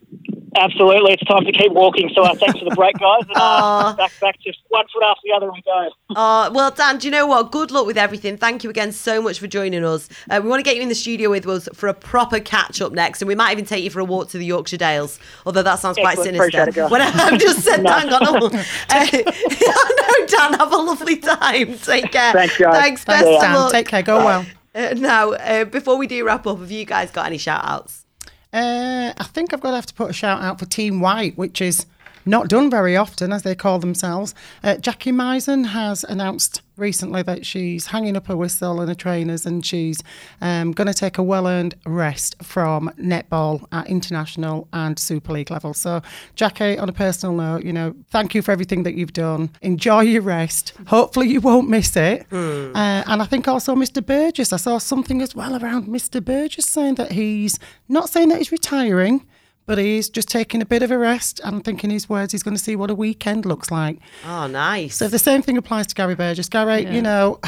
Absolutely, 0.54 1.12
it's 1.14 1.24
time 1.24 1.44
to 1.44 1.52
keep 1.52 1.72
walking. 1.72 2.10
So 2.14 2.22
uh, 2.22 2.34
thanks 2.34 2.58
for 2.58 2.66
the 2.66 2.74
break, 2.74 2.98
guys. 2.98 3.22
And, 3.28 3.36
uh, 3.36 3.94
back, 3.96 4.12
back, 4.20 4.38
just 4.40 4.58
one 4.68 4.84
foot 4.92 5.02
after 5.02 5.20
the 5.24 5.32
other, 5.34 5.50
we 5.50 5.62
go. 5.62 5.88
Uh, 6.14 6.50
well, 6.52 6.70
Dan, 6.70 6.98
do 6.98 7.06
you 7.06 7.10
know 7.10 7.26
what? 7.26 7.50
Good 7.50 7.70
luck 7.70 7.86
with 7.86 7.96
everything. 7.96 8.36
Thank 8.36 8.62
you 8.62 8.68
again 8.68 8.92
so 8.92 9.22
much 9.22 9.38
for 9.38 9.46
joining 9.46 9.82
us. 9.84 10.08
Uh, 10.28 10.40
we 10.42 10.50
want 10.50 10.60
to 10.60 10.62
get 10.62 10.76
you 10.76 10.82
in 10.82 10.90
the 10.90 10.94
studio 10.94 11.30
with 11.30 11.46
us 11.46 11.68
for 11.72 11.88
a 11.88 11.94
proper 11.94 12.38
catch 12.38 12.82
up 12.82 12.92
next, 12.92 13.22
and 13.22 13.28
we 13.28 13.34
might 13.34 13.52
even 13.52 13.64
take 13.64 13.82
you 13.82 13.88
for 13.90 14.00
a 14.00 14.04
walk 14.04 14.28
to 14.30 14.38
the 14.38 14.44
Yorkshire 14.44 14.76
Dales. 14.76 15.18
Although 15.46 15.62
that 15.62 15.78
sounds 15.78 15.96
quite 15.96 16.18
Excellent. 16.18 16.52
sinister. 16.52 16.88
When 16.88 17.00
I've 17.02 17.40
just 17.40 17.60
said, 17.60 17.82
no. 17.82 17.90
Dan, 17.90 18.08
got 18.10 18.22
no. 18.22 18.46
uh, 18.46 19.06
no, 19.12 20.26
Dan, 20.26 20.52
have 20.58 20.72
a 20.72 20.76
lovely 20.76 21.16
time. 21.16 21.78
Take 21.78 22.12
care. 22.12 22.32
Thanks, 22.32 22.58
guys. 22.58 22.74
Thanks, 22.76 23.04
best 23.04 23.24
Dan. 23.24 23.70
Take 23.70 23.88
care. 23.88 24.02
Go 24.02 24.24
well. 24.24 24.46
Uh, 24.74 24.94
now, 24.96 25.32
uh, 25.32 25.64
before 25.64 25.96
we 25.96 26.06
do 26.06 26.24
wrap 26.26 26.46
up, 26.46 26.58
have 26.58 26.70
you 26.70 26.84
guys 26.84 27.10
got 27.10 27.26
any 27.26 27.38
shout 27.38 27.62
outs? 27.64 28.04
Uh, 28.52 29.12
I 29.16 29.24
think 29.24 29.52
I've 29.52 29.60
got 29.60 29.70
to 29.70 29.76
have 29.76 29.86
to 29.86 29.94
put 29.94 30.10
a 30.10 30.12
shout 30.12 30.42
out 30.42 30.58
for 30.58 30.66
Team 30.66 31.00
White, 31.00 31.38
which 31.38 31.60
is 31.60 31.86
not 32.24 32.48
done 32.48 32.70
very 32.70 32.96
often, 32.96 33.32
as 33.32 33.42
they 33.42 33.54
call 33.54 33.78
themselves. 33.78 34.34
Uh, 34.62 34.76
Jackie 34.76 35.12
Misen 35.12 35.66
has 35.66 36.04
announced 36.04 36.62
recently 36.76 37.22
that 37.22 37.44
she's 37.44 37.86
hanging 37.86 38.16
up 38.16 38.26
her 38.26 38.36
whistle 38.36 38.80
and 38.80 38.88
her 38.88 38.94
trainers 38.94 39.44
and 39.44 39.64
she's 39.64 40.02
um, 40.40 40.72
going 40.72 40.86
to 40.86 40.94
take 40.94 41.18
a 41.18 41.22
well 41.22 41.46
earned 41.46 41.74
rest 41.86 42.42
from 42.42 42.90
netball 42.98 43.64
at 43.72 43.86
international 43.88 44.68
and 44.72 44.98
Super 44.98 45.32
League 45.32 45.50
level. 45.50 45.74
So, 45.74 46.02
Jackie, 46.34 46.78
on 46.78 46.88
a 46.88 46.92
personal 46.92 47.34
note, 47.34 47.64
you 47.64 47.72
know, 47.72 47.94
thank 48.10 48.34
you 48.34 48.42
for 48.42 48.52
everything 48.52 48.82
that 48.84 48.94
you've 48.94 49.12
done. 49.12 49.50
Enjoy 49.60 50.00
your 50.00 50.22
rest. 50.22 50.72
Hopefully, 50.86 51.28
you 51.28 51.40
won't 51.40 51.68
miss 51.68 51.96
it. 51.96 52.28
Mm. 52.30 52.74
Uh, 52.74 53.04
and 53.06 53.22
I 53.22 53.26
think 53.26 53.48
also 53.48 53.74
Mr. 53.74 54.04
Burgess, 54.04 54.52
I 54.52 54.56
saw 54.56 54.78
something 54.78 55.22
as 55.22 55.34
well 55.34 55.62
around 55.62 55.86
Mr. 55.86 56.24
Burgess 56.24 56.66
saying 56.66 56.96
that 56.96 57.12
he's 57.12 57.58
not 57.88 58.08
saying 58.08 58.28
that 58.30 58.38
he's 58.38 58.52
retiring 58.52 59.26
but 59.66 59.78
he's 59.78 60.08
just 60.08 60.28
taking 60.28 60.60
a 60.62 60.66
bit 60.66 60.82
of 60.82 60.90
a 60.90 60.98
rest. 60.98 61.40
I'm 61.44 61.60
thinking 61.60 61.90
his 61.90 62.08
words, 62.08 62.32
he's 62.32 62.42
going 62.42 62.56
to 62.56 62.62
see 62.62 62.76
what 62.76 62.90
a 62.90 62.94
weekend 62.94 63.46
looks 63.46 63.70
like. 63.70 63.98
Oh, 64.26 64.46
nice. 64.46 64.96
So 64.96 65.08
the 65.08 65.18
same 65.18 65.42
thing 65.42 65.56
applies 65.56 65.86
to 65.88 65.94
Gary 65.94 66.14
Burgess. 66.14 66.48
Gary, 66.48 66.82
yeah. 66.82 66.92
you 66.92 67.02
know, 67.02 67.40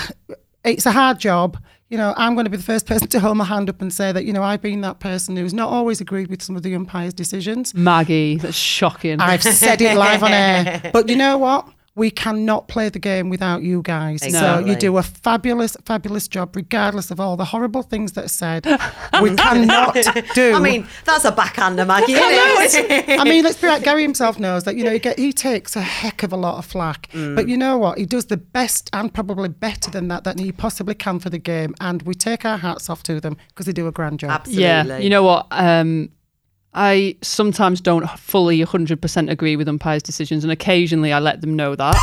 it's 0.65 0.87
a 0.87 0.93
hard 0.93 1.19
job. 1.19 1.59
you 1.89 1.99
know, 1.99 2.15
I'm 2.17 2.35
going 2.35 2.45
to 2.45 2.51
be 2.51 2.57
the 2.57 2.63
first 2.63 2.87
person 2.87 3.09
to 3.09 3.21
hold 3.21 3.37
my 3.37 3.45
hand 3.45 3.69
up 3.69 3.81
and 3.81 3.93
say 3.93 4.11
that, 4.11 4.25
you 4.25 4.33
know, 4.33 4.43
I've 4.43 4.63
been 4.63 4.81
that 4.81 5.01
person 5.01 5.37
who's 5.37 5.55
not 5.55 5.69
always 5.69 6.01
agreed 6.01 6.29
with 6.29 6.43
some 6.43 6.57
of 6.57 6.63
the 6.63 6.75
umpire's 6.75 7.15
decisions. 7.15 7.75
Maggie, 7.75 8.37
that's 8.37 8.57
shocking. 8.57 9.21
I've 9.21 9.43
said 9.43 9.81
it 9.81 9.97
live 9.97 10.23
on 10.23 10.33
air. 10.33 10.81
But 10.93 11.09
you 11.09 11.17
know 11.17 11.39
what? 11.39 11.69
We 11.97 12.11
cannot 12.11 12.67
play 12.67 12.89
the 12.89 12.99
game 12.99 13.29
without 13.31 13.63
you 13.63 13.81
guys. 13.83 14.21
So 14.33 14.59
you 14.59 14.75
do 14.75 14.97
a 14.97 15.03
fabulous, 15.03 15.77
fabulous 15.85 16.27
job, 16.27 16.57
regardless 16.57 17.11
of 17.13 17.21
all 17.21 17.37
the 17.37 17.45
horrible 17.45 17.83
things 17.83 18.13
that 18.13 18.25
are 18.25 18.29
said. 18.29 18.67
we 19.23 19.35
cannot 19.37 19.95
do. 20.35 20.55
I 20.55 20.59
mean, 20.59 20.89
that's 21.05 21.25
a 21.25 21.31
backhander, 21.31 21.85
Maggie. 21.85 22.15
isn't 22.15 22.91
it? 22.91 23.21
I 23.21 23.23
mean, 23.23 23.45
let's 23.45 23.61
be 23.61 23.69
right. 23.69 23.83
Gary 23.85 24.03
himself 24.03 24.41
knows 24.41 24.65
that 24.65 24.75
you 24.77 24.83
know 24.83 24.91
he, 24.91 24.99
get, 24.99 25.19
he 25.21 25.33
takes 25.33 25.77
a 25.77 25.83
heck 25.83 26.23
of 26.25 26.33
a 26.33 26.37
lot 26.37 26.59
of 26.59 26.65
flack, 26.65 27.09
Mm. 27.13 27.37
but 27.37 27.49
you 27.49 27.57
know 27.57 27.79
what? 27.79 27.97
He 27.99 28.07
does 28.07 28.27
the 28.27 28.37
best 28.39 28.91
and 28.93 29.13
probably 29.15 29.49
better 29.49 29.89
than 29.91 30.09
that 30.09 30.25
that 30.25 30.41
he 30.41 30.51
possibly 30.51 30.95
can 30.97 31.21
for 31.21 31.31
the 31.31 31.39
game, 31.39 31.75
and 31.81 32.03
we 32.03 32.15
take 32.15 32.45
our 32.45 32.57
hats 32.59 32.91
off 32.91 33.03
to 33.05 33.21
them 33.21 33.37
because 33.49 33.67
they 33.67 33.73
do 33.73 33.87
a 33.87 33.93
grand 33.93 34.19
job. 34.19 34.31
Absolutely. 34.31 34.63
Yeah, 34.65 34.99
you 34.99 35.11
know 35.11 35.23
what? 35.23 35.47
Um, 35.53 36.11
I 36.75 37.17
sometimes 37.23 37.81
don't 37.81 38.09
fully 38.19 38.65
100% 38.65 39.31
agree 39.31 39.57
with 39.57 39.69
umpires' 39.69 40.03
decisions, 40.03 40.45
and 40.45 40.51
occasionally 40.53 41.13
I 41.13 41.21
let 41.21 41.41
them 41.41 41.55
know 41.55 41.75
that. 41.77 41.97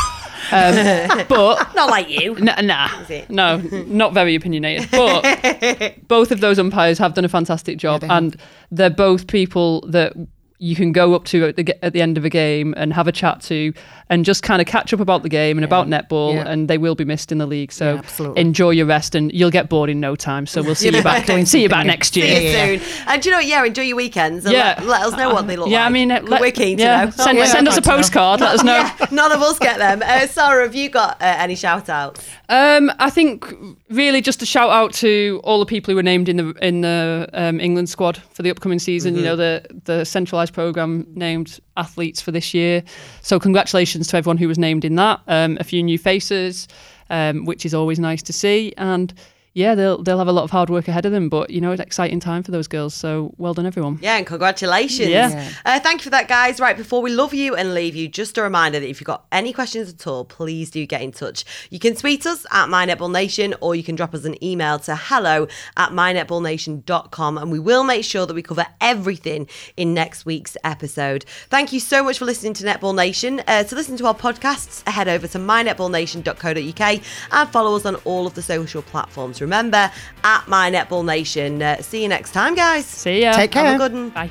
Um, 0.52 1.26
but 1.30 1.76
Not 1.76 1.90
like 1.90 2.10
you. 2.10 2.36
N- 2.36 2.66
nah, 2.68 2.90
no, 3.30 3.58
not 3.58 4.14
very 4.14 4.36
opinionated. 4.36 4.90
But 4.92 5.96
both 6.08 6.32
of 6.32 6.40
those 6.40 6.58
umpires 6.58 6.98
have 7.00 7.14
done 7.14 7.26
a 7.26 7.30
fantastic 7.30 7.78
job, 7.78 8.02
have. 8.04 8.12
and 8.12 8.38
they're 8.72 8.90
both 8.90 9.28
people 9.28 9.82
that 9.88 10.14
you 10.63 10.76
can 10.76 10.91
go 10.91 11.15
up 11.15 11.26
to 11.26 11.47
at 11.47 11.56
the, 11.56 11.84
at 11.84 11.91
the 11.91 12.04
end 12.04 12.19
of 12.19 12.24
a 12.24 12.30
game 12.30 12.76
and 12.78 12.93
have 12.93 13.08
a 13.08 13.12
chat 13.12 13.41
to, 13.41 13.74
and 14.10 14.24
just 14.24 14.43
kind 14.43 14.62
of 14.62 14.67
catch 14.67 14.93
up 14.93 15.00
about 15.00 15.24
the 15.24 15.30
game 15.30 15.58
and 15.58 15.65
about 15.65 15.88
netball. 15.88 16.36
Yeah. 16.36 16.47
And 16.47 16.67
they 16.67 16.78
will 16.78 16.93
be 16.93 17.04
missed 17.04 17.32
in 17.32 17.39
the 17.39 17.47
league, 17.47 17.71
so 17.71 18.00
Yeah, 18.19 18.34
enjoy 18.36 18.69
your 18.69 18.86
rest, 18.86 19.15
and 19.15 19.34
you'll 19.34 19.50
get 19.50 19.69
bored 19.69 19.89
in 19.89 20.00
no 20.00 20.15
time. 20.15 20.45
So 20.45 20.62
we'll 20.62 20.76
see 20.76 20.89
you 20.95 21.02
back. 21.02 21.26
see 21.47 21.63
you 21.63 21.67
back 21.69 21.88
next 21.88 22.15
year 22.15 22.28
See 22.28 22.45
you 22.45 22.50
Yeah. 22.52 22.65
soon. 22.78 23.04
And 23.08 23.21
do 23.24 23.30
you 23.30 23.36
know? 23.36 23.41
Yeah, 23.41 23.65
enjoy 23.65 23.82
your 23.82 23.97
weekends. 23.97 24.45
And 24.45 24.54
Yeah. 24.54 24.76
Let, 24.78 24.86
let 24.88 25.02
us 25.08 25.17
know 25.17 25.34
what 25.34 25.47
they 25.47 25.56
look 25.58 25.65
like. 25.65 25.71
Yeah, 25.71 25.80
like. 25.80 25.88
I 25.88 25.89
mean, 25.93 26.10
let- 26.10 26.41
we're 26.41 26.52
keen 26.52 26.78
to 26.78 26.84
yeah, 26.84 27.06
know. 27.06 27.10
Send, 27.12 27.39
yeah, 27.39 27.45
send 27.45 27.67
us 27.67 27.78
a 27.78 27.82
postcard. 27.82 28.39
Let 28.39 28.54
us 28.54 28.63
know. 28.63 28.78
Yeah, 28.78 29.08
none 29.10 29.32
of 29.32 29.41
us 29.41 29.58
get 29.58 29.80
them. 29.80 30.04
Uh, 30.06 30.28
Sarah, 30.28 30.63
have 30.63 30.76
you 30.76 30.89
got 30.89 31.19
uh, 31.21 31.38
any 31.39 31.56
shout 31.56 31.89
outs? 31.89 32.24
Um, 32.50 32.91
I 33.00 33.10
think 33.10 33.52
really 33.89 34.21
just 34.21 34.43
a 34.43 34.45
shout 34.45 34.69
out 34.69 34.93
to 34.95 35.41
all 35.43 35.60
the 35.60 35.65
people 35.65 35.91
who 35.91 35.95
were 35.95 36.04
named 36.04 36.30
in 36.30 36.38
the 36.38 36.50
in 36.62 36.82
the 36.82 37.28
um, 37.34 37.60
England 37.60 37.89
squad 37.89 38.17
for 38.17 38.43
the 38.43 38.52
upcoming 38.52 38.78
season. 38.78 39.15
You 39.15 39.24
know 39.24 39.36
the 39.36 39.65
the 39.86 40.06
centralised 40.06 40.51
program 40.52 41.06
named 41.14 41.60
athletes 41.78 42.22
for 42.22 42.32
this 42.32 42.54
year. 42.54 42.84
So 43.22 43.40
congratulations 43.40 44.08
to 44.08 44.18
everyone 44.18 44.38
who 44.38 44.48
was 44.48 44.60
named 44.60 44.86
in 44.86 44.96
that. 44.96 45.22
Um, 45.28 45.58
a 45.60 45.64
few 45.64 45.82
new 45.84 45.98
faces, 45.98 46.68
um, 47.10 47.46
which 47.46 47.66
is 47.66 47.74
always 47.74 48.00
nice 48.00 48.22
to 48.24 48.34
see. 48.34 48.74
And 48.78 49.14
yeah, 49.54 49.76
they'll 49.76 50.02
they'll 50.02 50.18
have 50.18 50.28
a 50.28 50.32
lot 50.32 50.44
of 50.44 50.52
hard 50.52 50.70
work 50.70 50.88
ahead 50.88 51.06
of 51.06 51.12
them. 51.12 51.28
But 51.28 51.50
you 51.50 51.60
know, 51.60 51.72
it's 51.72 51.80
an 51.80 51.86
exciting 51.86 52.20
time 52.20 52.42
for 52.44 52.52
those 52.52 52.68
girls. 52.68 52.94
So 52.94 53.34
well 53.38 53.54
done, 53.54 53.66
everyone. 53.66 54.00
Yeah, 54.02 54.18
and 54.18 54.26
congratulations. 54.26 55.10
Yeah. 55.10 55.30
Yeah. 55.30 55.50
Uh, 55.66 55.80
thank 55.80 56.02
you 56.02 56.04
for 56.06 56.10
that, 56.12 56.28
guys. 56.28 56.60
Right, 56.60 56.78
before 56.78 57.02
we 57.02 57.12
love 57.12 57.34
you 57.34 57.56
and 57.56 57.74
leave 57.74 57.96
you, 57.96 58.08
just 58.08 58.38
a 58.38 58.44
reminder 58.44 58.80
that 58.80 58.88
if 58.88 59.02
you've 59.02 59.08
got 59.08 59.26
any 59.32 59.52
questions 59.52 59.90
at 59.90 60.08
all, 60.08 60.24
please 60.24 60.72
do 60.72 60.86
get 60.86 61.02
in 61.02 61.12
touch. 61.12 61.44
You 61.70 61.80
can 61.80 61.96
tweet 61.96 62.26
us 62.26 62.46
at 62.52 62.70
MyNetballNation 62.70 63.56
or 63.60 63.76
you 63.76 63.84
can 63.84 63.96
drop 63.96 64.14
us 64.14 64.24
an 64.24 64.42
email 64.44 64.80
to 64.80 64.96
hello 64.96 65.48
at 65.76 65.90
MyNetballNation.com 65.90 67.38
and 67.38 67.52
we 67.52 67.60
will 67.60 67.84
make 67.84 68.06
sure 68.06 68.26
that 68.26 68.34
we 68.34 68.42
cover 68.42 68.66
everything 68.80 69.48
in 69.76 69.94
next 69.94 70.26
week's 70.26 70.56
episode. 70.64 71.26
Thank 71.50 71.74
you 71.74 71.80
so 71.80 72.04
much 72.04 72.20
for 72.20 72.26
listening 72.26 72.54
to 72.54 72.64
Netball 72.64 72.96
Nation. 72.96 73.42
Uh, 73.48 73.64
to 73.64 73.76
listen 73.76 73.98
to 73.98 74.06
our 74.08 74.16
podcasts, 74.16 74.88
head 74.88 75.08
over 75.08 75.28
to 75.28 75.38
MyNetballNation.co.uk 75.38 77.02
and 77.32 77.50
follow 77.50 77.76
us 77.76 77.86
on 77.86 77.96
all 78.06 78.26
of 78.26 78.34
the 78.34 78.42
social 78.42 78.82
platforms. 78.82 79.40
Remember, 79.41 79.91
at 80.23 80.41
MyNetballNation. 80.45 81.62
Uh, 81.62 81.82
see 81.82 82.04
you 82.04 82.08
next 82.08 82.32
time, 82.32 82.56
guys. 82.56 82.86
See 82.86 83.21
ya. 83.21 83.34
Take 83.34 83.54
Have 83.56 83.65
care. 83.65 83.75
a 83.75 83.77
good 83.77 83.93
one. 83.93 84.10
Bye. 84.10 84.30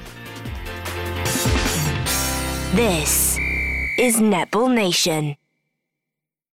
This 2.75 3.37
is 3.99 4.17
Netball 4.17 4.73
Nation. 4.75 5.37